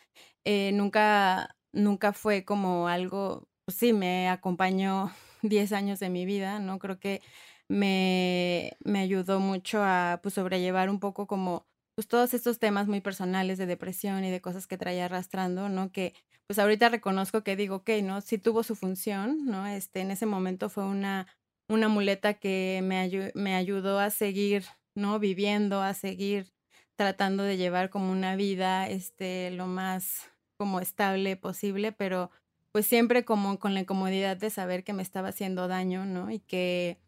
eh, 0.45 0.71
nunca, 0.73 1.55
nunca 1.73 2.13
fue 2.13 2.45
como 2.45 2.87
algo, 2.87 3.49
pues 3.65 3.77
sí, 3.77 3.93
me 3.93 4.29
acompañó 4.29 5.11
10 5.41 5.73
años 5.73 5.99
de 5.99 6.09
mi 6.09 6.25
vida, 6.25 6.59
¿no? 6.59 6.79
Creo 6.79 6.99
que 6.99 7.21
me, 7.69 8.77
me 8.83 8.99
ayudó 8.99 9.39
mucho 9.39 9.81
a 9.83 10.19
pues, 10.21 10.35
sobrellevar 10.35 10.89
un 10.89 10.99
poco 10.99 11.27
como 11.27 11.65
pues 11.95 12.07
todos 12.07 12.35
estos 12.35 12.59
temas 12.59 12.87
muy 12.87 13.01
personales 13.01 13.57
de 13.57 13.65
depresión 13.65 14.23
y 14.23 14.29
de 14.29 14.39
cosas 14.39 14.67
que 14.67 14.77
traía 14.77 15.05
arrastrando, 15.05 15.67
¿no? 15.67 15.91
Que 15.91 16.13
pues 16.47 16.59
ahorita 16.59 16.89
reconozco 16.89 17.43
que 17.43 17.55
digo, 17.55 17.77
ok, 17.77 17.89
¿no? 18.03 18.21
Sí 18.21 18.37
tuvo 18.37 18.61
su 18.63 18.75
función, 18.75 19.45
¿no? 19.45 19.65
Este, 19.65 20.01
en 20.01 20.11
ese 20.11 20.27
momento 20.27 20.69
fue 20.69 20.85
una, 20.85 21.27
una 21.67 21.87
muleta 21.87 22.35
que 22.35 22.81
me, 22.83 23.31
me 23.33 23.55
ayudó 23.55 23.99
a 23.99 24.11
seguir, 24.11 24.65
¿no? 24.95 25.17
Viviendo, 25.19 25.81
a 25.81 25.95
seguir 25.95 26.53
tratando 26.97 27.43
de 27.43 27.57
llevar 27.57 27.89
como 27.89 28.11
una 28.11 28.35
vida 28.35 28.87
este, 28.87 29.51
lo 29.51 29.65
más 29.65 30.29
como 30.57 30.79
estable 30.79 31.35
posible, 31.35 31.91
pero 31.91 32.31
pues 32.71 32.85
siempre 32.85 33.25
como 33.25 33.59
con 33.59 33.73
la 33.73 33.81
incomodidad 33.81 34.37
de 34.37 34.49
saber 34.49 34.83
que 34.83 34.93
me 34.93 35.03
estaba 35.03 35.29
haciendo 35.29 35.67
daño, 35.67 36.05
¿no? 36.05 36.31
Y 36.31 36.39
que, 36.39 36.99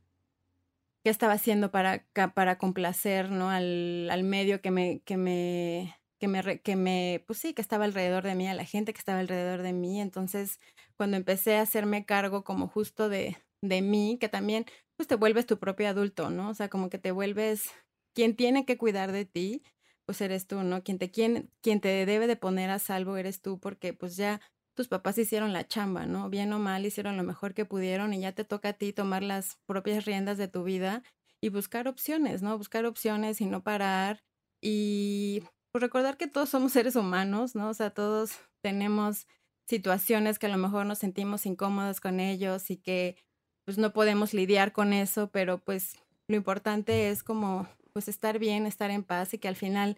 estaba 1.12 1.34
haciendo 1.34 1.72
para, 1.72 2.06
para 2.34 2.58
complacer, 2.58 3.32
¿no? 3.32 3.50
Al, 3.50 4.10
al 4.12 4.24
medio 4.24 4.62
que 4.62 4.72
me, 4.72 5.02
que 5.04 5.18
me, 5.18 5.96
que 6.20 6.28
me, 6.28 6.62
que 6.62 6.76
me, 6.76 7.24
pues 7.28 7.40
sí, 7.40 7.54
que 7.54 7.62
estaba 7.62 7.86
alrededor 7.86 8.24
de 8.24 8.36
mí, 8.36 8.48
a 8.48 8.54
la 8.54 8.66
gente 8.66 8.94
que 8.94 9.00
estaba 9.00 9.20
alrededor 9.20 9.62
de 9.62 9.74
mí. 9.74 10.02
Entonces, 10.02 10.60
cuando 10.98 11.18
empecé 11.18 11.58
a 11.58 11.62
hacerme 11.62 12.06
cargo 12.06 12.44
como 12.44 12.68
justo 12.68 13.10
de, 13.10 13.38
de 13.62 13.82
mí, 13.82 14.18
que 14.20 14.30
también, 14.30 14.66
pues 14.98 15.08
te 15.08 15.16
vuelves 15.16 15.46
tu 15.46 15.60
propio 15.60 15.88
adulto, 15.90 16.30
¿no? 16.30 16.50
O 16.50 16.54
sea, 16.54 16.70
como 16.70 16.90
que 16.90 17.00
te 17.00 17.12
vuelves 17.12 17.70
quien 18.14 18.36
tiene 18.36 18.66
que 18.66 18.78
cuidar 18.78 19.12
de 19.12 19.26
ti, 19.26 19.64
pues 20.06 20.22
eres 20.22 20.48
tú, 20.48 20.64
¿no? 20.64 20.84
Quien 20.84 20.98
te, 21.00 21.12
quien, 21.12 21.52
quien 21.62 21.80
te 21.82 22.06
debe 22.06 22.28
de 22.28 22.36
poner 22.36 22.70
a 22.70 22.80
salvo 22.80 23.18
eres 23.18 23.42
tú, 23.42 23.60
porque 23.60 23.94
pues 23.94 24.16
ya 24.18 24.42
tus 24.80 24.88
papás 24.88 25.18
hicieron 25.18 25.52
la 25.52 25.68
chamba, 25.68 26.06
¿no? 26.06 26.30
Bien 26.30 26.54
o 26.54 26.58
mal, 26.58 26.86
hicieron 26.86 27.18
lo 27.18 27.24
mejor 27.26 27.54
que 27.54 27.66
pudieron 27.66 28.14
y 28.14 28.22
ya 28.22 28.32
te 28.32 28.46
toca 28.46 28.70
a 28.70 28.74
ti 28.74 28.94
tomar 28.94 29.24
las 29.24 29.58
propias 29.66 30.06
riendas 30.06 30.38
de 30.38 30.48
tu 30.48 30.64
vida 30.64 31.04
y 31.42 31.50
buscar 31.50 31.90
opciones, 31.90 32.42
¿no? 32.42 32.58
Buscar 32.58 32.86
opciones 32.86 33.42
y 33.42 33.46
no 33.46 33.62
parar 33.62 34.24
y 34.62 35.44
pues, 35.74 35.82
recordar 35.82 36.16
que 36.16 36.28
todos 36.28 36.48
somos 36.48 36.72
seres 36.72 36.96
humanos, 36.96 37.56
¿no? 37.56 37.68
O 37.68 37.74
sea, 37.74 37.90
todos 37.90 38.40
tenemos 38.62 39.28
situaciones 39.68 40.40
que 40.40 40.46
a 40.46 40.50
lo 40.50 40.58
mejor 40.58 40.86
nos 40.86 41.00
sentimos 41.00 41.46
incómodos 41.46 42.00
con 42.00 42.22
ellos 42.22 42.72
y 42.72 42.78
que 42.78 43.18
pues 43.66 43.78
no 43.78 43.92
podemos 43.92 44.34
lidiar 44.34 44.72
con 44.72 44.94
eso, 44.94 45.30
pero 45.30 45.58
pues 45.58 45.98
lo 46.30 46.38
importante 46.38 47.10
es 47.10 47.22
como 47.22 47.68
pues 47.92 48.08
estar 48.08 48.40
bien, 48.40 48.66
estar 48.66 48.92
en 48.92 49.04
paz 49.04 49.34
y 49.34 49.40
que 49.40 49.50
al 49.50 49.58
final 49.58 49.98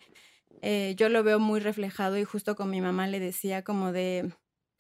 eh, 0.64 0.96
yo 0.98 1.08
lo 1.08 1.22
veo 1.24 1.38
muy 1.40 1.60
reflejado 1.60 2.18
y 2.18 2.24
justo 2.24 2.56
con 2.56 2.72
mi 2.72 2.82
mamá 2.82 3.06
le 3.06 3.20
decía 3.20 3.64
como 3.64 3.92
de, 3.92 4.32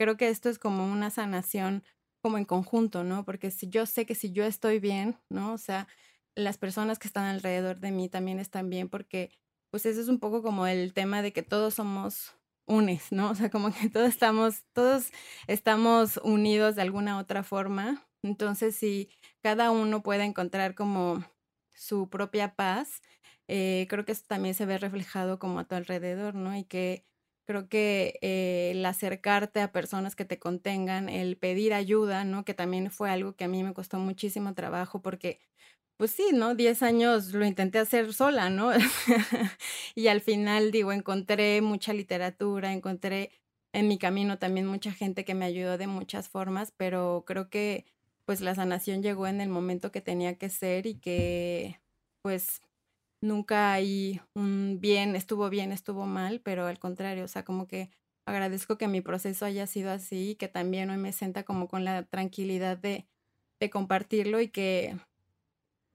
creo 0.02 0.18
que 0.18 0.30
esto 0.30 0.49
es 0.49 0.58
como 0.58 0.91
una 0.91 1.12
sanación 1.12 1.84
como 2.24 2.39
en 2.39 2.45
conjunto, 2.45 3.04
¿no? 3.04 3.24
Porque 3.24 3.52
si 3.52 3.70
yo 3.70 3.86
sé 3.86 4.08
que 4.08 4.16
si 4.16 4.32
yo 4.32 4.43
estoy 4.43 4.80
bien, 4.80 5.20
¿no? 5.30 5.54
O 5.54 5.60
sea, 5.60 5.88
las 6.36 6.58
personas 6.58 6.97
que 6.97 7.08
están 7.08 7.26
alrededor 7.26 7.80
de 7.80 7.91
mí 7.91 8.10
también 8.10 8.39
están 8.39 8.68
bien 8.68 8.89
porque 8.89 9.30
pues 9.70 9.86
eso 9.86 10.02
es 10.02 10.08
un 10.08 10.20
poco 10.20 10.41
como 10.41 10.66
el 10.66 10.93
tema 10.93 11.22
de 11.22 11.34
que 11.34 11.43
todos 11.43 11.76
somos 11.76 12.36
unes, 12.66 13.12
¿no? 13.12 13.30
O 13.30 13.36
sea, 13.36 13.52
como 13.52 13.72
que 13.72 13.89
todos 13.91 14.10
estamos, 14.10 14.64
todos 14.74 15.12
estamos 15.45 16.18
unidos 16.24 16.76
de 16.76 16.82
alguna 16.82 17.20
otra 17.20 17.43
forma. 17.43 18.04
Entonces, 18.24 18.76
si 18.76 19.12
cada 19.43 19.70
uno 19.70 20.02
puede 20.02 20.24
encontrar 20.24 20.74
como 20.74 21.24
su 21.76 22.10
propia 22.10 22.56
paz, 22.56 23.04
eh, 23.47 23.86
creo 23.88 24.04
que 24.04 24.14
eso 24.14 24.24
también 24.28 24.56
se 24.56 24.66
ve 24.66 24.80
reflejado 24.80 25.38
como 25.38 25.60
a 25.60 25.66
tu 25.66 25.76
alrededor, 25.76 26.34
¿no? 26.34 26.58
Y 26.58 26.64
que 26.64 27.06
creo 27.46 27.68
que 27.70 28.20
eh, 28.22 28.72
el 28.72 28.86
acercarte 28.86 29.62
a 29.62 29.72
personas 29.72 30.16
que 30.16 30.26
te 30.26 30.39
contengan, 30.39 31.10
el 31.10 31.38
pedir 31.38 31.74
ayuda, 31.74 32.24
¿no? 32.26 32.46
Que 32.46 32.54
también 32.54 32.92
fue 32.92 33.10
algo 33.10 33.36
que 33.36 33.44
a 33.46 33.48
mí 33.48 33.64
me 33.64 33.74
costó 33.74 34.00
muchísimo 34.00 34.54
trabajo 34.54 35.02
porque 35.02 35.39
pues 35.98 36.12
sí, 36.12 36.30
¿no? 36.34 36.56
Diez 36.56 36.82
años 36.84 37.34
lo 37.34 37.46
intenté 37.46 37.78
hacer 37.80 38.14
sola, 38.14 38.50
¿no? 38.50 38.72
y 39.96 40.08
al 40.08 40.22
final, 40.22 40.72
digo, 40.72 40.92
encontré 40.92 41.62
mucha 41.62 41.94
literatura, 41.94 42.74
encontré 42.74 43.32
en 43.74 43.88
mi 43.88 43.98
camino 44.00 44.39
también 44.39 44.66
mucha 44.68 44.92
gente 44.92 45.26
que 45.26 45.36
me 45.36 45.46
ayudó 45.46 45.78
de 45.78 45.88
muchas 45.88 46.28
formas, 46.30 46.74
pero 46.76 47.24
creo 47.28 47.50
que 47.50 47.86
pues 48.26 48.42
la 48.42 48.56
sanación 48.56 49.04
llegó 49.04 49.28
en 49.28 49.42
el 49.42 49.50
momento 49.50 49.92
que 49.92 50.02
tenía 50.02 50.38
que 50.38 50.50
ser 50.50 50.88
y 50.88 50.96
que 50.96 51.80
pues 52.24 52.62
nunca 53.22 53.74
hay 53.74 54.22
un 54.36 54.80
bien, 54.82 55.15
estuvo 55.15 55.49
bien, 55.49 55.72
estuvo 55.72 56.05
mal, 56.05 56.41
pero 56.41 56.67
al 56.67 56.80
contrario, 56.80 57.26
o 57.26 57.28
sea, 57.28 57.43
como 57.45 57.67
que 57.67 57.89
agradezco 58.26 58.78
que 58.78 58.88
mi 58.88 59.01
proceso 59.01 59.45
haya 59.45 59.67
sido 59.67 59.91
así 59.91 60.32
y 60.32 60.36
que 60.36 60.47
también 60.47 60.89
hoy 60.89 60.97
me 60.97 61.13
sienta 61.13 61.43
como 61.43 61.67
con 61.67 61.86
la 61.86 62.03
tranquilidad 62.03 62.78
de, 62.78 63.07
de 63.59 63.69
compartirlo 63.69 64.41
y 64.41 64.49
que 64.49 64.97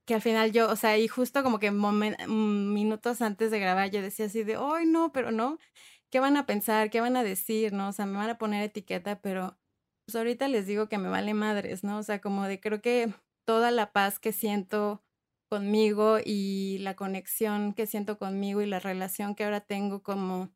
que 0.06 0.14
al 0.14 0.22
final 0.22 0.52
yo, 0.52 0.70
o 0.70 0.76
sea, 0.76 0.96
y 0.98 1.08
justo 1.08 1.42
como 1.42 1.58
que 1.58 1.70
mm, 1.70 2.72
minutos 2.72 3.22
antes 3.22 3.50
de 3.50 3.58
grabar 3.58 3.90
yo 3.90 4.02
decía 4.02 4.26
así 4.26 4.44
de, 4.44 4.56
ay, 4.56 4.86
no, 4.86 5.12
pero 5.12 5.32
no, 5.32 5.58
¿qué 6.10 6.20
van 6.20 6.36
a 6.36 6.46
pensar? 6.46 6.90
¿Qué 6.90 7.00
van 7.00 7.16
a 7.16 7.24
decir? 7.24 7.72
¿No? 7.72 7.88
O 7.88 7.92
sea, 7.92 8.06
me 8.06 8.16
van 8.18 8.30
a 8.30 8.38
poner 8.38 8.62
etiqueta, 8.62 9.20
pero 9.20 9.58
pues 10.06 10.16
ahorita 10.16 10.48
les 10.48 10.66
digo 10.66 10.88
que 10.88 10.98
me 10.98 11.08
vale 11.08 11.34
madres, 11.34 11.82
¿no? 11.84 11.98
O 11.98 12.02
sea, 12.04 12.20
como 12.20 12.44
de 12.46 12.60
creo 12.60 12.80
que 12.80 13.12
toda 13.46 13.70
la 13.72 13.92
paz 13.92 14.20
que 14.20 14.32
siento 14.32 15.02
conmigo 15.48 16.18
y 16.24 16.78
la 16.78 16.96
conexión 16.96 17.72
que 17.74 17.86
siento 17.86 18.18
conmigo 18.18 18.62
y 18.62 18.66
la 18.66 18.80
relación 18.80 19.34
que 19.34 19.44
ahora 19.44 19.60
tengo 19.60 20.02
como 20.02 20.50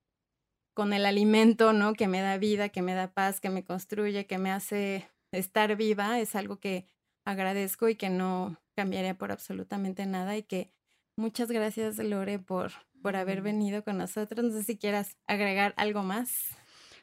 con 0.74 0.92
el 0.92 1.06
alimento, 1.06 1.72
¿no? 1.72 1.94
Que 1.94 2.08
me 2.08 2.20
da 2.20 2.38
vida, 2.38 2.68
que 2.70 2.82
me 2.82 2.94
da 2.94 3.12
paz, 3.12 3.40
que 3.40 3.50
me 3.50 3.64
construye, 3.64 4.26
que 4.26 4.38
me 4.38 4.50
hace 4.50 5.08
estar 5.32 5.76
viva, 5.76 6.20
es 6.20 6.34
algo 6.34 6.58
que 6.58 6.86
agradezco 7.24 7.88
y 7.88 7.96
que 7.96 8.10
no, 8.10 8.58
cambiaría 8.74 9.16
por 9.16 9.30
absolutamente 9.32 10.06
nada 10.06 10.36
y 10.36 10.42
que 10.42 10.72
muchas 11.16 11.50
gracias 11.50 11.98
Lore 11.98 12.38
por, 12.38 12.72
por 13.02 13.16
haber 13.16 13.42
venido 13.42 13.84
con 13.84 13.98
nosotros. 13.98 14.44
No 14.44 14.50
sé 14.52 14.64
si 14.64 14.78
quieras 14.78 15.16
agregar 15.26 15.74
algo 15.76 16.02
más. 16.02 16.56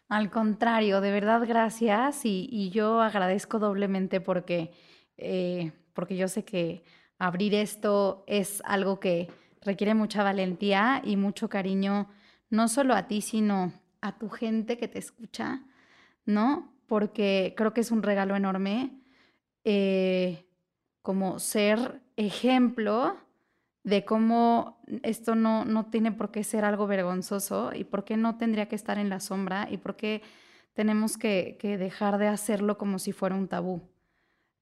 Al 0.10 0.32
contrario, 0.32 1.02
de 1.02 1.12
verdad 1.12 1.44
gracias 1.46 2.22
y, 2.24 2.70
yo 2.72 3.02
agradezco 3.02 3.60
doblemente 3.60 4.22
porque, 4.22 4.72
eh, 5.18 5.72
porque 5.94 6.16
yo 6.16 6.28
sé 6.30 6.46
que 6.46 6.84
abrir 7.20 7.56
esto 7.56 8.24
es 8.28 8.62
algo 8.66 9.00
que 9.00 9.30
requiere 9.62 9.94
mucha 9.94 10.24
valentía 10.24 11.02
y 11.04 11.16
mucho 11.18 11.50
cariño, 11.50 12.10
no 12.50 12.68
solo 12.68 12.96
a 12.96 13.08
ti, 13.08 13.22
sino 13.22 13.74
a 14.02 14.18
tu 14.18 14.30
gente 14.30 14.78
que 14.78 14.88
te 14.88 15.00
escucha, 15.00 15.64
¿no? 16.26 16.72
Porque 16.88 17.54
creo 17.58 17.74
que 17.74 17.82
es 17.82 17.92
un 17.92 18.04
regalo 18.04 18.36
enorme. 18.36 18.92
Eh, 19.64 20.46
como 21.02 21.40
ser 21.40 22.02
ejemplo 22.18 23.18
de 23.84 24.04
cómo 24.04 24.82
esto 25.04 25.36
no, 25.36 25.64
no 25.64 25.86
tiene 25.86 26.12
por 26.12 26.32
qué 26.32 26.44
ser 26.44 26.66
algo 26.66 26.88
vergonzoso 26.88 27.72
y 27.74 27.86
por 27.86 28.04
qué 28.04 28.18
no 28.18 28.38
tendría 28.38 28.68
que 28.68 28.76
estar 28.76 28.98
en 28.98 29.10
la 29.10 29.22
sombra 29.22 29.68
y 29.72 29.78
por 29.78 29.96
qué 29.96 30.22
tenemos 30.74 31.18
que, 31.18 31.58
que 31.60 31.78
dejar 31.78 32.18
de 32.18 32.28
hacerlo 32.28 32.78
como 32.78 33.00
si 33.00 33.14
fuera 33.14 33.36
un 33.36 33.48
tabú. 33.48 33.82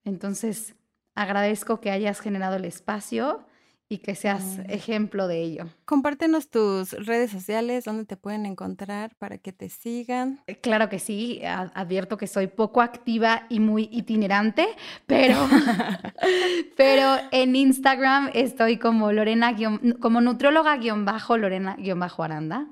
Entonces, 0.03 0.75
agradezco 1.16 1.82
que 1.82 1.91
hayas 1.91 2.20
generado 2.20 2.57
el 2.57 2.66
espacio 2.66 3.45
y 3.88 3.99
que 3.99 4.16
seas 4.16 4.57
ejemplo 4.68 5.28
de 5.28 5.41
ello. 5.41 5.68
Compártenos 5.86 6.49
tus 6.49 6.93
redes 6.93 7.30
sociales, 7.30 7.86
donde 7.86 8.05
te 8.05 8.18
pueden 8.18 8.47
encontrar 8.47 9.16
para 9.18 9.38
que 9.38 9.53
te 9.53 9.70
sigan. 9.70 10.41
Eh, 10.47 10.55
claro 10.55 10.89
que 10.89 10.97
sí, 10.97 11.43
advierto 11.45 12.18
que 12.18 12.26
soy 12.26 12.47
poco 12.47 12.82
activa 12.82 13.45
y 13.47 13.59
muy 13.59 13.88
itinerante, 13.91 14.66
pero, 15.05 15.38
pero 16.78 17.18
en 17.32 17.55
Instagram 17.55 18.32
estoy 18.34 18.78
como 18.78 19.11
Lorena, 19.11 19.55
como 19.99 20.20
nutrióloga-lorena-aranda. 20.22 22.70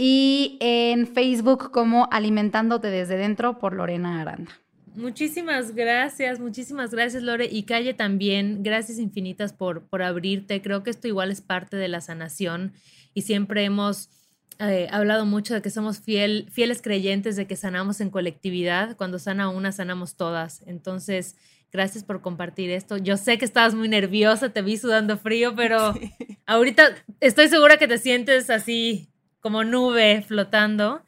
Y 0.00 0.58
en 0.60 1.08
Facebook 1.08 1.72
como 1.72 2.06
Alimentándote 2.12 2.86
desde 2.88 3.16
dentro 3.16 3.58
por 3.58 3.72
Lorena 3.72 4.20
Aranda. 4.20 4.52
Muchísimas 4.98 5.76
gracias, 5.76 6.40
muchísimas 6.40 6.90
gracias 6.90 7.22
Lore 7.22 7.48
y 7.48 7.62
Calle 7.62 7.94
también. 7.94 8.64
Gracias 8.64 8.98
infinitas 8.98 9.52
por, 9.52 9.86
por 9.86 10.02
abrirte. 10.02 10.60
Creo 10.60 10.82
que 10.82 10.90
esto 10.90 11.06
igual 11.06 11.30
es 11.30 11.40
parte 11.40 11.76
de 11.76 11.86
la 11.86 12.00
sanación 12.00 12.72
y 13.14 13.22
siempre 13.22 13.62
hemos 13.62 14.10
eh, 14.58 14.88
hablado 14.90 15.24
mucho 15.24 15.54
de 15.54 15.62
que 15.62 15.70
somos 15.70 16.00
fiel, 16.00 16.48
fieles 16.50 16.82
creyentes 16.82 17.36
de 17.36 17.46
que 17.46 17.54
sanamos 17.54 18.00
en 18.00 18.10
colectividad. 18.10 18.96
Cuando 18.96 19.20
sana 19.20 19.48
una, 19.50 19.70
sanamos 19.70 20.16
todas. 20.16 20.64
Entonces, 20.66 21.36
gracias 21.70 22.02
por 22.02 22.20
compartir 22.20 22.70
esto. 22.70 22.96
Yo 22.96 23.16
sé 23.16 23.38
que 23.38 23.44
estabas 23.44 23.76
muy 23.76 23.88
nerviosa, 23.88 24.48
te 24.48 24.62
vi 24.62 24.78
sudando 24.78 25.16
frío, 25.16 25.54
pero 25.54 25.94
ahorita 26.46 26.96
estoy 27.20 27.46
segura 27.46 27.76
que 27.76 27.86
te 27.86 27.98
sientes 27.98 28.50
así 28.50 29.08
como 29.38 29.62
nube 29.62 30.24
flotando 30.26 31.02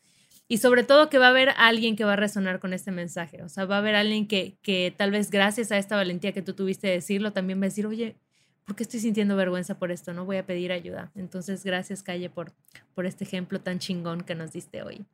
y 0.50 0.58
sobre 0.58 0.82
todo 0.82 1.08
que 1.08 1.18
va 1.18 1.26
a 1.26 1.30
haber 1.30 1.50
alguien 1.56 1.94
que 1.94 2.02
va 2.02 2.14
a 2.14 2.16
resonar 2.16 2.58
con 2.58 2.72
este 2.72 2.90
mensaje, 2.90 3.40
o 3.40 3.48
sea, 3.48 3.66
va 3.66 3.76
a 3.76 3.78
haber 3.78 3.94
alguien 3.94 4.26
que, 4.26 4.56
que 4.62 4.92
tal 4.94 5.12
vez 5.12 5.30
gracias 5.30 5.70
a 5.70 5.78
esta 5.78 5.94
valentía 5.94 6.32
que 6.32 6.42
tú 6.42 6.54
tuviste 6.54 6.88
de 6.88 6.94
decirlo, 6.94 7.32
también 7.32 7.60
va 7.60 7.66
a 7.66 7.68
decir, 7.68 7.86
oye, 7.86 8.16
¿por 8.64 8.74
qué 8.74 8.82
estoy 8.82 8.98
sintiendo 8.98 9.36
vergüenza 9.36 9.78
por 9.78 9.92
esto? 9.92 10.12
No 10.12 10.24
voy 10.24 10.38
a 10.38 10.44
pedir 10.44 10.72
ayuda. 10.72 11.12
Entonces, 11.14 11.62
gracias, 11.62 12.02
Calle, 12.02 12.30
por, 12.30 12.50
por 12.96 13.06
este 13.06 13.22
ejemplo 13.22 13.60
tan 13.60 13.78
chingón 13.78 14.22
que 14.22 14.34
nos 14.34 14.50
diste 14.50 14.82
hoy. 14.82 15.04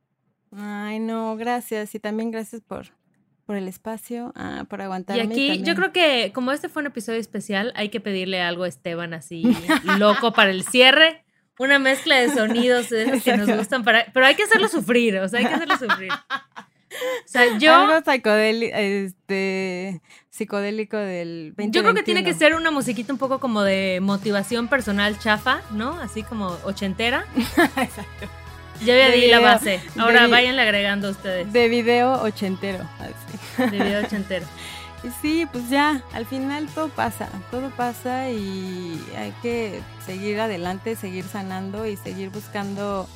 Ay, 0.53 1.01
no, 1.01 1.37
gracias. 1.37 1.95
Y 1.95 1.99
también 1.99 2.30
gracias 2.30 2.62
por, 2.62 2.87
por 3.45 3.57
el 3.57 3.68
espacio, 3.68 4.32
ah, 4.37 4.64
por 4.70 4.80
aguantarme. 4.80 5.22
Y 5.22 5.51
aquí 5.51 5.62
yo 5.62 5.74
creo 5.74 5.93
que 5.93 6.32
como 6.32 6.51
este 6.51 6.70
fue 6.70 6.80
un 6.80 6.87
episodio 6.87 7.20
especial, 7.20 7.74
hay 7.76 7.91
que 7.91 8.01
pedirle 8.01 8.41
algo 8.41 8.64
a 8.64 8.68
Esteban 8.68 9.12
así 9.12 9.45
loco 9.99 10.32
para 10.32 10.51
el 10.51 10.64
cierre 10.64 11.25
una 11.59 11.78
mezcla 11.78 12.16
de 12.16 12.30
sonidos 12.32 12.88
que 12.88 13.36
nos 13.36 13.48
gustan 13.48 13.84
para. 13.84 14.07
Pero 14.12 14.26
hay 14.26 14.34
que 14.34 14.44
hacerlo 14.44 14.68
sufrir, 14.68 15.18
o 15.18 15.28
sea, 15.28 15.40
hay 15.40 15.46
que 15.46 15.54
hacerlo 15.54 15.76
sufrir. 15.78 16.12
O 16.12 17.28
sea, 17.28 17.59
yo. 17.59 17.74
Algo 17.74 18.11
psicodélico, 18.11 18.76
este, 18.76 20.00
psicodélico 20.30 20.96
del 20.96 21.54
2021. 21.57 21.72
Yo 21.72 21.82
creo 21.82 21.94
que 21.94 22.02
tiene 22.02 22.24
que 22.24 22.34
ser 22.34 22.54
una 22.54 22.70
musiquita 22.70 23.12
un 23.12 23.18
poco 23.18 23.38
como 23.38 23.62
de 23.62 23.98
motivación 24.00 24.68
personal 24.68 25.18
chafa, 25.18 25.61
¿no? 25.72 26.00
Así 26.00 26.22
como 26.22 26.57
ochentera. 26.64 27.26
Exacto. 27.36 28.28
Ya 28.84 28.92
había 28.92 29.09
De 29.09 29.16
di 29.16 29.26
la 29.28 29.40
base. 29.40 29.80
Ahora 29.98 30.22
de 30.22 30.28
váyanle 30.28 30.62
agregando 30.62 31.11
ustedes. 31.11 31.50
De 31.52 31.68
video 31.68 32.22
ochentero. 32.22 32.84
así. 32.98 33.70
De 33.70 33.82
video 33.82 34.04
ochentero. 34.04 34.46
Y 35.07 35.11
sí, 35.22 35.46
pues 35.52 35.70
ya, 35.70 36.02
al 36.12 36.26
final 36.26 36.66
todo 36.74 36.88
pasa, 36.88 37.28
todo 37.52 37.70
pasa 37.70 38.28
y 38.30 39.00
hay 39.16 39.32
que 39.40 39.80
seguir 40.04 40.40
adelante, 40.40 40.96
seguir 40.96 41.24
sanando 41.24 41.86
y 41.86 41.96
seguir 41.96 42.30
buscando 42.30 43.07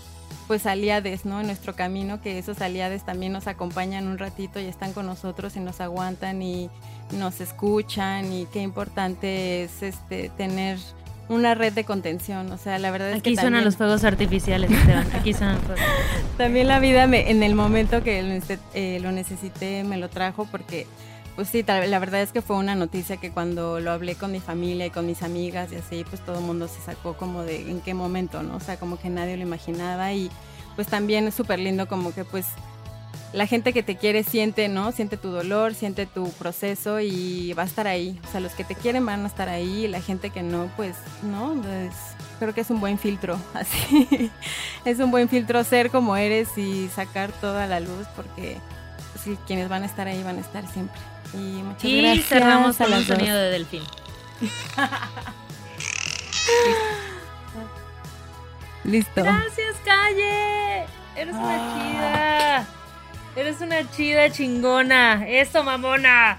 pues 0.46 0.66
aliades, 0.66 1.24
¿no? 1.24 1.40
En 1.40 1.46
nuestro 1.46 1.74
camino, 1.74 2.20
que 2.22 2.38
esos 2.38 2.60
aliades 2.60 3.04
también 3.04 3.32
nos 3.32 3.48
acompañan 3.48 4.06
un 4.06 4.18
ratito 4.18 4.60
y 4.60 4.66
están 4.66 4.92
con 4.92 5.06
nosotros 5.06 5.56
y 5.56 5.60
nos 5.60 5.80
aguantan 5.80 6.42
y 6.42 6.70
nos 7.18 7.40
escuchan 7.40 8.32
y 8.32 8.46
qué 8.46 8.60
importante 8.62 9.64
es 9.64 9.82
este 9.82 10.28
tener 10.36 10.78
una 11.28 11.54
red 11.54 11.72
de 11.72 11.84
contención, 11.84 12.50
o 12.52 12.58
sea, 12.58 12.78
la 12.78 12.90
verdad 12.90 13.10
es 13.10 13.18
Aquí 13.18 13.30
que 13.30 13.36
suenan 13.36 13.52
también- 13.52 13.64
los 13.64 13.76
fuegos 13.76 14.04
artificiales, 14.04 14.70
Esteban. 14.70 15.08
Aquí 15.14 15.32
suenan 15.32 15.56
los 15.56 15.64
fuegos. 15.64 15.84
también 16.38 16.68
la 16.68 16.78
vida 16.80 17.06
me, 17.06 17.30
en 17.30 17.42
el 17.42 17.54
momento 17.54 18.02
que 18.02 18.22
lo, 18.22 18.56
eh, 18.74 18.98
lo 19.00 19.12
necesité 19.12 19.84
me 19.84 19.96
lo 19.96 20.08
trajo 20.08 20.46
porque, 20.50 20.86
pues 21.40 21.48
sí, 21.48 21.64
la 21.66 21.98
verdad 21.98 22.20
es 22.20 22.32
que 22.32 22.42
fue 22.42 22.56
una 22.56 22.74
noticia 22.74 23.16
que 23.16 23.30
cuando 23.30 23.80
lo 23.80 23.92
hablé 23.92 24.14
con 24.14 24.30
mi 24.30 24.40
familia 24.40 24.84
y 24.84 24.90
con 24.90 25.06
mis 25.06 25.22
amigas 25.22 25.72
y 25.72 25.76
así, 25.76 26.04
pues 26.06 26.22
todo 26.22 26.38
el 26.38 26.44
mundo 26.44 26.68
se 26.68 26.82
sacó 26.82 27.14
como 27.14 27.44
de 27.44 27.70
en 27.70 27.80
qué 27.80 27.94
momento, 27.94 28.42
¿no? 28.42 28.56
O 28.56 28.60
sea, 28.60 28.78
como 28.78 28.98
que 28.98 29.08
nadie 29.08 29.38
lo 29.38 29.42
imaginaba 29.44 30.12
y 30.12 30.30
pues 30.76 30.88
también 30.88 31.26
es 31.26 31.34
súper 31.34 31.58
lindo 31.58 31.88
como 31.88 32.12
que 32.12 32.26
pues 32.26 32.44
la 33.32 33.46
gente 33.46 33.72
que 33.72 33.82
te 33.82 33.96
quiere 33.96 34.22
siente, 34.22 34.68
¿no? 34.68 34.92
Siente 34.92 35.16
tu 35.16 35.30
dolor, 35.30 35.72
siente 35.72 36.04
tu 36.04 36.30
proceso 36.32 37.00
y 37.00 37.54
va 37.54 37.62
a 37.62 37.66
estar 37.66 37.86
ahí. 37.86 38.20
O 38.28 38.30
sea, 38.30 38.40
los 38.40 38.52
que 38.52 38.64
te 38.64 38.74
quieren 38.74 39.06
van 39.06 39.24
a 39.24 39.26
estar 39.26 39.48
ahí 39.48 39.86
y 39.86 39.88
la 39.88 40.02
gente 40.02 40.28
que 40.28 40.42
no, 40.42 40.70
pues, 40.76 40.94
¿no? 41.22 41.54
Pues, 41.62 41.94
creo 42.38 42.52
que 42.52 42.60
es 42.60 42.68
un 42.68 42.80
buen 42.80 42.98
filtro, 42.98 43.38
así. 43.54 44.30
es 44.84 44.98
un 44.98 45.10
buen 45.10 45.30
filtro 45.30 45.64
ser 45.64 45.90
como 45.90 46.16
eres 46.16 46.58
y 46.58 46.88
sacar 46.88 47.32
toda 47.32 47.66
la 47.66 47.80
luz 47.80 48.06
porque 48.14 48.58
pues, 49.14 49.38
quienes 49.46 49.70
van 49.70 49.84
a 49.84 49.86
estar 49.86 50.06
ahí 50.06 50.22
van 50.22 50.36
a 50.36 50.40
estar 50.40 50.70
siempre. 50.70 51.00
Y 51.34 51.62
muchas 51.62 51.84
Y 51.84 52.00
gracias 52.02 52.26
cerramos 52.26 52.76
con 52.76 52.90
dos. 52.90 53.04
sonido 53.04 53.36
de 53.36 53.50
delfín. 53.50 53.82
Listo. 58.84 59.22
Gracias, 59.22 59.76
Calle. 59.84 60.86
Eres 61.16 61.34
una 61.34 61.54
Ah. 61.54 61.74
chida. 61.76 62.66
Eres 63.42 63.60
una 63.60 63.90
chida 63.90 64.30
chingona. 64.30 65.24
Eso, 65.28 65.62
mamona. 65.62 66.38